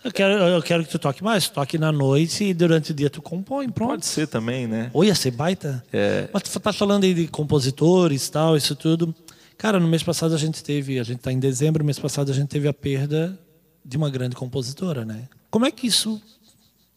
Eu 0.04 0.12
quero, 0.12 0.32
eu 0.34 0.62
quero 0.62 0.84
que 0.84 0.90
tu 0.90 0.98
toque 0.98 1.22
mais. 1.24 1.48
Toque 1.48 1.76
na 1.76 1.90
noite 1.90 2.44
e 2.44 2.54
durante 2.54 2.92
o 2.92 2.94
dia 2.94 3.10
tu 3.10 3.20
compõe, 3.20 3.68
pronto. 3.68 3.90
Pode 3.90 4.06
ser 4.06 4.26
também, 4.28 4.66
né? 4.66 4.90
Ou 4.94 5.04
ia 5.04 5.14
ser 5.14 5.32
baita. 5.32 5.84
É. 5.92 6.28
Mas 6.32 6.44
tu 6.44 6.60
tá 6.60 6.72
falando 6.72 7.04
aí 7.04 7.12
de 7.14 7.26
compositores 7.26 8.28
tal, 8.28 8.56
isso 8.56 8.76
tudo. 8.76 9.14
Cara, 9.56 9.80
no 9.80 9.88
mês 9.88 10.02
passado 10.04 10.34
a 10.34 10.38
gente 10.38 10.62
teve, 10.62 11.00
a 11.00 11.02
gente 11.02 11.18
tá 11.18 11.32
em 11.32 11.38
dezembro, 11.40 11.84
mês 11.84 11.98
passado 11.98 12.30
a 12.30 12.34
gente 12.34 12.48
teve 12.48 12.68
a 12.68 12.72
perda 12.72 13.38
de 13.84 13.96
uma 13.96 14.08
grande 14.08 14.36
compositora, 14.36 15.04
né? 15.04 15.24
Como 15.50 15.66
é 15.66 15.70
que 15.70 15.86
isso 15.86 16.22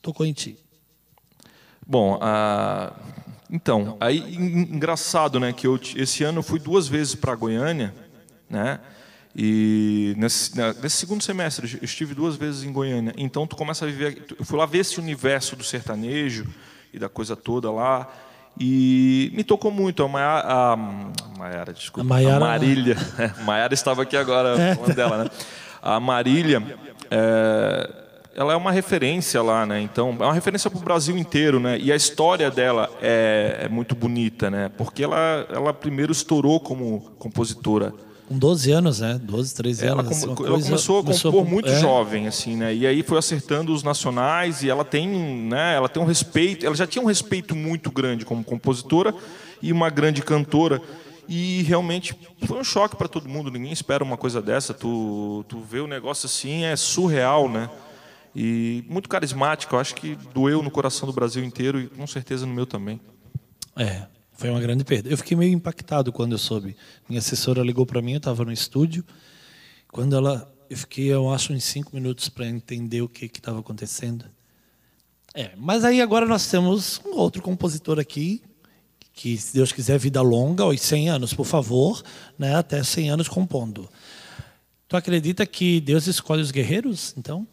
tocou 0.01 0.25
em 0.25 0.33
ti? 0.33 0.57
Bom, 1.87 2.19
a... 2.21 2.93
então, 3.49 3.97
aí 3.99 4.19
en- 4.19 4.75
engraçado, 4.75 5.39
né, 5.39 5.51
que 5.51 5.65
eu 5.65 5.79
esse 5.95 6.23
ano 6.23 6.39
eu 6.39 6.43
fui 6.43 6.59
duas 6.59 6.87
vezes 6.87 7.15
para 7.15 7.33
Goiânia, 7.33 7.93
né? 8.49 8.79
E 9.35 10.13
nesse, 10.17 10.51
nesse 10.81 10.97
segundo 10.97 11.23
semestre 11.23 11.79
estive 11.81 12.13
duas 12.13 12.35
vezes 12.35 12.63
em 12.63 12.71
Goiânia. 12.71 13.13
Então 13.17 13.47
tu 13.47 13.55
começa 13.55 13.85
a 13.85 13.87
viver, 13.87 14.25
eu 14.37 14.45
fui 14.45 14.57
lá 14.59 14.65
ver 14.65 14.79
esse 14.79 14.99
universo 14.99 15.55
do 15.55 15.63
sertanejo 15.63 16.45
e 16.93 16.99
da 16.99 17.07
coisa 17.07 17.35
toda 17.35 17.71
lá. 17.71 18.07
E 18.59 19.31
me 19.33 19.43
tocou 19.45 19.71
muito. 19.71 20.03
A 20.03 20.07
Maiara, 20.09 20.45
a 20.47 20.75
Maiara 21.37 21.71
desculpa. 21.73 22.01
A 22.01 22.03
Maiara- 22.03 22.39
Marília. 22.45 22.97
A 23.39 23.43
Maiara 23.43 23.73
estava 23.73 24.01
aqui 24.01 24.17
agora 24.17 24.59
É. 24.61 24.75
falando 24.75 24.95
dela, 24.95 25.23
né? 25.23 25.29
A 25.81 25.99
Marília, 25.99 26.61
é, 27.09 27.89
ela 28.35 28.51
é 28.53 28.55
uma 28.55 28.71
referência 28.71 29.41
lá, 29.41 29.65
né? 29.65 29.79
Então, 29.81 30.15
é 30.19 30.23
uma 30.25 30.33
referência 30.33 30.69
para 30.69 30.77
o 30.79 30.83
Brasil 30.83 31.17
inteiro, 31.17 31.59
né? 31.59 31.79
E 31.79 31.91
a 31.91 31.95
história 31.95 32.51
dela 32.51 32.89
é, 33.01 33.61
é 33.63 33.69
muito 33.69 33.95
bonita, 33.95 34.51
né? 34.51 34.69
Porque 34.77 35.03
ela, 35.03 35.47
ela 35.49 35.73
primeiro 35.73 36.11
estourou 36.11 36.59
como 36.59 36.99
compositora. 37.17 37.93
Com 38.31 38.37
12 38.39 38.71
anos, 38.71 38.99
né? 39.01 39.19
12, 39.21 39.53
13 39.55 39.85
Ela, 39.85 40.01
anos. 40.01 40.23
ela 40.23 40.35
coisa- 40.35 40.63
começou 40.65 40.99
a 40.99 41.03
compor 41.03 41.43
com- 41.43 41.49
muito 41.49 41.69
é. 41.69 41.79
jovem, 41.79 42.27
assim, 42.27 42.55
né? 42.55 42.73
E 42.73 42.87
aí 42.87 43.03
foi 43.03 43.17
acertando 43.17 43.73
os 43.73 43.83
nacionais 43.83 44.63
e 44.63 44.69
ela 44.69 44.85
tem, 44.85 45.07
né? 45.07 45.75
Ela 45.75 45.89
tem 45.89 46.01
um 46.01 46.05
respeito, 46.05 46.65
ela 46.65 46.75
já 46.75 46.87
tinha 46.87 47.01
um 47.03 47.07
respeito 47.07 47.55
muito 47.55 47.91
grande 47.91 48.23
como 48.23 48.43
compositora 48.43 49.13
e 49.61 49.71
uma 49.71 49.89
grande 49.89 50.21
cantora. 50.21 50.81
E 51.27 51.61
realmente 51.63 52.15
foi 52.45 52.57
um 52.59 52.63
choque 52.63 52.95
para 52.95 53.07
todo 53.07 53.27
mundo. 53.27 53.51
Ninguém 53.51 53.71
espera 53.71 54.03
uma 54.03 54.17
coisa 54.17 54.41
dessa. 54.41 54.73
Tu, 54.73 55.45
tu 55.47 55.59
vê 55.59 55.79
o 55.79 55.87
negócio 55.87 56.25
assim, 56.25 56.63
é 56.63 56.75
surreal, 56.75 57.49
né? 57.49 57.69
E 58.35 58.83
muito 58.89 59.09
carismático. 59.09 59.75
Eu 59.75 59.79
acho 59.79 59.93
que 59.95 60.17
doeu 60.33 60.61
no 60.63 60.71
coração 60.71 61.05
do 61.07 61.13
Brasil 61.13 61.43
inteiro 61.43 61.79
e 61.81 61.87
com 61.87 62.07
certeza 62.07 62.45
no 62.45 62.53
meu 62.53 62.65
também. 62.65 62.99
É, 63.77 64.03
foi 64.41 64.49
uma 64.49 64.59
grande 64.59 64.83
perda. 64.83 65.07
Eu 65.07 65.17
fiquei 65.17 65.37
meio 65.37 65.53
impactado 65.53 66.11
quando 66.11 66.31
eu 66.31 66.37
soube. 66.39 66.75
Minha 67.07 67.19
assessora 67.19 67.61
ligou 67.61 67.85
para 67.85 68.01
mim, 68.01 68.13
eu 68.13 68.17
estava 68.17 68.43
no 68.43 68.51
estúdio. 68.51 69.05
Quando 69.91 70.15
ela, 70.15 70.51
eu 70.67 70.75
fiquei, 70.75 71.05
eu 71.13 71.31
acho, 71.31 71.53
uns 71.53 71.63
cinco 71.63 71.93
minutos 71.93 72.27
para 72.27 72.47
entender 72.47 73.03
o 73.03 73.07
que 73.07 73.25
estava 73.25 73.59
acontecendo. 73.59 74.25
É, 75.35 75.51
mas 75.55 75.85
aí 75.85 76.01
agora 76.01 76.25
nós 76.25 76.47
temos 76.47 76.99
um 77.05 77.11
outro 77.11 77.39
compositor 77.39 77.99
aqui, 77.99 78.41
que, 79.13 79.37
se 79.37 79.53
Deus 79.53 79.71
quiser, 79.71 79.99
vida 79.99 80.23
longa, 80.23 80.63
aos 80.63 80.81
100 80.81 81.09
anos, 81.09 81.33
por 81.35 81.45
favor, 81.45 82.01
né, 82.37 82.55
até 82.55 82.83
100 82.83 83.11
anos 83.11 83.27
compondo. 83.27 83.87
Tu 84.87 84.97
acredita 84.97 85.45
que 85.45 85.79
Deus 85.79 86.07
escolhe 86.07 86.41
os 86.41 86.49
guerreiros, 86.49 87.13
então? 87.15 87.47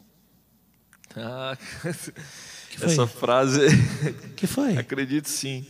Ah, 1.14 1.54
essa 2.80 3.06
frase, 3.06 3.60
que 4.34 4.46
foi? 4.46 4.74
acredito 4.78 5.28
sim. 5.28 5.66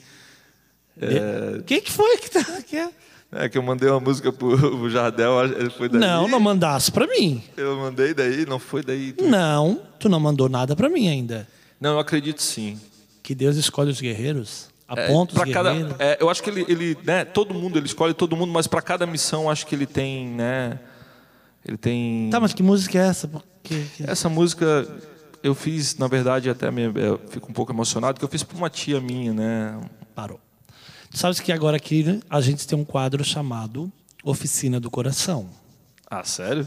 O 1.58 1.62
que, 1.62 1.80
que 1.80 1.90
foi 1.92 2.16
que, 2.18 2.30
tá, 2.30 2.44
que 2.62 2.76
é? 2.76 2.90
É 3.30 3.48
que 3.48 3.58
eu 3.58 3.62
mandei 3.62 3.88
uma 3.90 4.00
música 4.00 4.32
pro, 4.32 4.56
Jardel, 4.88 5.44
ele 5.44 5.68
foi 5.70 5.88
daí. 5.88 6.00
Não, 6.00 6.26
não 6.26 6.40
mandasse 6.40 6.90
para 6.90 7.06
mim. 7.06 7.42
Eu 7.56 7.76
mandei 7.76 8.14
daí, 8.14 8.46
não 8.46 8.58
foi 8.58 8.82
daí. 8.82 9.12
Tu- 9.12 9.26
Não, 9.26 9.82
tu 10.00 10.08
não 10.08 10.18
mandou 10.18 10.48
nada 10.48 10.74
para 10.74 10.88
mim 10.88 11.08
ainda. 11.08 11.46
Não, 11.80 11.90
eu 11.92 11.98
acredito 11.98 12.42
sim. 12.42 12.80
Que 13.22 13.34
Deus 13.34 13.56
escolhe 13.56 13.90
os 13.90 14.00
guerreiros, 14.00 14.68
É, 14.88 15.04
aponta 15.04 15.32
os 15.34 15.38
pra 15.42 15.52
cada, 15.52 15.70
guerreiros. 15.72 15.94
é, 16.00 16.16
eu 16.20 16.30
acho 16.30 16.42
que 16.42 16.48
ele, 16.48 16.64
ele 16.68 16.96
né, 17.04 17.24
todo 17.26 17.52
mundo, 17.52 17.78
ele 17.78 17.84
escolhe 17.86 18.14
todo 18.14 18.34
mundo, 18.34 18.50
mas 18.50 18.66
para 18.66 18.80
cada 18.80 19.06
missão, 19.06 19.50
acho 19.50 19.66
que 19.66 19.74
ele 19.74 19.84
tem, 19.86 20.26
né, 20.28 20.78
ele 21.66 21.76
tem. 21.76 22.30
Tá, 22.30 22.40
mas 22.40 22.54
que 22.54 22.62
música 22.62 22.98
é 22.98 23.08
essa? 23.08 23.28
Porque, 23.28 23.84
que- 23.94 24.10
Essa 24.10 24.30
música 24.30 24.88
eu 25.42 25.54
fiz, 25.54 25.96
na 25.98 26.08
verdade, 26.08 26.48
até 26.48 26.70
me, 26.70 26.84
eu 26.94 27.20
fico 27.28 27.50
um 27.50 27.52
pouco 27.54 27.70
emocionado, 27.70 28.18
que 28.18 28.24
eu 28.24 28.28
fiz 28.28 28.42
para 28.42 28.56
uma 28.56 28.70
tia 28.70 28.98
minha, 29.02 29.34
né? 29.34 29.78
Parou. 30.14 30.40
Tu 31.10 31.18
sabes 31.18 31.40
que 31.40 31.52
agora 31.52 31.76
aqui 31.76 32.02
né, 32.02 32.20
a 32.28 32.40
gente 32.40 32.66
tem 32.66 32.78
um 32.78 32.84
quadro 32.84 33.24
chamado 33.24 33.90
Oficina 34.22 34.78
do 34.78 34.90
Coração. 34.90 35.48
Ah, 36.10 36.24
sério? 36.24 36.66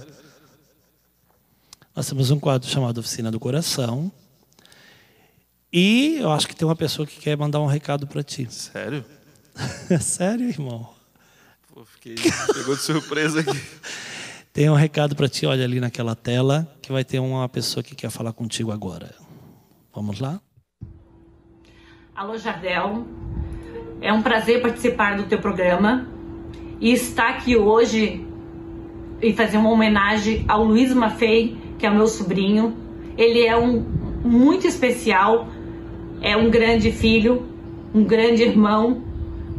Nós 1.96 2.08
temos 2.08 2.32
um 2.32 2.40
quadro 2.40 2.68
chamado 2.70 3.00
Oficina 3.00 3.32
do 3.32 3.40
Coração. 3.40 4.12
E 5.72 6.18
eu 6.20 6.32
acho 6.32 6.48
que 6.48 6.56
tem 6.56 6.68
uma 6.68 6.76
pessoa 6.76 7.08
que 7.08 7.20
quer 7.20 7.38
mandar 7.38 7.60
um 7.60 7.66
recado 7.66 8.08
para 8.08 8.24
ti. 8.24 8.48
Sério? 8.50 9.06
Sério, 10.02 10.48
irmão? 10.48 10.90
Pô, 11.74 11.86
fiquei 11.86 12.16
pegou 12.54 12.76
de 12.76 12.82
surpresa 12.82 13.40
aqui. 13.42 13.52
Tem 14.54 14.70
um 14.70 14.76
recado 14.76 15.16
para 15.16 15.30
ti, 15.30 15.46
olha 15.46 15.64
ali 15.64 15.80
naquela 15.80 16.14
tela, 16.14 16.70
que 16.82 16.92
vai 16.92 17.06
ter 17.06 17.20
uma 17.20 17.48
pessoa 17.48 17.82
que 17.82 17.96
quer 17.96 18.10
falar 18.10 18.34
contigo 18.34 18.70
agora. 18.70 19.16
Vamos 19.94 20.20
lá? 20.20 20.42
Alô, 22.14 22.38
Jardel. 22.38 23.08
É 24.02 24.12
um 24.12 24.24
prazer 24.24 24.64
participar 24.64 25.16
do 25.16 25.24
teu 25.24 25.38
programa 25.38 26.08
e 26.80 26.92
estar 26.92 27.30
aqui 27.30 27.56
hoje 27.56 28.26
e 29.22 29.32
fazer 29.32 29.58
uma 29.58 29.70
homenagem 29.70 30.44
ao 30.48 30.64
Luiz 30.64 30.92
Maffei, 30.92 31.56
que 31.78 31.86
é 31.86 31.90
o 31.92 31.94
meu 31.94 32.08
sobrinho. 32.08 32.74
Ele 33.16 33.46
é 33.46 33.56
um 33.56 33.86
muito 34.26 34.66
especial, 34.66 35.48
é 36.20 36.36
um 36.36 36.50
grande 36.50 36.92
filho, 36.92 37.44
um 37.94 38.04
grande 38.04 38.42
irmão, 38.42 39.04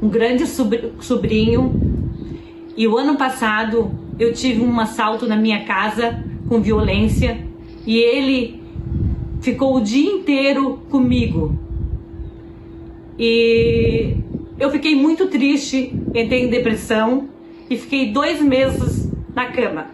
um 0.03 0.09
grande 0.09 0.45
sobr- 0.45 0.91
sobrinho. 0.99 1.73
E 2.77 2.89
o 2.89 2.99
ano 2.99 3.17
passado 3.17 3.93
eu 4.19 4.33
tive 4.33 4.61
um 4.61 4.81
assalto 4.81 5.25
na 5.25 5.37
minha 5.37 5.65
casa 5.65 6.21
com 6.49 6.61
violência 6.61 7.47
e 7.87 7.97
ele 7.97 8.61
ficou 9.41 9.77
o 9.77 9.81
dia 9.81 10.11
inteiro 10.11 10.81
comigo. 10.91 11.57
E 13.17 14.17
eu 14.63 14.71
fiquei 14.71 14.95
muito 14.95 15.27
triste, 15.27 15.93
entrei 16.15 16.45
em 16.45 16.49
depressão 16.49 17.29
e 17.69 17.77
fiquei 17.77 18.13
dois 18.13 18.41
meses 18.41 19.11
na 19.35 19.51
cama. 19.51 19.91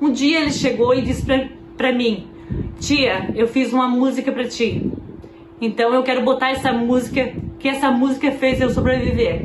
Um 0.00 0.10
dia 0.10 0.40
ele 0.40 0.50
chegou 0.50 0.94
e 0.94 1.02
disse 1.02 1.26
pra, 1.26 1.46
pra 1.76 1.92
mim: 1.92 2.26
Tia, 2.80 3.30
eu 3.34 3.46
fiz 3.46 3.70
uma 3.70 3.86
música 3.86 4.32
pra 4.32 4.48
ti. 4.48 4.90
Então 5.60 5.92
eu 5.92 6.02
quero 6.02 6.24
botar 6.24 6.52
essa 6.52 6.72
música, 6.72 7.34
que 7.58 7.68
essa 7.68 7.90
música 7.90 8.32
fez 8.32 8.62
eu 8.62 8.70
sobreviver. 8.70 9.42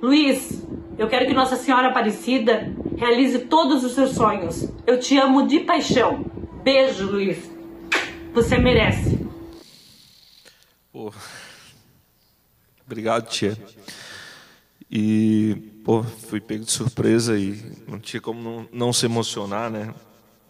Luiz, 0.00 0.66
eu 0.96 1.06
quero 1.06 1.26
que 1.26 1.34
Nossa 1.34 1.56
Senhora 1.56 1.88
Aparecida 1.88 2.72
realize 2.96 3.38
todos 3.40 3.84
os 3.84 3.92
seus 3.92 4.12
sonhos. 4.12 4.66
Eu 4.86 4.98
te 4.98 5.18
amo 5.18 5.46
de 5.46 5.60
paixão. 5.60 6.24
Beijo, 6.64 7.04
Luiz. 7.10 7.50
Você 8.32 8.56
merece. 8.56 9.18
Pô. 10.90 11.12
Obrigado, 12.88 13.28
tia. 13.28 13.54
E, 14.90 15.54
pô, 15.84 16.02
fui 16.02 16.40
pego 16.40 16.64
de 16.64 16.72
surpresa 16.72 17.38
e 17.38 17.62
não 17.86 18.00
tinha 18.00 18.18
como 18.18 18.42
não, 18.42 18.68
não 18.72 18.92
se 18.94 19.04
emocionar, 19.04 19.70
né? 19.70 19.94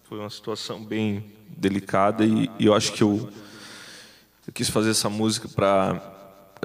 Foi 0.04 0.20
uma 0.20 0.30
situação 0.30 0.84
bem 0.84 1.24
delicada 1.48 2.24
e, 2.24 2.48
e 2.56 2.66
eu 2.66 2.74
acho 2.74 2.92
que 2.92 3.02
eu, 3.02 3.28
eu 4.46 4.52
quis 4.52 4.68
fazer 4.68 4.90
essa 4.90 5.10
música 5.10 5.48
para 5.48 6.00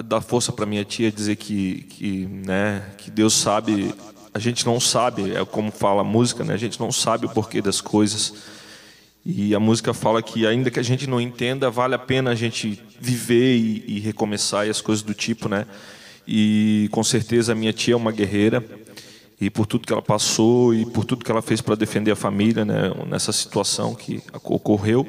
dar 0.04 0.20
força 0.20 0.52
para 0.52 0.64
minha 0.64 0.84
tia, 0.84 1.10
dizer 1.10 1.34
que, 1.34 1.82
que, 1.82 2.26
né, 2.26 2.94
que 2.96 3.10
Deus 3.10 3.34
sabe, 3.34 3.92
a 4.32 4.38
gente 4.38 4.64
não 4.64 4.78
sabe, 4.78 5.34
é 5.34 5.44
como 5.44 5.72
fala 5.72 6.02
a 6.02 6.04
música, 6.04 6.44
né? 6.44 6.54
A 6.54 6.56
gente 6.56 6.78
não 6.78 6.92
sabe 6.92 7.26
o 7.26 7.30
porquê 7.30 7.60
das 7.60 7.80
coisas. 7.80 8.32
E 9.26 9.54
a 9.54 9.60
música 9.60 9.94
fala 9.94 10.22
que 10.22 10.46
ainda 10.46 10.70
que 10.70 10.78
a 10.78 10.82
gente 10.82 11.06
não 11.08 11.18
entenda, 11.18 11.70
vale 11.70 11.94
a 11.94 11.98
pena 11.98 12.30
a 12.30 12.34
gente 12.34 12.78
viver 13.00 13.56
e, 13.56 13.84
e 13.86 14.00
recomeçar 14.00 14.66
e 14.66 14.70
as 14.70 14.82
coisas 14.82 15.02
do 15.02 15.14
tipo, 15.14 15.48
né? 15.48 15.66
E 16.28 16.88
com 16.92 17.02
certeza 17.02 17.52
a 17.52 17.54
minha 17.54 17.72
tia 17.72 17.94
é 17.94 17.96
uma 17.96 18.12
guerreira 18.12 18.62
e 19.40 19.48
por 19.48 19.66
tudo 19.66 19.86
que 19.86 19.92
ela 19.92 20.02
passou 20.02 20.74
e 20.74 20.84
por 20.84 21.06
tudo 21.06 21.24
que 21.24 21.30
ela 21.30 21.40
fez 21.40 21.62
para 21.62 21.74
defender 21.74 22.10
a 22.10 22.16
família, 22.16 22.66
né? 22.66 22.92
Nessa 23.08 23.32
situação 23.32 23.94
que 23.94 24.22
ocorreu. 24.42 25.08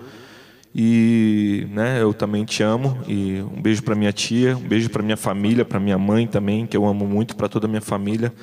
E, 0.74 1.68
né? 1.72 2.02
Eu 2.02 2.14
também 2.14 2.46
te 2.46 2.64
amo 2.64 2.98
e 3.08 3.42
um 3.42 3.62
beijo 3.62 3.84
para 3.84 3.96
minha 3.96 4.14
tia, 4.14 4.56
um 4.56 4.68
beijo 4.68 4.90
para 4.90 5.04
minha 5.04 5.18
família, 5.18 5.66
para 5.66 5.80
minha 5.80 5.98
mãe 5.98 6.26
também, 6.26 6.66
que 6.66 6.76
eu 6.76 6.86
amo 6.86 7.06
muito, 7.06 7.36
para 7.36 7.50
toda 7.50 7.68
a 7.68 7.70
minha 7.70 7.82
família. 7.82 8.34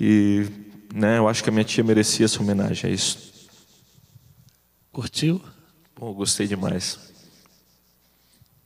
E, 0.00 0.44
né? 0.92 1.18
Eu 1.18 1.28
acho 1.28 1.42
que 1.42 1.50
a 1.50 1.52
minha 1.52 1.64
tia 1.64 1.84
merecia 1.84 2.24
essa 2.24 2.42
homenagem, 2.42 2.90
é 2.90 2.94
isso. 2.94 3.33
Curtiu? 4.94 5.42
Pô, 5.94 6.12
gostei 6.14 6.46
demais. 6.46 6.98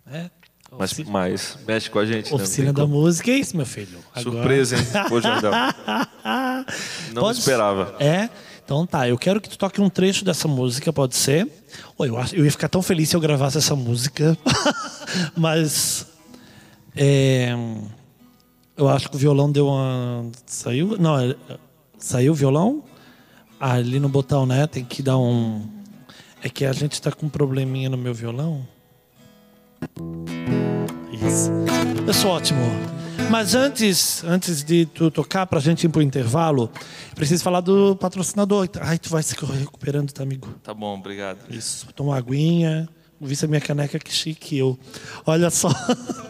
É. 0.06 0.30
Mas, 0.78 0.92
mas 1.06 1.58
mexe 1.66 1.88
com 1.88 1.98
a 1.98 2.04
gente, 2.04 2.28
né? 2.30 2.36
Oficina 2.36 2.66
tem 2.66 2.74
da 2.74 2.82
como. 2.82 2.94
música, 3.00 3.30
é 3.30 3.36
isso, 3.36 3.56
meu 3.56 3.64
filho. 3.64 3.98
Agora- 4.14 4.22
Surpresa, 4.36 4.76
hein? 4.76 4.84
Pô, 5.08 5.18
Jardel. 5.20 5.50
Não 7.14 7.22
Pode- 7.22 7.38
esperava. 7.38 7.96
É? 7.98 8.28
Então 8.62 8.86
tá, 8.86 9.08
eu 9.08 9.16
quero 9.16 9.40
que 9.40 9.48
tu 9.48 9.56
toque 9.56 9.80
um 9.80 9.88
trecho 9.88 10.26
dessa 10.26 10.46
música, 10.46 10.92
pode 10.92 11.16
ser? 11.16 11.48
Oi, 11.96 12.10
eu, 12.10 12.18
acho, 12.18 12.36
eu 12.36 12.44
ia 12.44 12.50
ficar 12.50 12.68
tão 12.68 12.82
feliz 12.82 13.08
se 13.08 13.16
eu 13.16 13.20
gravasse 13.20 13.56
essa 13.56 13.74
música. 13.74 14.36
Mas. 15.34 16.06
é, 16.94 17.54
eu 18.76 18.86
acho 18.90 19.08
que 19.08 19.16
o 19.16 19.18
violão 19.18 19.50
deu 19.50 19.68
uma. 19.68 20.30
Saiu? 20.44 20.98
Não, 20.98 21.18
é- 21.18 21.34
saiu 21.98 22.32
o 22.32 22.36
violão? 22.36 22.84
Ah, 23.58 23.72
ali 23.72 23.98
no 23.98 24.08
botão, 24.10 24.44
né? 24.44 24.66
Tem 24.66 24.84
que 24.84 25.02
dar 25.02 25.16
um. 25.16 25.66
É 26.42 26.48
que 26.48 26.64
a 26.64 26.72
gente 26.72 27.00
tá 27.02 27.10
com 27.10 27.26
um 27.26 27.28
probleminha 27.28 27.88
no 27.88 27.96
meu 27.96 28.14
violão. 28.14 28.66
Isso. 31.12 31.50
Eu 32.06 32.14
sou 32.14 32.30
ótimo. 32.30 32.60
Mas 33.30 33.54
antes, 33.54 34.22
antes 34.24 34.62
de 34.62 34.86
tu 34.86 35.10
tocar, 35.10 35.46
pra 35.46 35.60
gente 35.60 35.84
ir 35.84 35.88
pro 35.88 36.00
intervalo, 36.00 36.70
preciso 37.14 37.42
falar 37.42 37.60
do 37.60 37.94
patrocinador. 37.96 38.68
Ai, 38.80 38.98
tu 38.98 39.10
vai 39.10 39.22
se 39.22 39.34
recuperando, 39.34 40.12
tá, 40.12 40.22
amigo? 40.22 40.48
Tá 40.62 40.72
bom, 40.72 40.98
obrigado. 40.98 41.38
Isso. 41.50 41.86
Toma 41.94 42.10
uma 42.10 42.16
aguinha. 42.16 42.88
Vista 43.20 43.46
a 43.46 43.48
minha 43.48 43.60
caneca, 43.60 43.98
que 43.98 44.12
chique 44.12 44.56
eu. 44.56 44.78
Olha 45.26 45.50
só. 45.50 45.68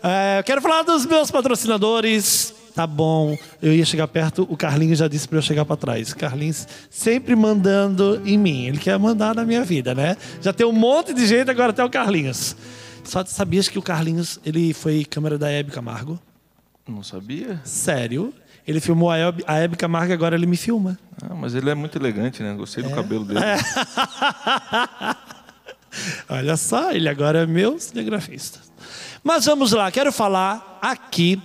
É, 0.00 0.38
eu 0.38 0.44
quero 0.44 0.62
falar 0.62 0.82
dos 0.82 1.04
meus 1.04 1.28
patrocinadores. 1.28 2.54
Tá 2.78 2.86
bom. 2.86 3.36
Eu 3.60 3.74
ia 3.74 3.84
chegar 3.84 4.06
perto, 4.06 4.46
o 4.48 4.56
Carlinhos 4.56 5.00
já 5.00 5.08
disse 5.08 5.26
para 5.26 5.38
eu 5.38 5.42
chegar 5.42 5.64
para 5.64 5.76
trás. 5.76 6.14
Carlinhos 6.14 6.64
sempre 6.88 7.34
mandando 7.34 8.22
em 8.24 8.38
mim. 8.38 8.66
Ele 8.66 8.78
quer 8.78 8.96
mandar 9.00 9.34
na 9.34 9.44
minha 9.44 9.64
vida, 9.64 9.96
né? 9.96 10.16
Já 10.40 10.52
tem 10.52 10.64
um 10.64 10.70
monte 10.70 11.12
de 11.12 11.26
gente, 11.26 11.50
agora 11.50 11.70
até 11.70 11.82
o 11.82 11.90
Carlinhos. 11.90 12.54
Só 13.02 13.24
sabias 13.24 13.68
que 13.68 13.80
o 13.80 13.82
Carlinhos, 13.82 14.38
ele 14.46 14.72
foi 14.72 15.04
câmera 15.04 15.36
da 15.36 15.50
Hebe 15.50 15.72
Camargo? 15.72 16.20
Não 16.86 17.02
sabia? 17.02 17.60
Sério? 17.64 18.32
Ele 18.64 18.80
filmou 18.80 19.10
a 19.10 19.18
Hebe, 19.18 19.42
a 19.44 19.56
Hebe 19.58 19.76
Camargo, 19.76 20.12
agora 20.12 20.36
ele 20.36 20.46
me 20.46 20.56
filma. 20.56 20.96
Ah, 21.20 21.34
mas 21.34 21.56
ele 21.56 21.68
é 21.70 21.74
muito 21.74 21.98
elegante, 21.98 22.44
né? 22.44 22.54
Gostei 22.54 22.84
do 22.84 22.90
cabelo 22.90 23.24
dele. 23.24 23.40
Olha 26.30 26.56
só, 26.56 26.92
ele 26.92 27.08
agora 27.08 27.40
é 27.40 27.46
meu 27.46 27.80
cinegrafista. 27.80 28.60
Mas 29.24 29.46
vamos 29.46 29.72
lá, 29.72 29.90
quero 29.90 30.12
falar 30.12 30.78
aqui 30.80 31.42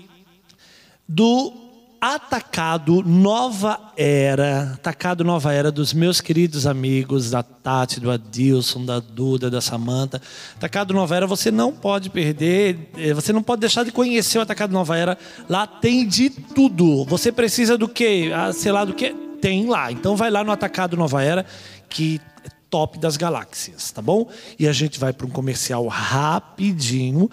do 1.07 1.63
Atacado 2.05 3.01
Nova 3.01 3.79
Era, 3.95 4.73
Atacado 4.73 5.23
Nova 5.23 5.53
Era 5.53 5.71
dos 5.71 5.93
meus 5.93 6.19
queridos 6.19 6.67
amigos, 6.67 7.31
da 7.31 7.41
Tati, 7.41 7.97
do 8.01 8.11
Adilson, 8.11 8.83
da 8.83 8.99
Duda, 8.99 9.49
da 9.49 9.61
Samanta. 9.61 10.21
Atacado 10.57 10.93
Nova 10.93 11.15
Era, 11.15 11.25
você 11.25 11.49
não 11.49 11.71
pode 11.71 12.09
perder, 12.09 12.89
eh, 12.97 13.13
você 13.13 13.31
não 13.31 13.41
pode 13.41 13.61
deixar 13.61 13.85
de 13.85 13.91
conhecer 13.93 14.37
o 14.37 14.41
Atacado 14.41 14.73
Nova 14.73 14.97
Era. 14.97 15.17
Lá 15.47 15.65
tem 15.65 16.05
de 16.05 16.29
tudo. 16.29 17.05
Você 17.05 17.31
precisa 17.31 17.77
do 17.77 17.87
quê? 17.87 18.31
Ah, 18.35 18.51
sei 18.51 18.73
lá 18.73 18.83
do 18.83 18.93
quê? 18.93 19.15
Tem 19.39 19.65
lá. 19.69 19.89
Então 19.89 20.17
vai 20.17 20.29
lá 20.29 20.43
no 20.43 20.51
Atacado 20.51 20.97
Nova 20.97 21.23
Era, 21.23 21.45
que 21.87 22.19
é 22.43 22.49
top 22.69 22.99
das 22.99 23.15
galáxias, 23.15 23.91
tá 23.91 24.01
bom? 24.01 24.27
E 24.59 24.67
a 24.67 24.73
gente 24.73 24.99
vai 24.99 25.13
para 25.13 25.25
um 25.25 25.29
comercial 25.29 25.87
rapidinho. 25.87 27.29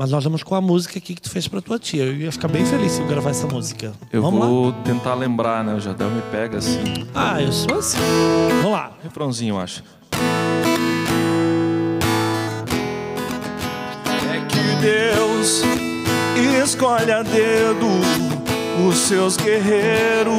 Mas 0.00 0.10
nós 0.10 0.24
vamos 0.24 0.42
com 0.42 0.54
a 0.54 0.62
música 0.62 0.96
aqui 0.96 1.14
que 1.14 1.20
tu 1.20 1.28
fez 1.28 1.46
pra 1.46 1.60
tua 1.60 1.78
tia. 1.78 2.04
Eu 2.04 2.16
ia 2.16 2.32
ficar 2.32 2.48
bem 2.48 2.64
feliz 2.64 2.92
se 2.92 3.02
eu 3.02 3.06
gravar 3.06 3.28
essa 3.32 3.46
música. 3.46 3.92
Eu 4.10 4.22
Vamos 4.22 4.46
vou 4.46 4.68
lá? 4.68 4.74
tentar 4.82 5.12
lembrar, 5.12 5.62
né? 5.62 5.74
O 5.74 5.78
Jadel 5.78 6.08
me 6.08 6.22
pega 6.32 6.56
assim. 6.56 7.06
Ah, 7.14 7.42
eu 7.42 7.52
sou 7.52 7.78
assim. 7.78 7.98
Vamos 8.62 8.72
lá. 8.72 8.92
Refrãozinho, 9.02 9.56
eu 9.56 9.60
acho. 9.60 9.84
É 14.32 14.40
que 14.48 14.80
Deus 14.80 15.64
escolhe 16.64 17.12
a 17.12 17.22
dedo 17.22 17.86
os 18.88 18.96
seus 18.96 19.36
guerreiros. 19.36 20.32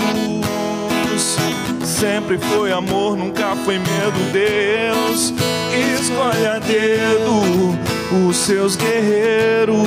Sempre 1.85 2.39
foi 2.39 2.71
amor, 2.71 3.15
nunca 3.15 3.55
foi 3.57 3.77
medo. 3.77 4.31
Deus 4.33 5.31
escolhe 6.01 6.47
a 6.47 6.57
dedo 6.57 8.00
os 8.11 8.35
seus 8.35 8.75
guerreiros. 8.75 9.77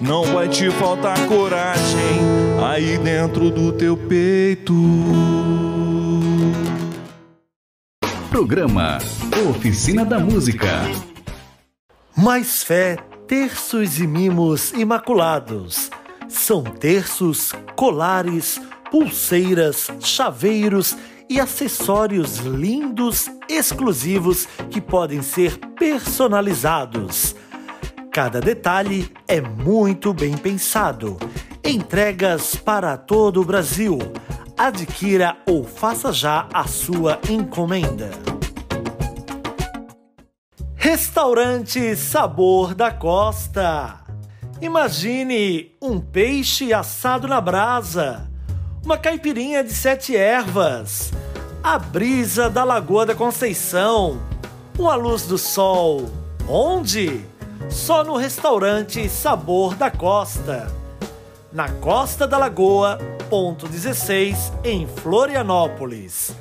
Não 0.00 0.24
vai 0.24 0.48
te 0.48 0.70
faltar 0.72 1.26
coragem 1.26 2.18
aí 2.68 2.98
dentro 2.98 3.50
do 3.50 3.72
teu 3.72 3.96
peito. 3.96 4.74
Programa 8.28 8.98
Oficina 9.48 10.04
da 10.04 10.18
Música. 10.18 10.68
Mais 12.16 12.62
fé, 12.64 12.96
terços 13.28 14.00
e 14.00 14.06
mimos 14.06 14.72
imaculados. 14.72 15.90
São 16.28 16.62
terços, 16.62 17.52
colares, 17.76 18.60
pulseiras, 18.90 19.88
chaveiros 20.00 20.96
e 21.30 21.40
acessórios 21.40 22.38
lindos, 22.38 23.30
exclusivos 23.48 24.48
que 24.68 24.80
podem 24.80 25.22
ser 25.22 25.56
personalizados. 25.78 27.36
Cada 28.12 28.40
detalhe 28.40 29.08
é 29.28 29.40
muito 29.40 30.12
bem 30.12 30.36
pensado. 30.36 31.16
Entregas 31.62 32.56
para 32.56 32.96
todo 32.96 33.40
o 33.40 33.44
Brasil. 33.44 33.96
Adquira 34.58 35.36
ou 35.46 35.62
faça 35.62 36.12
já 36.12 36.48
a 36.52 36.66
sua 36.66 37.20
encomenda. 37.30 38.10
Restaurante 40.74 41.94
Sabor 41.94 42.74
da 42.74 42.90
Costa. 42.90 44.00
Imagine 44.60 45.76
um 45.80 46.00
peixe 46.00 46.72
assado 46.72 47.28
na 47.28 47.40
brasa, 47.40 48.28
uma 48.84 48.98
caipirinha 48.98 49.62
de 49.62 49.72
sete 49.72 50.16
ervas, 50.16 51.12
a 51.62 51.78
brisa 51.78 52.48
da 52.48 52.64
Lagoa 52.64 53.04
da 53.06 53.14
Conceição, 53.14 54.20
uma 54.78 54.94
luz 54.94 55.26
do 55.26 55.36
sol. 55.36 56.10
Onde? 56.48 57.20
Só 57.68 58.02
no 58.02 58.16
restaurante 58.16 59.08
Sabor 59.08 59.74
da 59.74 59.90
Costa. 59.90 60.72
Na 61.52 61.68
Costa 61.68 62.26
da 62.26 62.38
Lagoa, 62.38 62.98
ponto 63.28 63.68
16, 63.68 64.52
em 64.64 64.86
Florianópolis. 64.86 66.34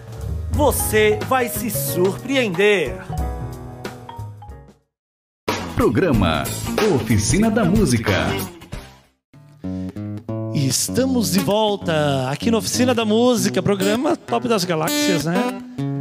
Você 0.51 1.19
vai 1.27 1.49
se 1.49 1.69
surpreender. 1.69 2.95
Programa 5.75 6.43
Oficina 6.95 7.49
da 7.49 7.65
Música. 7.65 8.58
Estamos 10.69 11.31
de 11.31 11.39
volta 11.39 12.29
aqui 12.29 12.51
na 12.51 12.59
Oficina 12.59 12.93
da 12.93 13.03
Música, 13.03 13.59
programa 13.59 14.15
Top 14.15 14.47
das 14.47 14.63
Galáxias, 14.63 15.25
né? 15.25 15.33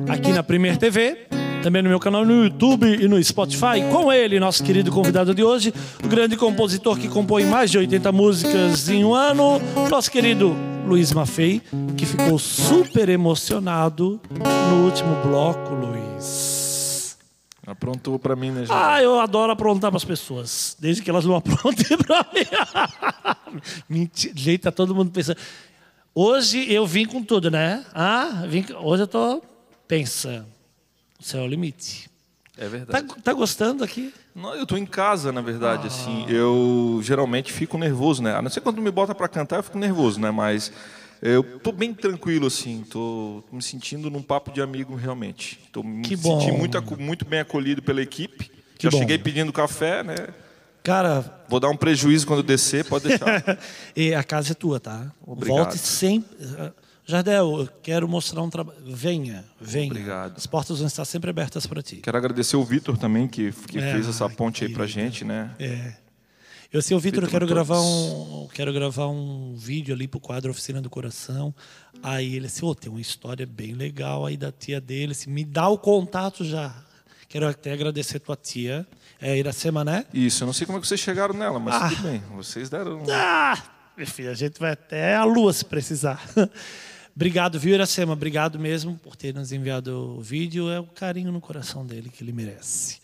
Aqui 0.07 0.31
na 0.31 0.43
Premier 0.43 0.77
TV, 0.77 1.27
também 1.62 1.81
no 1.81 1.89
meu 1.89 1.99
canal 1.99 2.23
no 2.23 2.45
YouTube 2.45 2.87
e 2.87 3.09
no 3.09 3.23
Spotify. 3.25 3.81
Com 3.91 4.12
ele, 4.12 4.39
nosso 4.39 4.62
querido 4.62 4.93
convidado 4.93 5.35
de 5.35 5.43
hoje, 5.43 5.73
o 6.05 6.07
grande 6.07 6.37
compositor 6.37 6.99
que 6.99 7.09
compõe 7.09 7.47
mais 7.47 7.71
de 7.71 7.79
80 7.79 8.12
músicas 8.12 8.91
em 8.91 9.07
um 9.07 9.14
ano, 9.14 9.59
nosso 9.89 10.11
querido 10.11 10.55
Luiz 10.87 11.14
Maffei, 11.14 11.62
que 11.97 12.05
ficou 12.05 12.39
super 12.39 13.09
emocionado 13.09 14.21
no 14.71 14.85
último 14.85 15.16
bloco, 15.25 15.73
Luiz. 15.73 16.58
Aprontou 17.71 18.19
pra 18.19 18.35
mim, 18.35 18.51
né? 18.51 18.64
Ah, 18.71 19.03
eu 19.03 19.21
adoro 19.21 19.53
aprontar 19.53 19.91
para 19.91 19.99
as 19.99 20.05
pessoas, 20.05 20.75
desde 20.81 21.03
que 21.03 21.11
elas 21.11 21.25
não 21.27 21.37
aprontem 21.37 21.97
para 21.99 22.27
mim. 22.33 22.47
Mentira, 23.89 24.33
gente, 24.37 24.61
tá 24.61 24.73
todo 24.73 24.95
mundo 24.95 25.11
pensando. 25.11 25.37
Hoje 26.14 26.73
eu 26.73 26.87
vim 26.87 27.05
com 27.05 27.23
tudo, 27.23 27.51
né? 27.51 27.85
Ah, 27.95 28.45
vim, 28.49 28.64
hoje 28.81 29.03
eu 29.03 29.07
tô 29.07 29.43
pensa. 29.87 30.47
O 31.21 31.23
céu 31.25 31.43
é 31.43 31.45
o 31.45 31.47
limite. 31.47 32.09
É 32.57 32.62
Tá, 32.64 32.69
verdade. 32.69 33.07
tá 33.23 33.33
gostando 33.33 33.85
aqui? 33.85 34.12
Não, 34.35 34.55
eu 34.55 34.66
tô 34.66 34.77
em 34.77 34.87
casa, 34.87 35.31
na 35.33 35.41
verdade, 35.41 35.87
assim. 35.87 36.25
Eu 36.29 37.01
geralmente 37.03 37.53
fico 37.53 37.77
nervoso, 37.79 38.23
né? 38.23 38.35
A 38.35 38.43
não 38.43 38.51
ser 38.51 38.61
quando 38.61 38.81
me 38.81 38.91
bota 38.91 39.14
pra 39.14 39.29
cantar, 39.29 39.57
eu 39.57 39.62
fico 39.62 39.79
nervoso, 39.79 40.19
né? 40.21 40.31
Mas 40.31 40.73
eu 41.23 41.59
tô 41.61 41.73
bem 41.73 41.93
tranquilo, 41.95 42.47
assim. 42.47 42.85
Tô 42.89 43.43
me 43.53 43.62
sentindo 43.62 44.11
num 44.11 44.23
papo 44.23 44.51
de 44.53 44.61
amigo, 44.61 44.95
realmente. 44.95 45.59
Tô 45.73 45.83
me 45.83 46.03
Que 46.03 46.16
bom. 46.16 46.39
sentindo 46.41 46.59
muito, 46.59 47.01
muito 47.01 47.25
bem 47.25 47.41
acolhido 47.41 47.83
pela 47.83 48.01
equipe. 48.03 48.51
Que 48.79 48.85
Já 48.85 48.91
bom. 48.91 48.99
cheguei 48.99 49.19
pedindo 49.19 49.53
café, 49.53 50.03
né? 50.03 50.14
Cara, 50.85 51.43
Vou 51.49 51.59
dar 51.61 51.69
um 51.69 51.77
prejuízo 51.77 52.27
quando 52.27 52.39
eu 52.41 52.45
descer, 52.45 52.85
pode 52.85 53.09
deixar. 53.09 53.59
e 53.97 54.14
a 54.14 54.23
casa 54.23 54.53
é 54.53 54.55
tua, 54.55 54.79
tá? 54.79 55.11
Obrigado. 55.27 55.57
Volte 55.59 55.79
sempre. 55.79 56.29
Jardel, 57.05 57.61
eu 57.61 57.69
quero 57.83 58.07
mostrar 58.07 58.43
um 58.43 58.51
trabalho. 58.51 58.79
Venha, 58.85 59.45
venha. 59.61 59.91
Obrigado. 59.91 60.35
As 60.37 60.47
portas 60.47 60.79
vão 60.79 60.87
estar 60.87 61.05
sempre 61.07 61.31
abertas 61.31 61.66
para 61.66 61.83
ti. 61.83 61.97
Quero 61.97 62.16
agradecer 62.19 62.57
o 62.57 62.64
Vitor 62.64 62.97
também, 62.99 63.27
que, 63.27 63.51
que 63.66 63.79
É, 63.79 63.93
fez 63.93 64.07
essa 64.07 64.29
ponte 64.29 64.64
aí 64.64 64.73
pra 64.73 64.87
querido. 64.87 65.11
gente, 65.11 65.25
né? 65.25 65.51
É. 65.59 65.95
Eu 66.71 66.83
sei, 66.83 66.95
o 66.95 67.01
Vitor, 67.01 67.25
eu 67.25 67.31
quero 67.31 67.47
gravar 67.47 67.81
um, 67.81 68.47
quero 68.53 68.73
gravar 68.75 69.07
um 69.09 69.55
vídeo 69.57 69.95
ali 69.95 70.07
pro 70.07 70.21
quadro 70.21 70.51
Oficina 70.51 70.83
do 70.83 70.91
Coração. 70.91 71.55
Aí 72.03 72.37
ele 72.37 72.47
assim, 72.47 72.64
ô, 72.64 72.75
tem 72.75 72.91
uma 72.91 73.01
história 73.01 73.47
bem 73.47 73.73
legal 73.73 74.27
aí 74.27 74.37
da 74.37 74.53
tia 74.53 74.79
dele, 74.81 75.12
assim, 75.12 75.31
me 75.31 75.45
dá 75.45 75.66
o 75.69 75.79
contato 75.79 76.45
já. 76.45 76.75
Quero 77.27 77.49
até 77.49 77.73
agradecer 77.73 78.19
tua 78.21 78.37
tia, 78.37 78.87
é 79.21 79.37
Iracema, 79.39 79.83
né? 79.83 80.05
Isso, 80.12 80.43
eu 80.43 80.47
não 80.47 80.53
sei 80.53 80.66
como 80.66 80.79
é 80.79 80.81
que 80.81 80.87
vocês 80.87 81.01
chegaram 81.01 81.35
nela, 81.35 81.59
mas 81.59 81.75
Ah. 81.75 81.89
tudo 81.89 82.03
bem. 82.03 82.23
Vocês 82.37 82.69
deram. 82.69 83.03
Ah, 83.11 83.62
meu 83.97 84.07
filho, 84.07 84.31
a 84.31 84.35
gente 84.35 84.59
vai 84.61 84.73
até 84.73 85.14
a 85.16 85.25
lua 85.25 85.53
se 85.55 85.64
precisar. 85.64 86.23
Obrigado, 87.16 87.59
viu, 87.59 87.75
Iracema? 87.75 88.12
Obrigado 88.12 88.59
mesmo 88.59 88.97
por 88.99 89.16
ter 89.16 89.35
nos 89.35 89.53
enviado 89.53 90.16
o 90.19 90.21
vídeo. 90.23 90.71
É 90.71 90.79
o 90.79 90.85
carinho 90.85 91.33
no 91.33 91.41
coração 91.41 91.85
dele 91.85 92.11
que 92.11 92.23
ele 92.23 92.33
merece. 92.33 92.99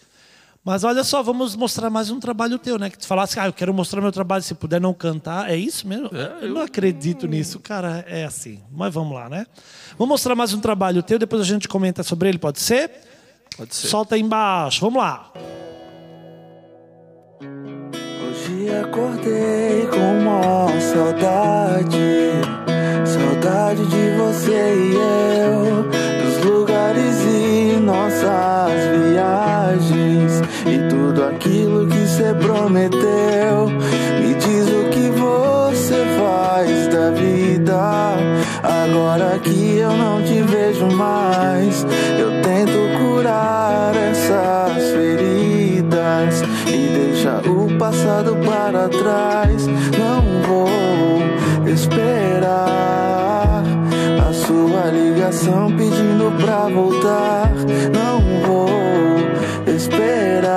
Mas 0.64 0.82
olha 0.82 1.04
só, 1.04 1.22
vamos 1.22 1.54
mostrar 1.54 1.90
mais 1.90 2.10
um 2.10 2.18
trabalho 2.18 2.58
teu, 2.58 2.78
né? 2.78 2.88
Que 2.88 2.96
tu 2.96 3.06
falasse, 3.06 3.38
ah, 3.38 3.46
eu 3.46 3.52
quero 3.52 3.74
mostrar 3.74 4.00
meu 4.00 4.10
trabalho, 4.10 4.42
se 4.42 4.54
puder 4.54 4.80
não 4.80 4.94
cantar. 4.94 5.50
É 5.50 5.56
isso 5.56 5.86
mesmo? 5.86 6.08
eu 6.40 6.54
não 6.54 6.62
acredito 6.62 7.26
nisso, 7.26 7.60
cara. 7.60 8.02
É 8.08 8.24
assim. 8.24 8.62
Mas 8.72 8.94
vamos 8.94 9.14
lá, 9.14 9.28
né? 9.28 9.46
Vamos 9.98 10.08
mostrar 10.08 10.34
mais 10.34 10.54
um 10.54 10.60
trabalho 10.60 11.02
teu, 11.02 11.18
depois 11.18 11.42
a 11.42 11.44
gente 11.44 11.68
comenta 11.68 12.02
sobre 12.02 12.30
ele, 12.30 12.38
pode 12.38 12.60
ser? 12.60 12.90
Pode 13.58 13.74
ser. 13.74 13.88
Solta 13.88 14.14
aí 14.14 14.22
embaixo. 14.22 14.80
Vamos 14.80 15.02
lá. 15.02 15.30
Hoje 17.40 18.70
acordei 18.74 19.86
com 19.88 20.24
maior 20.24 20.80
saudade 20.80 21.98
Saudade 23.04 23.84
de 23.86 24.16
você 24.16 24.74
e 24.74 24.94
eu 24.94 26.03
E 26.96 27.80
nossas 27.80 28.72
viagens. 28.96 30.42
E 30.66 30.88
tudo 30.88 31.24
aquilo 31.24 31.86
que 31.86 32.06
cê 32.06 32.34
prometeu. 32.34 33.68
Me 34.20 34.34
diz 34.34 34.68
o 34.68 34.88
que 34.90 35.10
você 35.10 36.04
faz 36.18 36.88
da 36.88 37.10
vida. 37.10 37.74
Agora 38.62 39.38
que 39.40 39.78
eu 39.78 39.92
não 39.92 40.22
te 40.22 40.40
vejo 40.42 40.86
mais 40.86 41.84
Eu 42.18 42.30
tento 42.42 42.98
curar 42.98 43.94
essas 43.96 44.92
feridas. 44.92 46.42
E 46.66 46.88
deixar 46.88 47.46
o 47.46 47.76
passado 47.78 48.36
para 48.44 48.88
trás. 48.88 49.66
Não 49.66 50.22
vou 50.42 51.68
esperar 51.68 53.53
uma 54.74 54.86
ligação 54.86 55.70
pedindo 55.76 56.32
pra 56.42 56.68
voltar. 56.68 57.52
Não 57.94 58.20
vou 58.44 58.68
esperar. 59.72 60.50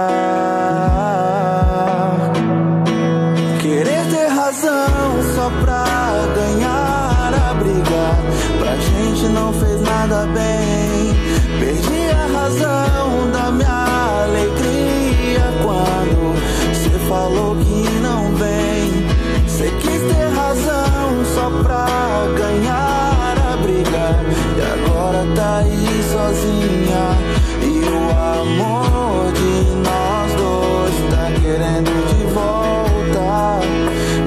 Querer 3.61 4.03
ter 4.09 4.27
razão 4.27 5.21
só 5.35 5.51
pra 5.61 5.85
ganhar 6.33 7.31
a 7.31 7.53
briga. 7.53 8.15
Pra 8.59 8.75
gente 8.77 9.27
não 9.27 9.53
fez 9.53 9.81
nada 9.81 10.25
bem. 10.33 10.76
sozinha 26.27 27.15
e 27.63 27.79
o 27.87 28.09
amor 28.11 29.31
de 29.31 29.75
nós 29.77 30.33
dois 30.33 30.95
tá 31.09 31.31
querendo 31.41 31.91
de 32.09 32.33
volta 32.33 33.61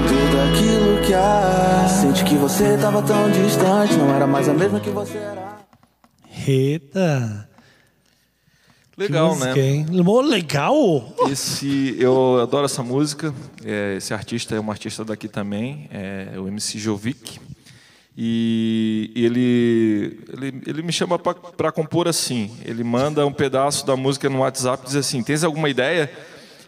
tudo 0.09 0.41
aquilo 0.49 1.03
que 1.07 1.13
há. 1.13 1.87
Sente 1.89 2.25
que 2.25 2.37
você 2.37 2.79
tava 2.79 3.03
tão 3.03 3.31
distante, 3.31 3.95
não 3.95 4.15
era 4.15 4.27
mais 4.27 4.49
a 4.49 4.55
mesma 4.55 4.81
que 4.81 4.91
você 4.91 5.19
era. 5.19 5.59
Eita! 6.47 7.49
Legal, 8.97 9.31
música, 9.31 9.55
né? 9.55 9.61
Hein? 9.61 9.87
Legal! 10.27 11.15
Esse, 11.31 11.97
eu 11.99 12.41
adoro 12.41 12.65
essa 12.65 12.83
música. 12.83 13.35
É, 13.65 13.97
esse 13.97 14.13
artista 14.15 14.55
é 14.55 14.61
um 14.61 14.71
artista 14.71 15.05
daqui 15.05 15.29
também, 15.29 15.89
é 15.91 16.39
o 16.39 16.49
MC 16.49 16.79
Jovic. 16.79 17.41
E 18.23 19.11
ele, 19.17 20.21
ele, 20.31 20.63
ele 20.67 20.83
me 20.83 20.93
chama 20.93 21.19
para 21.19 21.73
compor 21.73 22.07
assim. 22.07 22.51
Ele 22.67 22.85
manda 22.85 23.25
um 23.25 23.33
pedaço 23.33 23.87
da 23.87 23.97
música 23.97 24.29
no 24.29 24.41
WhatsApp 24.41 24.83
e 24.83 24.87
diz 24.89 24.97
assim: 24.97 25.23
Tens 25.23 25.43
alguma 25.43 25.71
ideia? 25.71 26.13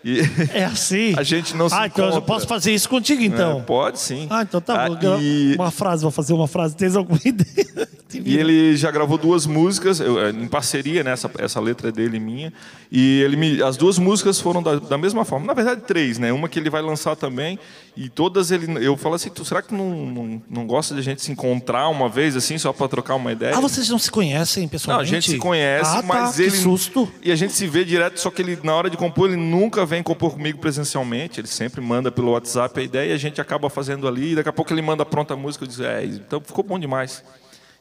E 0.03 0.21
É 0.55 0.65
assim? 0.65 1.13
a 1.19 1.23
gente 1.23 1.55
não 1.55 1.69
se 1.69 1.75
Ah, 1.75 1.87
então 1.87 2.07
eu 2.07 2.11
encontra. 2.13 2.27
posso 2.27 2.47
fazer 2.49 2.73
isso 2.73 2.89
contigo, 2.89 3.23
então? 3.23 3.59
É, 3.59 3.63
pode 3.63 4.01
sim. 4.01 4.27
Ah, 4.31 4.43
então 4.43 4.63
tá 4.63 4.89
bom. 4.89 4.97
Ah, 5.15 5.19
e, 5.21 5.55
Uma 5.55 5.71
frase, 5.71 6.01
vou 6.03 6.11
fazer 6.11 6.33
uma 6.33 6.49
frase. 6.49 6.75
Tens 6.75 6.97
alguma 6.97 7.21
ideia? 7.23 7.89
E 8.15 8.37
ele 8.37 8.75
já 8.77 8.91
gravou 8.91 9.17
duas 9.17 9.47
músicas, 9.47 10.01
eu, 10.01 10.19
é, 10.21 10.31
em 10.31 10.49
parceria, 10.49 11.05
né? 11.05 11.13
Essa, 11.13 11.31
essa 11.39 11.61
letra 11.61 11.91
é 11.91 11.93
dele 11.93 12.17
e 12.17 12.21
minha. 12.21 12.53
E 12.91 13.21
ele 13.21 13.37
me, 13.37 13.63
as 13.63 13.77
duas 13.77 13.99
músicas 13.99 14.41
foram 14.41 14.63
da, 14.63 14.77
da 14.77 14.97
mesma 14.99 15.25
forma. 15.25 15.47
Na 15.47 15.55
verdade, 15.55 15.83
três, 15.83 16.19
né? 16.19 16.33
Uma 16.33 16.49
que 16.49 16.59
ele 16.59 16.71
vai 16.71 16.83
lançar 16.83 17.15
também. 17.15 17.59
E 17.95 18.09
todas 18.09 18.51
ele. 18.51 18.67
Eu 18.85 18.97
falo 18.97 19.17
assim, 19.17 19.29
tu, 19.29 19.45
será 19.45 19.61
que 19.61 19.75
não, 19.75 19.91
não, 19.91 20.43
não 20.49 20.67
gosta 20.67 20.95
de 20.95 21.01
a 21.01 21.03
gente 21.03 21.21
se 21.21 21.31
encontrar 21.31 21.89
uma 21.91 22.09
vez, 22.09 22.35
assim, 22.35 22.57
só 22.57 22.73
para 22.73 22.89
trocar 22.89 23.17
uma 23.17 23.31
ideia? 23.33 23.55
Ah, 23.55 23.61
vocês 23.61 23.87
não 23.91 23.99
se 23.99 24.11
conhecem 24.11 24.63
Não, 24.63 24.69
a 24.69 24.71
pessoalmente? 24.71 25.11
gente 25.11 25.31
se 25.33 25.37
conhece, 25.39 25.91
ah, 25.91 26.01
tá, 26.01 26.03
mas 26.03 26.37
que 26.37 26.43
ele. 26.43 26.51
susto. 26.53 27.07
E 27.23 27.31
a 27.31 27.37
gente 27.37 27.53
se 27.53 27.67
vê 27.67 27.85
direto, 27.85 28.19
só 28.19 28.31
que 28.31 28.41
ele, 28.41 28.59
na 28.63 28.75
hora 28.75 28.89
de 28.89 28.97
compor, 28.97 29.29
ele 29.29 29.37
nunca 29.37 29.85
vem 29.85 30.03
compor 30.03 30.33
comigo 30.33 30.59
presencialmente. 30.59 31.39
Ele 31.39 31.49
sempre 31.49 31.83
manda 31.83 32.11
pelo 32.11 32.31
WhatsApp 32.33 32.81
a 32.81 32.83
ideia 32.83 33.11
e 33.11 33.13
a 33.13 33.19
gente 33.19 33.41
acaba 33.43 33.69
fazendo 33.69 34.09
ali. 34.09 34.33
E 34.33 34.35
daqui 34.37 34.49
a 34.49 34.53
pouco 34.55 34.73
ele 34.73 34.81
manda 34.81 35.05
pronta 35.05 35.35
a 35.35 35.37
música 35.37 35.67
e 35.67 35.69
diz: 35.69 35.81
É, 35.81 36.03
então 36.05 36.41
ficou 36.41 36.65
bom 36.65 36.79
demais. 36.79 37.23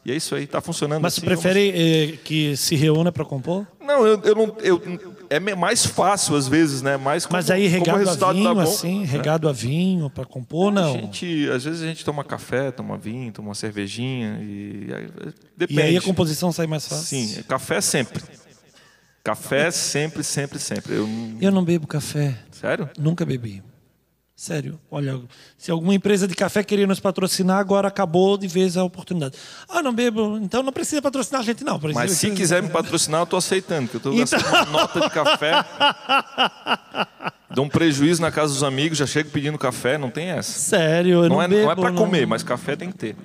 E 0.03 0.11
é 0.11 0.15
isso 0.15 0.33
aí, 0.33 0.47
tá 0.47 0.59
funcionando 0.59 0.99
Mas 1.03 1.13
assim. 1.13 1.21
você 1.21 1.27
prefere 1.27 1.69
eh, 2.13 2.17
que 2.23 2.57
se 2.57 2.75
reúna 2.75 3.11
para 3.11 3.23
compor? 3.23 3.67
vamos- 3.79 3.87
Não, 3.87 4.07
eu, 4.07 4.19
eu 4.23 4.35
não. 4.35 4.55
Eu, 4.59 4.81
é 5.35 5.55
mais 5.55 5.85
fácil 5.85 6.35
às 6.35 6.47
vezes, 6.47 6.81
né? 6.81 6.97
Mais 6.97 7.25
como, 7.25 7.37
Mas 7.37 7.49
aí 7.49 7.63
como 7.79 7.95
o 7.95 7.99
regado 7.99 8.25
a 8.25 8.33
vinho, 8.33 8.43
tá 8.43 8.53
bom, 8.53 8.61
assim, 8.61 8.99
né? 8.99 9.05
regado 9.05 9.49
a 9.49 9.51
vinho 9.53 10.09
para 10.09 10.25
compor, 10.25 10.69
A 10.69 10.71
não? 10.71 10.93
gente, 10.93 11.49
às 11.49 11.63
vezes 11.63 11.81
a 11.81 11.87
gente 11.87 12.03
toma 12.05 12.23
café, 12.23 12.69
toma 12.71 12.97
vinho, 12.97 13.31
toma 13.31 13.47
uma 13.49 13.55
cervejinha 13.55 14.37
e 14.41 14.89
aí, 14.93 15.07
depende. 15.57 15.79
E 15.79 15.83
aí 15.83 15.97
a 15.97 16.01
composição 16.01 16.51
sai 16.51 16.67
mais 16.67 16.87
fácil? 16.87 17.05
Sim, 17.05 17.43
café 17.43 17.79
sempre. 17.81 18.21
Café 19.23 19.69
sempre, 19.71 20.23
sempre, 20.23 20.57
sempre. 20.59 20.95
Eu, 20.95 21.05
não- 21.07 21.37
Eu 21.39 21.51
não 21.51 21.63
bebo 21.63 21.85
café. 21.85 22.35
Sério? 22.51 22.89
Nunca 22.97 23.23
bebi. 23.25 23.61
Sério. 24.41 24.79
Olha, 24.89 25.21
se 25.55 25.69
alguma 25.69 25.93
empresa 25.93 26.27
de 26.27 26.33
café 26.33 26.63
queria 26.63 26.87
nos 26.87 26.99
patrocinar, 26.99 27.59
agora 27.59 27.87
acabou 27.87 28.35
de 28.39 28.47
vez 28.47 28.75
a 28.75 28.83
oportunidade. 28.83 29.35
Ah, 29.69 29.83
não 29.83 29.93
bebo. 29.93 30.39
Então 30.41 30.63
não 30.63 30.73
precisa 30.73 30.99
patrocinar 30.99 31.41
a 31.41 31.43
gente, 31.43 31.63
não. 31.63 31.79
Precisa- 31.79 31.99
Mas 31.99 32.11
se 32.13 32.31
quiser 32.31 32.63
me 32.63 32.69
patrocinar, 32.73 33.21
eu 33.21 33.27
tô 33.27 33.37
aceitando, 33.37 33.87
que 33.87 33.97
eu 33.97 33.99
Então- 33.99 34.17
gastando 34.17 34.47
uma 34.51 34.65
nota 34.65 34.99
de 34.99 35.09
café. 35.11 35.51
Dou 37.53 37.65
um 37.65 37.69
prejuízo 37.69 38.19
na 38.19 38.31
casa 38.31 38.51
dos 38.51 38.63
amigos, 38.63 38.97
já 38.97 39.05
chego 39.05 39.29
pedindo 39.29 39.59
café, 39.59 39.99
não 39.99 40.09
tem 40.09 40.29
essa. 40.31 40.51
Sério, 40.57 41.23
eu 41.25 41.29
não, 41.29 41.35
Não 41.35 41.41
é, 41.43 41.47
bebo. 41.47 41.61
não 41.65 41.71
é 41.71 41.75
para 41.75 41.91
não- 41.91 42.03
comer, 42.03 42.25
mas 42.25 42.41
café 42.41 42.75
tem 42.75 42.89
que 42.91 42.97
ter. 42.97 43.15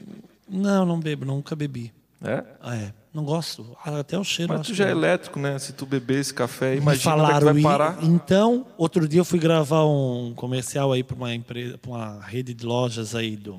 Não, 0.47 0.85
não 0.85 1.01
bebo, 1.01 1.25
nunca 1.25 1.57
bebi. 1.57 1.95
É? 2.23 2.45
Ah, 2.62 2.77
é. 2.77 2.93
Não 3.17 3.25
gosto. 3.25 3.75
Ah, 3.83 4.01
Até 4.01 4.19
o 4.19 4.23
cheiro. 4.23 4.53
Mas 4.53 4.67
tu 4.67 4.75
já 4.75 4.85
é 4.85 4.89
que- 4.89 4.93
elétrico, 4.93 5.39
né? 5.41 5.59
Se 5.59 5.73
tu 5.73 5.87
beber 5.87 6.21
esse 6.21 6.35
café, 6.35 6.77
imagina 6.77 6.93
é 6.93 6.97
que 6.99 7.03
falaram 7.03 7.53
vai 7.55 7.62
parar. 7.62 8.05
Então, 8.05 8.67
outro 8.77 9.09
dia 9.09 9.21
eu 9.21 9.25
fui 9.25 9.39
gravar 9.39 9.87
um 9.87 10.35
comercial 10.37 10.93
aí 10.93 11.03
para 11.03 11.17
uma 11.17 11.35
empresa, 11.35 11.79
para 11.79 11.91
uma 11.91 12.21
rede 12.21 12.53
de 12.53 12.67
lojas 12.67 13.14
aí 13.14 13.35
do 13.35 13.59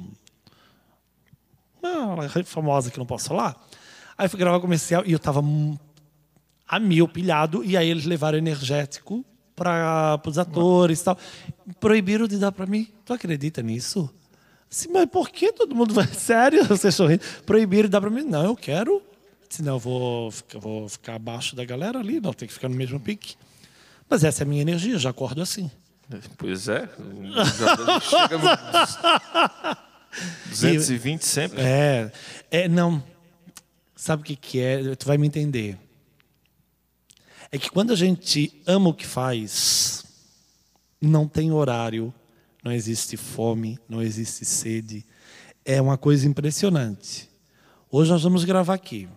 uma 1.81 2.27
rede 2.27 2.47
famosa 2.47 2.91
que 2.91 2.99
não 2.99 3.05
posso 3.05 3.29
falar. 3.29 3.55
Aí 4.15 4.27
fui 4.27 4.37
gravar 4.39 4.57
o 4.57 4.61
comercial 4.61 5.03
e 5.07 5.11
eu 5.11 5.17
tava 5.19 5.39
hum, 5.39 5.75
a 6.67 6.79
mil 6.79 7.07
pilhado 7.07 7.63
e 7.63 7.75
aí 7.75 7.89
eles 7.89 8.05
levaram 8.05 8.37
energético 8.37 9.25
para 9.55 10.19
os 10.23 10.37
atores 10.37 11.01
e 11.01 11.03
tal. 11.03 11.17
Proibiram 11.79 12.27
de 12.27 12.37
dar 12.37 12.51
para 12.51 12.67
mim. 12.67 12.87
Tu 13.05 13.11
acredita 13.13 13.63
nisso? 13.63 14.07
Assim, 14.69 14.89
mas 14.91 15.05
por 15.07 15.29
que 15.29 15.51
todo 15.51 15.73
mundo 15.73 15.93
vai 15.95 16.05
sério? 16.13 16.63
Vocês 16.65 16.93
estão 16.93 17.07
rindo. 17.07 17.23
Proibiram 17.45 17.83
de 17.87 17.91
dar 17.91 18.01
para 18.01 18.09
mim? 18.11 18.23
Não, 18.23 18.43
eu 18.43 18.55
quero. 18.55 19.01
Senão 19.49 19.75
eu 19.75 19.79
vou, 19.79 20.31
ficar- 20.31 20.59
vou 20.59 20.89
ficar 20.89 21.15
abaixo 21.15 21.55
da 21.55 21.63
galera 21.65 21.99
ali, 21.99 22.19
não 22.19 22.33
tem 22.33 22.47
que 22.47 22.53
ficar 22.53 22.69
no 22.69 22.75
mesmo 22.75 22.99
pique. 22.99 23.35
Mas 24.09 24.23
essa 24.23 24.43
é 24.43 24.45
a 24.45 24.47
minha 24.47 24.61
energia, 24.61 24.97
já 24.97 25.09
acordo 25.09 25.41
assim. 25.41 25.69
Pois 26.37 26.67
é. 26.69 26.87
Chega 28.01 28.37
no 28.37 29.77
220 30.49 31.21
sempre. 31.25 31.61
É, 31.61 32.11
é 32.49 32.67
não. 32.67 33.03
Sabe 33.95 34.21
o 34.21 34.25
que, 34.25 34.35
que 34.35 34.59
é? 34.59 34.95
Tu 34.95 35.05
vai 35.05 35.17
me 35.17 35.27
entender. 35.27 35.77
É 37.51 37.57
que 37.57 37.69
quando 37.69 37.91
a 37.91 37.95
gente 37.95 38.61
ama 38.65 38.89
o 38.89 38.93
que 38.93 39.05
faz, 39.07 40.05
não 41.01 41.27
tem 41.27 41.51
horário, 41.51 42.13
não 42.63 42.71
existe 42.71 43.15
fome, 43.17 43.79
não 43.87 44.01
existe 44.01 44.45
sede. 44.45 45.05
É 45.65 45.81
uma 45.81 45.97
coisa 45.97 46.27
impressionante. 46.27 47.29
Hoje 47.89 48.11
nós 48.11 48.23
vamos 48.23 48.43
gravar 48.43 48.73
aqui. 48.73 49.07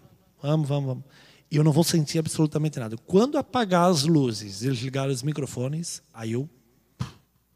Vamos, 0.43 0.69
vamos, 0.69 0.87
vamos. 0.87 1.05
E 1.51 1.57
eu 1.57 1.65
não 1.65 1.73
vou 1.73 1.83
sentir 1.85 2.19
absolutamente 2.19 2.79
nada. 2.79 2.97
Quando 3.07 3.37
apagar 3.37 3.91
as 3.91 4.05
luzes, 4.05 4.63
eles 4.63 4.79
ligarem 4.81 5.13
os 5.13 5.23
microfones, 5.23 6.01
aí 6.15 6.33
eu, 6.33 6.49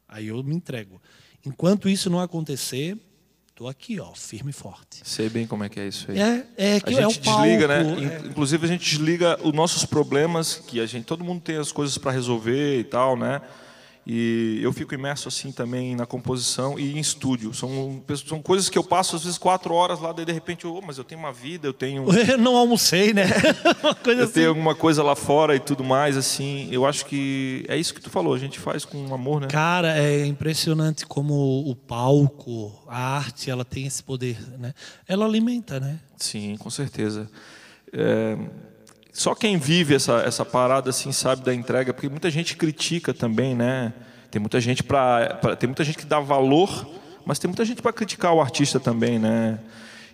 aí 0.07 0.27
eu 0.27 0.43
me 0.43 0.53
entrego. 0.55 1.01
Enquanto 1.45 1.87
isso 1.87 2.09
não 2.09 2.19
acontecer, 2.19 2.97
estou 3.49 3.67
aqui, 3.69 3.99
ó, 3.99 4.13
firme 4.13 4.49
e 4.49 4.53
forte. 4.53 4.99
Sei 5.03 5.29
bem 5.29 5.47
como 5.47 5.63
é 5.63 5.69
que 5.69 5.79
é 5.79 5.87
isso 5.87 6.11
aí. 6.11 6.19
É, 6.19 6.47
é 6.57 6.75
A 6.77 6.81
que 6.81 6.93
é 6.93 7.07
o 7.07 7.09
gente 7.09 7.21
desliga, 7.21 7.67
palco, 7.67 8.01
né? 8.01 8.15
é. 8.15 8.19
In- 8.25 8.29
Inclusive 8.29 8.65
a 8.65 8.67
gente 8.67 8.83
desliga 8.89 9.39
os 9.47 9.53
nossos 9.53 9.85
problemas, 9.85 10.55
que 10.55 10.79
a 10.79 10.85
gente, 10.85 11.05
todo 11.05 11.23
mundo 11.23 11.41
tem 11.41 11.55
as 11.57 11.71
coisas 11.71 11.97
para 11.97 12.11
resolver 12.11 12.79
e 12.79 12.83
tal, 12.83 13.15
né? 13.15 13.41
E 14.07 14.59
eu 14.61 14.71
fico 14.71 14.93
imerso 14.93 15.27
assim 15.27 15.51
também 15.51 15.95
na 15.95 16.05
composição 16.05 16.77
e 16.77 16.95
em 16.95 16.99
estúdio. 16.99 17.53
São, 17.55 18.03
são 18.27 18.39
coisas 18.39 18.69
que 18.69 18.77
eu 18.77 18.83
passo 18.83 19.15
às 19.15 19.23
vezes 19.23 19.39
quatro 19.39 19.73
horas 19.73 19.99
lá, 19.99 20.11
daí 20.11 20.25
de 20.25 20.31
repente 20.31 20.65
eu, 20.65 20.75
oh, 20.75 20.81
mas 20.81 20.99
eu 20.99 21.03
tenho 21.03 21.19
uma 21.19 21.33
vida, 21.33 21.67
eu 21.67 21.73
tenho, 21.73 22.05
Eu 22.29 22.37
não 22.37 22.55
almocei, 22.55 23.13
né? 23.13 23.25
Uma 23.81 23.95
coisa 23.95 24.21
eu 24.21 24.25
assim. 24.25 24.33
tenho 24.33 24.49
alguma 24.49 24.75
coisa 24.75 25.01
lá 25.01 25.15
fora 25.15 25.55
e 25.55 25.59
tudo 25.59 25.83
mais, 25.83 26.17
assim. 26.17 26.67
Eu 26.71 26.85
acho 26.85 27.05
que 27.05 27.65
é 27.67 27.77
isso 27.77 27.93
que 27.93 28.01
tu 28.01 28.09
falou, 28.09 28.33
a 28.33 28.37
gente 28.37 28.59
faz 28.59 28.85
com 28.85 29.13
amor, 29.13 29.41
né? 29.41 29.47
Cara, 29.47 29.97
é 29.97 30.25
impressionante 30.25 31.05
como 31.05 31.67
o 31.67 31.75
palco, 31.75 32.83
a 32.87 33.17
arte, 33.17 33.49
ela 33.49 33.65
tem 33.65 33.85
esse 33.85 34.03
poder, 34.03 34.37
né? 34.59 34.73
Ela 35.07 35.25
alimenta, 35.25 35.79
né? 35.79 35.99
Sim, 36.17 36.55
com 36.57 36.69
certeza. 36.69 37.29
É, 37.91 38.37
só 39.15 39.33
quem 39.33 39.57
vive 39.57 39.95
essa, 39.95 40.23
essa 40.25 40.43
parada 40.43 40.89
assim 40.89 41.11
sabe 41.13 41.41
da 41.43 41.53
entrega, 41.53 41.93
porque 41.93 42.09
muita 42.09 42.29
gente 42.29 42.57
critica 42.57 43.13
também, 43.13 43.55
né? 43.55 43.93
Tem 44.29 44.41
muita 44.41 44.59
gente 44.59 44.83
para 44.83 45.55
tem 45.57 45.67
muita 45.67 45.85
gente 45.85 45.97
que 45.97 46.05
dá 46.05 46.19
valor, 46.19 46.85
mas 47.25 47.39
tem 47.39 47.47
muita 47.47 47.63
gente 47.63 47.81
para 47.81 47.93
criticar 47.93 48.33
o 48.33 48.41
artista 48.41 48.77
também, 48.77 49.17
né? 49.17 49.57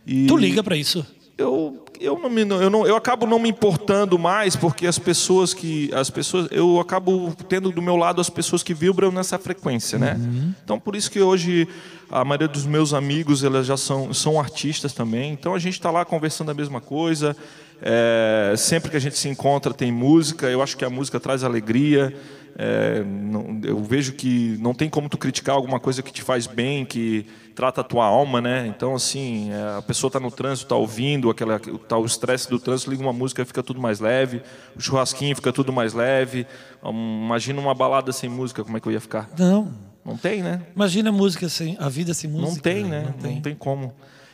E 0.06 0.28
Tu 0.28 0.38
liga 0.38 0.64
pra 0.64 0.76
isso? 0.78 1.06
eu 1.42 1.84
eu 2.00 2.18
não 2.18 2.30
me 2.30 2.42
eu 2.42 2.70
não 2.70 2.86
eu 2.86 2.96
acabo 2.96 3.26
não 3.26 3.40
me 3.40 3.50
importando 3.50 4.18
mais 4.18 4.56
porque 4.56 4.88
as 4.88 4.98
pessoas 4.98 5.54
que 5.54 5.92
as 5.94 6.10
pessoas 6.10 6.48
eu 6.52 6.80
acabo 6.80 7.36
tendo 7.48 7.72
do 7.72 7.82
meu 7.82 7.96
lado 7.96 8.22
as 8.22 8.30
pessoas 8.30 8.64
que 8.64 8.74
vibram 8.74 9.12
nessa 9.12 9.38
frequência, 9.38 10.00
né? 10.00 10.20
Então 10.64 10.80
por 10.80 10.96
isso 10.96 11.12
que 11.12 11.20
hoje 11.20 11.68
a 12.10 12.24
maioria 12.24 12.48
dos 12.48 12.66
meus 12.66 12.94
amigos 12.94 13.44
elas 13.44 13.66
já 13.66 13.78
são 13.78 14.14
são 14.14 14.40
artistas 14.40 14.94
também. 14.94 15.34
Então 15.34 15.54
a 15.54 15.60
gente 15.60 15.74
está 15.74 15.92
lá 15.92 16.04
conversando 16.06 16.52
a 16.52 16.54
mesma 16.54 16.82
coisa. 16.82 17.36
É, 17.82 18.54
sempre 18.58 18.92
que 18.92 18.98
a 18.98 19.00
gente 19.00 19.18
se 19.18 19.28
encontra 19.28 19.74
tem 19.74 19.92
música. 19.92 20.48
Eu 20.48 20.62
acho 20.62 20.78
que 20.78 20.86
a 20.86 20.90
música 20.90 21.20
traz 21.20 21.44
alegria. 21.44 22.14
É, 22.58 23.02
não- 23.04 23.60
eu 23.64 23.82
vejo 23.82 24.12
que 24.14 24.58
não 24.60 24.74
tem 24.74 24.90
como 24.90 25.08
tu 25.08 25.18
criticar 25.18 25.56
alguma 25.56 25.80
coisa 25.80 26.04
que 26.04 26.12
te 26.12 26.22
faz 26.22 26.46
bem, 26.46 26.86
que 26.86 27.26
trata 27.56 27.82
a 27.82 27.84
tua 27.84 28.06
alma, 28.06 28.42
né? 28.42 28.68
Então, 28.68 28.94
assim, 28.94 29.50
é, 29.52 29.78
a 29.78 29.82
pessoa 29.82 30.10
está 30.10 30.20
no 30.20 30.30
trânsito, 30.30 30.66
está 30.66 30.76
ouvindo, 30.76 31.30
aquela, 31.30 31.60
tá 31.60 31.98
o 31.98 32.06
estresse 32.06 32.50
do 32.50 32.60
trânsito, 32.60 32.92
liga 32.92 33.02
uma 33.02 33.14
música, 33.14 33.44
fica 33.46 33.64
tudo 33.64 33.80
mais 33.82 34.00
leve, 34.00 34.42
o 34.76 34.82
churrasquinho 34.82 35.36
fica 35.36 35.52
tudo 35.54 35.72
mais 35.72 35.94
leve. 35.94 36.46
Hum, 36.84 37.24
Imagina 37.26 37.60
uma 37.62 37.74
balada 37.74 38.12
sem 38.12 38.30
música, 38.30 38.64
como 38.64 38.78
é 38.78 38.80
que 38.80 38.88
eu 38.88 38.92
ia 38.92 39.02
ficar? 39.02 39.30
Não. 39.38 39.74
Não 40.04 40.18
tem, 40.18 40.42
né? 40.44 40.62
Imagina 40.76 41.10
a 41.10 41.14
música 41.14 41.48
sem, 41.48 41.78
a 41.80 41.88
vida 41.88 42.14
sem 42.14 42.30
música. 42.30 42.52
Não 42.52 42.58
tem, 42.58 42.84
né? 42.84 43.14
Não 43.22 43.40
tem, 43.42 43.56
como. 43.56 43.94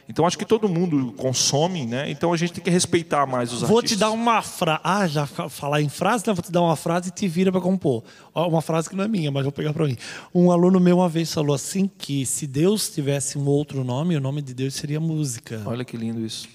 Então, 0.09 0.25
acho 0.25 0.37
que 0.37 0.45
todo 0.45 0.69
mundo 0.69 1.11
consome, 1.17 1.85
né? 1.85 2.09
Então, 2.09 2.31
a 2.31 2.37
gente 2.37 2.53
tem 2.53 2.63
que 2.63 2.69
respeitar 2.69 3.25
mais 3.25 3.51
os 3.51 3.61
Vou 3.61 3.77
artistas. 3.79 3.97
te 3.97 3.99
dar 3.99 4.11
uma 4.11 4.41
frase. 4.41 4.79
Ah, 4.83 5.05
já 5.07 5.25
fa- 5.25 5.49
falar 5.49 5.81
em 5.81 5.89
frase, 5.89 6.23
né? 6.25 6.33
Vou 6.33 6.41
te 6.41 6.51
dar 6.51 6.61
uma 6.61 6.75
frase 6.77 7.09
e 7.09 7.11
te 7.11 7.27
vira 7.27 7.51
para 7.51 7.59
compor. 7.59 8.03
Uma 8.33 8.61
frase 8.61 8.89
que 8.89 8.95
não 8.95 9.03
é 9.03 9.07
minha, 9.07 9.29
mas 9.31 9.43
vou 9.43 9.51
pegar 9.51 9.73
para 9.73 9.85
mim. 9.85 9.97
Um 10.33 10.49
aluno 10.51 10.79
meu 10.79 10.97
uma 10.99 11.09
vez 11.09 11.33
falou 11.33 11.53
assim 11.53 11.89
que 11.97 12.25
se 12.25 12.47
Deus 12.47 12.89
tivesse 12.89 13.37
um 13.37 13.45
outro 13.45 13.83
nome, 13.83 14.15
o 14.15 14.21
nome 14.21 14.41
de 14.41 14.53
Deus 14.53 14.75
seria 14.75 14.99
música. 14.99 15.61
Olha 15.65 15.83
que 15.83 15.97
lindo 15.97 16.25
isso. 16.25 16.47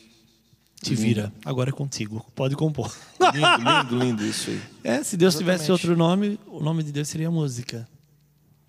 Te 0.82 0.94
vira. 0.94 1.32
Agora 1.44 1.68
é 1.70 1.72
contigo. 1.72 2.24
Pode 2.34 2.57
compor. 2.57 2.92
Lindo, 3.20 3.46
lindo, 3.94 4.05
lindo 4.05 4.26
isso 4.26 4.50
aí. 4.50 4.61
É, 4.82 5.03
se 5.05 5.16
Deus 5.16 5.34
tivesse 5.36 5.64
Exatamente. 5.70 5.86
outro 5.88 5.96
nome, 5.96 6.40
o 6.48 6.59
nome 6.61 6.82
de 6.82 6.90
Deus 6.90 7.07
seria 7.09 7.30
música. 7.30 7.86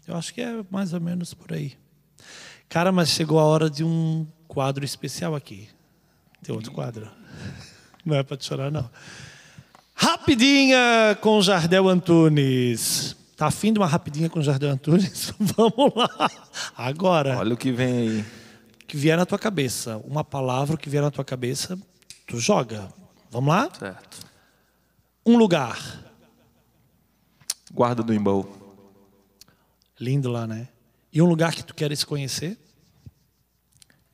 Eu 0.05 0.15
acho 0.17 0.33
que 0.33 0.41
é 0.41 0.63
mais 0.69 0.93
ou 0.93 0.99
menos 0.99 1.33
por 1.33 1.53
aí. 1.53 1.73
Cara, 2.69 2.91
mas 2.91 3.09
chegou 3.09 3.39
a 3.39 3.43
hora 3.45 3.69
de 3.69 3.83
um 3.83 4.27
quadro 4.53 4.85
especial 4.85 5.35
aqui. 5.35 5.67
Tem 6.43 6.53
outro 6.53 6.71
quadro. 6.71 7.09
Não 8.05 8.15
é 8.15 8.23
para 8.23 8.37
te 8.37 8.45
chorar, 8.45 8.69
não. 8.69 8.89
Rapidinha 9.95 11.17
com 11.21 11.41
Jardel 11.41 11.87
Antunes. 11.87 13.15
Tá 13.37 13.47
afim 13.47 13.71
de 13.71 13.79
uma 13.79 13.87
rapidinha 13.87 14.29
com 14.29 14.41
Jardel 14.41 14.71
Antunes? 14.71 15.33
Vamos 15.39 15.93
lá. 15.95 16.29
Agora. 16.75 17.37
Olha 17.37 17.53
o 17.53 17.57
que 17.57 17.71
vem 17.71 17.93
aí. 17.93 18.25
Que 18.85 18.97
vier 18.97 19.17
na 19.17 19.25
tua 19.25 19.39
cabeça. 19.39 19.97
Uma 20.05 20.23
palavra 20.23 20.75
que 20.75 20.89
vier 20.89 21.01
na 21.01 21.09
tua 21.09 21.23
cabeça, 21.23 21.79
tu 22.27 22.37
joga. 22.39 22.89
Vamos 23.31 23.53
lá? 23.53 23.69
Certo. 23.73 24.19
Um 25.25 25.37
lugar. 25.37 26.03
Guarda 27.71 28.03
do 28.03 28.13
Imbaú. 28.13 28.45
Lindo 29.99 30.29
lá, 30.29 30.45
né? 30.45 30.67
E 31.11 31.21
um 31.21 31.25
lugar 31.25 31.53
que 31.55 31.63
tu 31.63 31.73
queres 31.73 32.03
conhecer? 32.03 32.57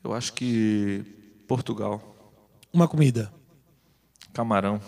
Eu 0.02 0.12
acho 0.14 0.32
que 0.32 1.04
Portugal. 1.46 2.34
Uma 2.72 2.86
comida. 2.88 3.32
Camarão. 4.32 4.80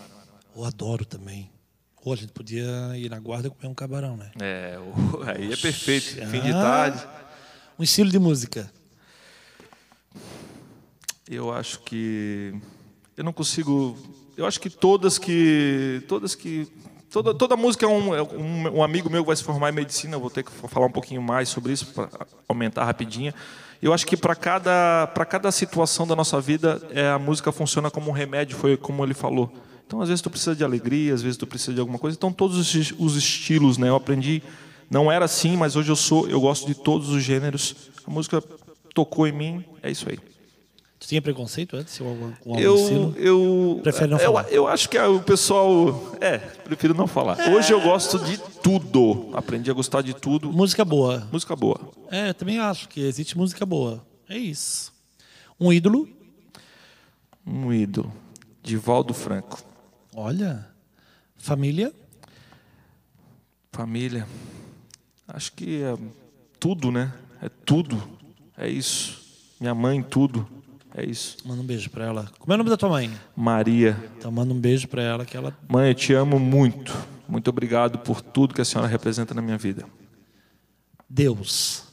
Eu 0.57 0.65
adoro 0.65 1.05
também. 1.05 1.51
Ou 2.05 2.13
a 2.13 2.17
gente 2.17 2.33
podia 2.33 2.97
ir 2.97 3.09
na 3.11 3.19
guarda 3.21 3.49
comer 3.51 3.69
um 3.69 3.75
camarão, 3.75 4.17
né? 4.17 4.31
É, 4.41 4.77
aí 5.27 5.53
é 5.53 5.57
perfeito. 5.57 6.27
Fim 6.27 6.41
de 6.41 6.51
Ah. 6.51 6.61
tarde. 6.63 7.07
Um 7.79 7.83
estilo 7.83 8.11
de 8.11 8.19
música. 8.19 8.71
Eu 11.29 11.53
acho 11.53 11.81
que 11.81 12.55
eu 13.17 13.25
não 13.25 13.33
consigo. 13.33 13.97
Eu 14.37 14.47
acho 14.47 14.61
que 14.61 14.69
todas 14.69 15.19
que 15.19 16.03
todas 16.09 16.35
que 16.35 16.69
toda, 17.13 17.35
toda 17.35 17.57
música 17.57 17.85
é 17.85 17.89
um, 17.89 18.15
é 18.15 18.23
um, 18.23 18.79
um 18.79 18.83
amigo 18.83 19.11
meu 19.11 19.25
vai 19.25 19.37
se 19.37 19.45
formar 19.45 19.69
em 19.69 19.75
medicina. 19.75 20.19
Vou 20.19 20.31
ter 20.31 20.43
que 20.43 20.51
falar 20.51 20.87
um 20.87 20.91
pouquinho 20.91 21.23
mais 21.23 21.49
sobre 21.49 21.73
isso 21.73 21.87
para 21.87 22.09
aumentar 22.49 22.85
rapidinho. 22.85 23.33
Eu 23.81 23.93
acho 23.93 24.07
que 24.07 24.17
para 24.17 24.35
cada 24.35 25.13
cada 25.29 25.53
situação 25.53 26.07
da 26.07 26.17
nossa 26.17 26.41
vida 26.41 26.81
é, 26.91 27.09
a 27.11 27.19
música 27.19 27.53
funciona 27.53 27.91
como 27.91 28.11
um 28.11 28.13
remédio. 28.13 28.57
Foi 28.57 28.77
como 28.77 29.05
ele 29.05 29.15
falou. 29.15 29.53
Então 29.87 30.01
às 30.01 30.09
vezes 30.09 30.23
tu 30.23 30.31
precisa 30.31 30.57
de 30.57 30.65
alegria, 30.65 31.13
às 31.13 31.21
vezes 31.21 31.37
tu 31.37 31.47
precisa 31.47 31.75
de 31.75 31.81
alguma 31.81 31.99
coisa. 31.99 32.17
Então 32.17 32.33
todos 32.33 32.57
os, 32.57 32.95
os 32.99 33.17
estilos, 33.17 33.77
né? 33.77 33.89
Eu 33.89 33.97
aprendi. 33.97 34.43
Não 34.91 35.11
era 35.11 35.25
assim, 35.25 35.57
mas 35.57 35.77
hoje 35.77 35.91
eu 35.91 35.97
sou. 35.97 36.29
Eu 36.29 36.41
gosto 36.41 36.67
de 36.67 36.75
todos 36.75 37.11
os 37.11 37.23
gêneros. 37.23 37.75
A 38.07 38.11
música 38.11 38.43
tocou 38.95 39.27
em 39.27 39.33
mim. 39.33 39.65
É 39.83 39.91
isso 39.91 40.09
aí. 40.09 40.19
Tu 41.03 41.09
tinha 41.09 41.21
preconceito 41.21 41.77
antes 41.77 41.99
com 41.99 42.09
algum, 42.09 42.31
com 42.31 42.51
algum 42.51 42.63
Eu, 42.63 42.77
estilo? 42.77 43.15
eu, 43.17 43.81
Prefere 43.83 44.09
não 44.09 44.19
eu, 44.19 44.25
falar? 44.25 44.49
eu 44.53 44.69
acho 44.69 44.89
que 44.89 44.97
o 44.97 45.21
pessoal. 45.21 46.15
É, 46.21 46.39
prefiro 46.39 46.95
não 46.95 47.09
falar. 47.09 47.37
Hoje 47.51 47.73
eu 47.73 47.81
gosto 47.81 48.21
de 48.21 48.39
tudo. 48.39 49.29
Aprendi 49.33 49.69
a 49.69 49.75
gostar 49.75 50.03
de 50.03 50.15
tudo. 50.15 50.53
Música 50.53 50.85
boa. 50.85 51.27
Música 51.33 51.57
boa. 51.57 51.81
É, 52.09 52.29
eu 52.29 52.35
também 52.35 52.61
acho 52.61 52.89
que 52.89 53.01
existe 53.01 53.37
música 53.37 53.67
boa. 53.67 54.07
É 54.29 54.39
isso. 54.39 54.93
Um 55.59 55.73
ídolo. 55.73 56.09
Um 57.45 57.73
ídolo. 57.73 58.13
Divaldo 58.63 59.13
Franco. 59.13 59.61
Olha. 60.15 60.69
Família. 61.37 61.93
Família. 63.73 64.25
Acho 65.27 65.53
que 65.55 65.83
é 65.83 65.97
tudo, 66.61 66.93
né? 66.93 67.13
É 67.43 67.49
tudo. 67.49 68.01
É 68.57 68.69
isso. 68.69 69.21
Minha 69.59 69.75
mãe, 69.75 70.01
tudo. 70.01 70.47
É 70.95 71.05
isso. 71.05 71.39
Manda 71.45 71.63
um 71.63 71.65
beijo 71.65 71.89
pra 71.91 72.05
ela. 72.05 72.31
Como 72.39 72.53
é 72.53 72.55
o 72.55 72.59
nome 72.59 72.71
da 72.71 72.77
tua 72.77 72.89
mãe? 72.89 73.11
Maria. 73.35 73.97
Então 74.19 74.31
manda 74.31 74.53
um 74.53 74.61
beijo 74.61 74.89
pra 74.89 75.03
ela 75.03 75.25
que 75.25 75.37
ela. 75.37 75.57
Mãe, 75.69 75.89
eu 75.89 75.95
te 75.95 76.13
amo 76.13 76.39
muito. 76.39 76.95
Muito 77.27 77.49
obrigado 77.49 77.99
por 78.01 78.21
tudo 78.21 78.55
que 78.55 78.61
a 78.61 78.65
senhora 78.65 78.89
representa 78.89 79.33
na 79.33 79.41
minha 79.41 79.57
vida. 79.57 79.87
Deus. 81.09 81.85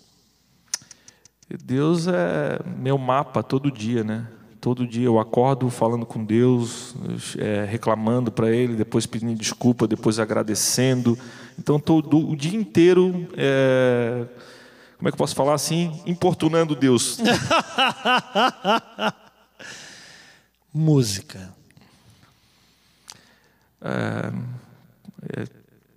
Deus 1.64 2.08
é 2.08 2.60
meu 2.78 2.98
mapa 2.98 3.42
todo 3.42 3.72
dia, 3.72 4.04
né? 4.04 4.28
Todo 4.62 4.86
dia 4.86 5.06
eu 5.06 5.18
acordo 5.18 5.70
falando 5.70 6.06
com 6.06 6.24
Deus, 6.24 6.94
é, 7.38 7.64
reclamando 7.64 8.30
para 8.30 8.52
Ele, 8.52 8.76
depois 8.76 9.06
pedindo 9.06 9.34
desculpa, 9.34 9.88
depois 9.88 10.20
agradecendo. 10.20 11.18
Então 11.58 11.80
todo 11.80 12.30
o 12.30 12.36
dia 12.36 12.60
inteiro, 12.60 13.28
é, 13.38 14.26
como 15.00 15.08
é 15.08 15.12
que 15.12 15.16
eu 15.16 15.18
posso 15.18 15.34
falar 15.34 15.54
assim, 15.54 15.98
importunando 16.06 16.76
Deus. 16.76 17.20
Música. 20.74 21.56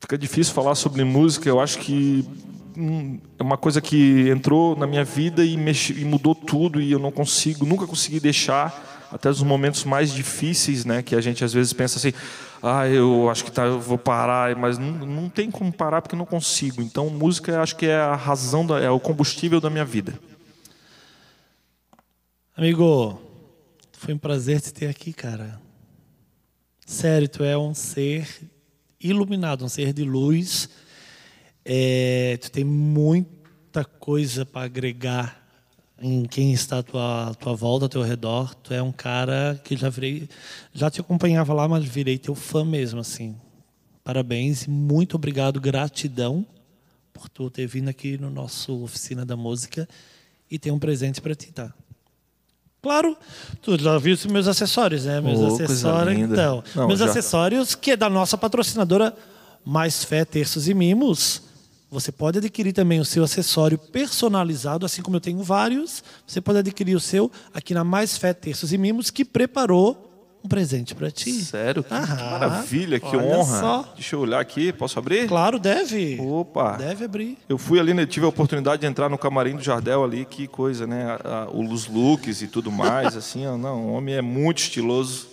Fica 0.01 0.17
difícil 0.17 0.55
falar 0.55 0.77
sobre 0.77 1.03
música. 1.03 1.49
Eu 1.49 1.59
acho 1.59 1.81
que 1.81 2.25
hum, 2.77 3.19
é 3.37 3.43
uma 3.43 3.59
coisa 3.59 3.81
que 3.81 4.31
entrou 4.31 4.77
na 4.77 4.87
minha 4.87 5.05
vida 5.05 5.45
e, 5.45 5.57
mexe, 5.57 5.95
e 5.95 6.05
mudou 6.05 6.33
tudo 6.33 6.81
e 6.81 6.93
eu 6.93 7.01
não 7.01 7.11
consigo, 7.11 7.67
nunca 7.67 7.89
consegui 7.89 8.21
deixar 8.21 8.91
até 9.13 9.29
os 9.29 9.43
momentos 9.43 9.85
mais 9.85 10.11
difíceis, 10.13 10.85
né? 10.87 11.03
Que 11.03 11.15
a 11.15 11.21
gente 11.21 11.45
às 11.45 11.53
vezes 11.53 11.73
pensa 11.73 11.99
assim, 11.99 12.15
ah, 12.63 12.89
eu 12.89 13.29
acho 13.29 13.45
que 13.45 13.53
tá, 13.53 13.65
eu 13.65 13.79
vou 13.79 13.99
parar, 13.99 14.57
mas 14.57 14.79
não, 14.79 14.93
não 14.93 15.29
tem 15.29 15.51
como 15.51 15.71
parar 15.71 16.01
porque 16.01 16.17
não 16.17 16.25
consigo. 16.25 16.81
Então, 16.81 17.11
música, 17.11 17.61
acho 17.61 17.77
que 17.77 17.87
é 17.87 17.97
a 17.97 18.17
razão, 18.17 18.67
da, 18.67 18.81
é 18.81 18.89
o 18.89 18.99
combustível 18.99 19.61
da 19.61 19.69
minha 19.69 19.85
vida. 19.85 20.19
Amigo, 22.57 23.21
foi 23.93 24.15
um 24.15 24.19
prazer 24.19 24.61
te 24.61 24.73
ter 24.73 24.89
aqui, 24.89 25.13
cara. 25.13 25.61
Sério, 26.87 27.29
tu 27.29 27.45
é 27.45 27.57
um 27.57 27.75
ser 27.75 28.27
iluminado, 28.99 29.65
um 29.65 29.69
ser 29.69 29.93
de 29.93 30.05
luz. 30.05 30.71
É, 31.65 32.39
tu 32.41 32.51
tem 32.51 32.65
muita 32.65 33.85
coisa 33.85 34.47
para 34.47 34.65
agregar 34.65 35.41
em 36.03 36.25
quem 36.25 36.53
está 36.53 36.79
à 36.79 36.83
tua, 36.83 37.29
à 37.31 37.35
tua 37.35 37.55
volta, 37.55 37.85
ao 37.85 37.89
teu 37.89 38.03
redor. 38.03 38.55
Tu 38.57 38.75
é 38.75 38.83
um 38.83 38.91
cara 38.93 39.61
que 39.63 39.77
já 39.77 39.89
virei, 39.89 40.29
já 40.75 40.91
te 40.91 41.01
acompanhava 41.01 41.55
lá, 41.55 41.69
mas 41.69 41.85
virei 41.85 42.19
teu 42.19 42.35
fã 42.35 42.65
mesmo, 42.65 43.01
assim. 43.01 43.37
Parabéns 44.05 44.63
e 44.65 44.71
muito 44.71 45.15
obrigado, 45.15 45.61
gratidão 45.61 46.45
por 47.13 47.29
tu 47.29 47.49
ter 47.49 47.67
vindo 47.67 47.89
aqui 47.89 48.19
no 48.19 48.31
nosso 48.31 48.83
oficina 48.83 49.25
da 49.25 49.37
música 49.37 49.89
e 50.51 50.59
ter 50.59 50.71
um 50.73 50.79
presente 50.79 51.21
para 51.21 51.35
ti, 51.35 51.53
tá? 51.53 51.73
Claro, 52.83 53.17
tu 53.61 53.79
já 53.81 53.97
viu 53.97 54.13
os 54.15 54.27
meus 54.27 54.49
acessórios, 54.49 55.05
né? 55.05 55.21
Meus 55.21 55.39
Oh, 55.39 55.47
acessórios, 55.55 56.19
então. 56.19 56.65
Não, 56.75 56.89
meus 56.89 56.99
já- 56.99 57.07
acessórios, 57.07 57.77
que 57.77 57.93
é 57.93 57.97
da 57.97 58.11
nossa 58.11 58.37
patrocinadora 58.37 59.15
Mais 59.65 60.03
Fé, 60.03 60.25
Terços 60.25 60.67
e 60.69 60.75
Mimos. 60.75 61.43
Você 61.93 62.11
pode 62.11 62.38
adquirir 62.38 62.72
também 62.72 62.99
o 63.01 63.05
seu 63.05 63.22
acessório 63.22 63.76
personalizado, 63.76 64.86
assim 64.86 65.03
como 65.03 65.16
eu 65.16 65.20
tenho 65.20 65.43
vários. 65.43 66.03
Você 66.26 66.40
pode 66.40 66.59
adquirir 66.59 66.97
o 66.97 67.01
seu 67.01 67.30
aqui 67.53 67.74
na 67.74 67.84
Mais 67.84 68.16
Fé, 68.16 68.32
Terços 68.32 68.72
e 68.72 68.78
Mimos, 68.78 69.11
que 69.11 69.26
preparou 69.26 70.09
um 70.43 70.49
presente 70.49 70.95
para 70.95 71.11
ti. 71.11 71.30
Sério? 71.30 71.84
Que, 71.84 71.90
que 71.90 71.95
maravilha, 71.95 72.99
que 72.99 73.14
honra. 73.14 73.61
só. 73.61 73.93
Deixa 73.95 74.16
eu 74.16 74.20
olhar 74.20 74.40
aqui, 74.40 74.72
posso 74.72 74.99
abrir? 74.99 75.28
Claro, 75.28 75.59
deve. 75.59 76.18
Opa! 76.18 76.78
Deve 76.78 77.05
abrir. 77.05 77.36
Eu 77.47 77.59
fui 77.59 77.78
ali, 77.78 77.93
né, 77.93 78.07
tive 78.07 78.24
a 78.24 78.28
oportunidade 78.30 78.80
de 78.80 78.86
entrar 78.86 79.11
no 79.11 79.18
camarim 79.18 79.55
do 79.55 79.62
Jardel 79.62 80.03
ali, 80.03 80.24
que 80.24 80.49
coisa, 80.49 80.86
né? 80.86 81.18
A- 81.22 81.45
a- 81.45 81.51
os 81.51 81.86
looks 81.88 82.40
e 82.40 82.49
tudo 82.49 82.72
mais, 82.72 83.14
assim, 83.18 83.45
não, 83.59 83.88
o 83.88 83.93
homem 83.93 84.14
é 84.14 84.22
muito 84.22 84.59
estiloso. 84.61 85.28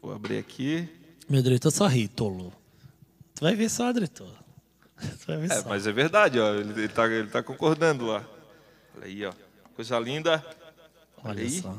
Vou 0.00 0.12
abrir 0.14 0.38
aqui. 0.38 0.88
Meu 1.28 1.42
diretor 1.42 1.70
só 1.72 1.86
ri, 1.88 2.06
tolo. 2.06 2.52
Tu 3.34 3.42
vai 3.42 3.54
ver 3.56 3.68
só, 3.68 3.90
diretor. 3.92 4.40
É, 5.28 5.60
só. 5.60 5.68
mas 5.68 5.86
é 5.86 5.92
verdade, 5.92 6.38
ó, 6.38 6.54
ele, 6.54 6.72
ele, 6.72 6.88
tá, 6.88 7.06
ele 7.06 7.28
tá 7.28 7.42
concordando 7.42 8.06
lá. 8.06 8.24
Olha 8.96 9.06
aí, 9.06 9.24
ó. 9.24 9.32
Coisa 9.74 9.98
linda. 9.98 10.44
Olha, 11.24 11.30
Olha 11.34 11.42
aí. 11.42 11.50
só. 11.50 11.74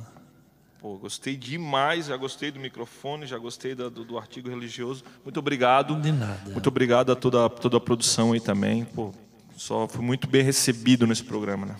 Pô, 0.79 0.97
gostei 0.97 1.37
demais, 1.37 2.07
já 2.07 2.17
gostei 2.17 2.51
do 2.51 2.59
microfone, 2.59 3.25
já 3.25 3.37
gostei 3.37 3.73
do, 3.73 3.89
do 3.89 4.17
artigo 4.17 4.49
religioso. 4.49 5.03
Muito 5.23 5.37
obrigado. 5.39 5.95
De 6.01 6.11
nada. 6.11 6.51
Muito 6.51 6.67
obrigado 6.67 7.11
a 7.11 7.15
toda, 7.15 7.49
toda 7.49 7.77
a 7.77 7.79
produção 7.79 8.33
aí 8.33 8.41
também. 8.41 8.83
Pô, 8.83 9.13
só 9.55 9.87
fui 9.87 10.03
muito 10.03 10.27
bem 10.27 10.43
recebido 10.43 11.07
nesse 11.07 11.23
programa, 11.23 11.65
né? 11.65 11.75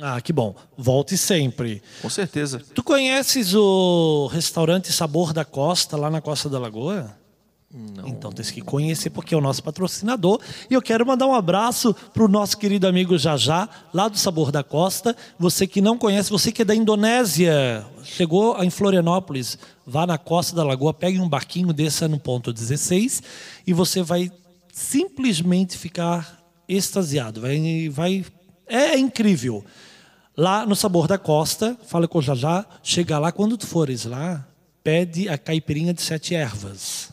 Ah, 0.00 0.18
que 0.22 0.32
bom. 0.32 0.56
Volte 0.78 1.18
sempre. 1.18 1.82
Com 2.00 2.08
certeza. 2.08 2.62
Tu 2.74 2.82
conheces 2.82 3.52
o 3.54 4.26
restaurante 4.32 4.90
Sabor 4.90 5.34
da 5.34 5.44
Costa, 5.44 5.96
lá 5.98 6.08
na 6.08 6.22
Costa 6.22 6.48
da 6.48 6.58
Lagoa? 6.58 7.14
Não. 7.72 8.08
Então 8.08 8.32
tem 8.32 8.44
que 8.44 8.60
conhecer, 8.60 9.10
porque 9.10 9.32
é 9.32 9.38
o 9.38 9.40
nosso 9.40 9.62
patrocinador. 9.62 10.40
E 10.68 10.74
eu 10.74 10.82
quero 10.82 11.06
mandar 11.06 11.28
um 11.28 11.34
abraço 11.34 11.94
para 12.12 12.24
o 12.24 12.28
nosso 12.28 12.58
querido 12.58 12.86
amigo 12.86 13.16
Jajá, 13.16 13.68
lá 13.94 14.08
do 14.08 14.18
Sabor 14.18 14.50
da 14.50 14.64
Costa. 14.64 15.16
Você 15.38 15.68
que 15.68 15.80
não 15.80 15.96
conhece, 15.96 16.30
você 16.30 16.50
que 16.50 16.62
é 16.62 16.64
da 16.64 16.74
Indonésia, 16.74 17.86
chegou 18.02 18.60
em 18.60 18.70
Florianópolis, 18.70 19.56
vá 19.86 20.04
na 20.04 20.18
Costa 20.18 20.56
da 20.56 20.64
Lagoa, 20.64 20.92
pegue 20.92 21.20
um 21.20 21.28
barquinho, 21.28 21.72
desça 21.72 22.08
no 22.08 22.18
ponto 22.18 22.52
16 22.52 23.22
e 23.64 23.72
você 23.72 24.02
vai 24.02 24.32
simplesmente 24.72 25.78
ficar 25.78 26.42
extasiado. 26.68 27.40
Vai, 27.40 27.88
vai, 27.88 28.24
é 28.66 28.98
incrível. 28.98 29.64
Lá 30.36 30.66
no 30.66 30.74
Sabor 30.74 31.06
da 31.06 31.18
Costa, 31.18 31.78
fala 31.86 32.08
com 32.08 32.18
o 32.18 32.22
Jajá, 32.22 32.66
chega 32.82 33.16
lá, 33.18 33.30
quando 33.30 33.56
tu 33.56 33.66
fores 33.66 34.06
lá, 34.06 34.44
pede 34.82 35.28
a 35.28 35.38
caipirinha 35.38 35.94
de 35.94 36.02
sete 36.02 36.34
ervas. 36.34 37.12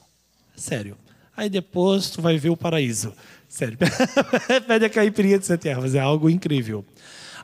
Sério. 0.57 0.97
Aí 1.35 1.49
depois 1.49 2.09
tu 2.09 2.21
vai 2.21 2.37
ver 2.37 2.49
o 2.49 2.57
paraíso. 2.57 3.13
Sério. 3.47 3.77
pede 4.67 4.85
a 4.85 4.89
caipirinha 4.89 5.39
de 5.39 5.45
sete 5.45 5.69
ervas, 5.69 5.95
é 5.95 5.99
algo 5.99 6.29
incrível. 6.29 6.83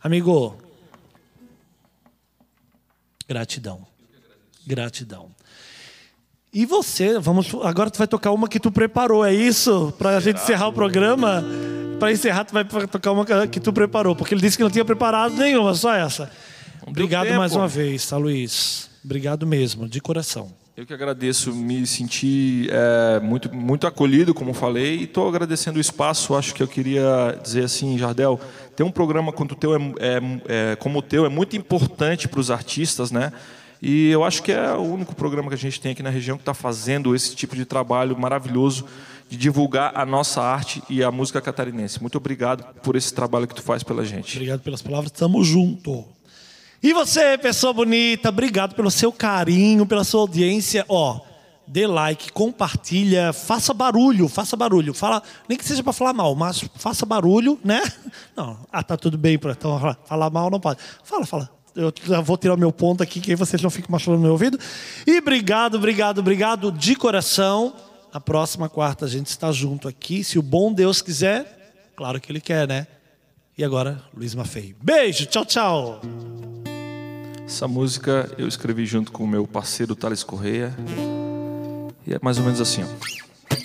Amigo, 0.03 0.57
Gratidão. 3.27 3.85
Gratidão. 4.65 5.29
E 6.53 6.65
você, 6.65 7.17
vamos, 7.17 7.51
agora 7.63 7.89
tu 7.89 7.97
vai 7.97 8.07
tocar 8.07 8.31
uma 8.31 8.47
que 8.47 8.59
tu 8.59 8.71
preparou, 8.71 9.25
é 9.25 9.33
isso? 9.33 9.91
Para 9.97 10.17
a 10.17 10.19
gente 10.19 10.39
encerrar 10.39 10.67
o 10.67 10.73
programa? 10.73 11.43
Para 11.99 12.11
encerrar, 12.11 12.43
tu 12.43 12.53
vai 12.53 12.63
tocar 12.63 13.11
uma 13.11 13.25
que 13.47 13.59
tu 13.59 13.73
preparou, 13.73 14.15
porque 14.15 14.35
ele 14.35 14.41
disse 14.41 14.57
que 14.57 14.63
não 14.63 14.69
tinha 14.69 14.85
preparado 14.85 15.35
nenhuma, 15.35 15.73
só 15.73 15.95
essa. 15.95 16.31
Obrigado 16.85 17.33
mais 17.33 17.55
uma 17.55 17.67
vez, 17.67 18.05
tá, 18.05 18.17
Luiz? 18.17 18.89
Obrigado 19.03 19.47
mesmo, 19.47 19.87
de 19.87 19.99
coração. 19.99 20.53
Eu 20.75 20.87
que 20.87 20.93
agradeço, 20.93 21.53
me 21.53 21.85
senti 21.85 22.67
é, 22.71 23.19
muito, 23.19 23.53
muito 23.53 23.85
acolhido, 23.85 24.33
como 24.33 24.55
falei, 24.55 24.97
e 24.97 25.03
estou 25.03 25.27
agradecendo 25.27 25.77
o 25.77 25.81
espaço. 25.81 26.33
Acho 26.33 26.51
que 26.55 26.63
eu 26.63 26.67
queria 26.67 27.39
dizer 27.43 27.65
assim, 27.65 27.95
Jardel, 27.95 28.41
ter 28.75 28.81
um 28.81 28.89
programa 28.89 29.31
como 29.31 29.51
o 29.51 29.55
teu 29.55 29.75
é, 29.75 29.79
é, 29.99 30.71
é 30.71 30.75
como 30.77 30.97
o 30.97 31.01
teu 31.03 31.27
é 31.27 31.29
muito 31.29 31.55
importante 31.55 32.27
para 32.27 32.39
os 32.39 32.49
artistas, 32.49 33.11
né? 33.11 33.31
E 33.79 34.09
eu 34.09 34.23
acho 34.23 34.41
que 34.41 34.51
é 34.51 34.73
o 34.73 34.81
único 34.81 35.13
programa 35.13 35.47
que 35.49 35.53
a 35.53 35.57
gente 35.57 35.79
tem 35.79 35.91
aqui 35.91 36.01
na 36.01 36.09
região 36.09 36.37
que 36.37 36.41
está 36.41 36.55
fazendo 36.55 37.15
esse 37.15 37.35
tipo 37.35 37.55
de 37.55 37.65
trabalho 37.65 38.17
maravilhoso 38.17 38.85
de 39.29 39.37
divulgar 39.37 39.91
a 39.93 40.03
nossa 40.03 40.41
arte 40.41 40.81
e 40.89 41.03
a 41.03 41.11
música 41.11 41.39
catarinense. 41.39 42.01
Muito 42.01 42.17
obrigado 42.17 42.63
por 42.81 42.95
esse 42.95 43.13
trabalho 43.13 43.47
que 43.47 43.53
tu 43.53 43.61
faz 43.61 43.83
pela 43.83 44.03
gente. 44.03 44.37
Obrigado 44.37 44.61
pelas 44.61 44.81
palavras, 44.81 45.11
tamo 45.11 45.43
junto. 45.43 46.03
E 46.83 46.91
você, 46.91 47.37
pessoa 47.37 47.71
bonita, 47.71 48.27
obrigado 48.27 48.75
pelo 48.75 48.91
seu 48.91 49.09
carinho, 49.09 49.85
pela 49.85 50.03
sua 50.03 50.19
audiência. 50.19 50.83
Ó, 50.89 51.21
dê 51.65 51.87
like, 51.87 52.29
compartilha, 52.33 53.31
faça 53.31 53.73
barulho, 53.73 54.27
faça 54.27 54.57
barulho. 54.57 54.93
Fala, 54.93 55.23
nem 55.47 55.57
que 55.57 55.63
seja 55.63 55.81
para 55.81 55.93
falar 55.93 56.11
mal, 56.11 56.35
mas 56.35 56.65
faça 56.75 57.05
barulho, 57.05 57.57
né? 57.63 57.81
Não, 58.35 58.59
ah, 58.69 58.83
tá 58.83 58.97
tudo 58.97 59.17
bem, 59.17 59.35
então 59.35 59.95
falar 60.03 60.29
mal 60.29 60.49
não 60.49 60.59
pode. 60.59 60.79
Fala, 61.05 61.25
fala. 61.25 61.49
Eu 61.73 61.91
já 62.05 62.19
vou 62.19 62.37
tirar 62.37 62.57
meu 62.57 62.71
ponto 62.71 63.01
aqui, 63.01 63.21
que 63.21 63.31
aí 63.31 63.35
vocês 63.35 63.59
não 63.59 63.69
ficam 63.69 63.91
machucando 63.91 64.19
meu 64.19 64.33
ouvido. 64.33 64.59
E 65.07 65.17
obrigado, 65.17 65.75
obrigado, 65.75 66.19
obrigado 66.19 66.71
de 66.71 66.95
coração. 66.95 67.73
Na 68.13 68.19
próxima 68.19 68.69
quarta 68.69 69.05
a 69.05 69.07
gente 69.07 69.27
está 69.27 69.51
junto 69.51 69.87
aqui, 69.87 70.23
se 70.23 70.37
o 70.37 70.41
bom 70.43 70.71
Deus 70.71 71.01
quiser. 71.01 71.73
Claro 71.95 72.19
que 72.21 72.31
ele 72.31 72.41
quer, 72.41 72.67
né? 72.67 72.85
E 73.57 73.63
agora, 73.63 74.03
Luiz 74.15 74.35
Mafei. 74.35 74.75
Beijo, 74.83 75.25
tchau, 75.25 75.45
tchau. 75.45 76.01
Essa 77.53 77.67
música 77.67 78.27
eu 78.35 78.47
escrevi 78.47 78.83
junto 78.83 79.11
com 79.11 79.23
o 79.23 79.27
meu 79.27 79.45
parceiro 79.45 79.95
Thales 79.95 80.23
Correia. 80.23 80.75
E 82.03 82.11
é 82.11 82.17
mais 82.19 82.39
ou 82.39 82.43
menos 82.43 82.59
assim, 82.59 82.83
ó. 82.83 83.55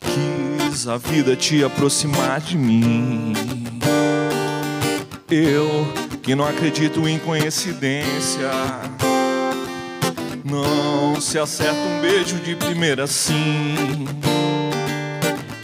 Quis 0.00 0.88
a 0.88 0.96
vida 0.96 1.36
te 1.36 1.62
aproximar 1.62 2.40
de 2.40 2.58
mim. 2.58 3.34
Eu 5.30 5.86
que 6.20 6.34
não 6.34 6.44
acredito 6.44 7.08
em 7.08 7.16
coincidência. 7.20 8.50
Não 10.44 11.20
se 11.20 11.38
acerta 11.38 11.78
um 11.78 12.00
beijo 12.00 12.40
de 12.40 12.56
primeira 12.56 13.06
sim. 13.06 13.76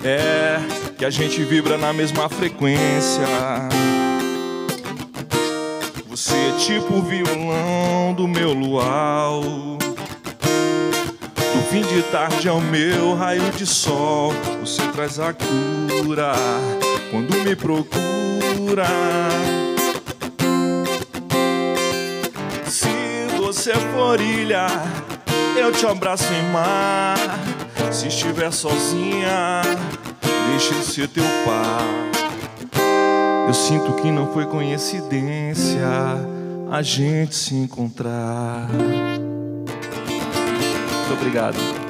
É 0.04 0.60
que 0.96 1.04
a 1.04 1.10
gente 1.10 1.42
vibra 1.42 1.76
na 1.76 1.92
mesma 1.92 2.28
frequência. 2.28 3.26
Você 6.14 6.36
é 6.36 6.52
tipo 6.58 6.94
o 6.94 7.02
violão 7.02 8.14
do 8.14 8.28
meu 8.28 8.52
luau. 8.52 9.42
Do 9.42 11.62
fim 11.68 11.82
de 11.82 12.04
tarde 12.04 12.48
ao 12.48 12.60
meu 12.60 13.16
raio 13.16 13.50
de 13.50 13.66
sol. 13.66 14.32
Você 14.60 14.80
traz 14.92 15.18
a 15.18 15.32
cura 15.32 16.34
quando 17.10 17.34
me 17.42 17.56
procura. 17.56 18.86
Se 22.64 23.26
você 23.36 23.72
for 23.72 24.20
ilha, 24.20 24.68
eu 25.56 25.72
te 25.72 25.84
abraço 25.84 26.32
em 26.32 26.44
mar. 26.52 27.18
Se 27.90 28.06
estiver 28.06 28.52
sozinha, 28.52 29.62
deixa 30.52 30.74
eu 30.74 30.82
ser 30.84 31.08
teu 31.08 31.24
par. 31.44 31.82
Eu 33.48 33.52
sinto 33.52 33.94
que 33.94 34.12
não 34.12 34.32
foi 34.32 34.46
coincidência 34.46 35.43
a 35.80 36.82
gente 36.82 37.34
se 37.34 37.54
encontrar. 37.54 38.68
Muito 41.08 41.12
obrigado. 41.12 41.83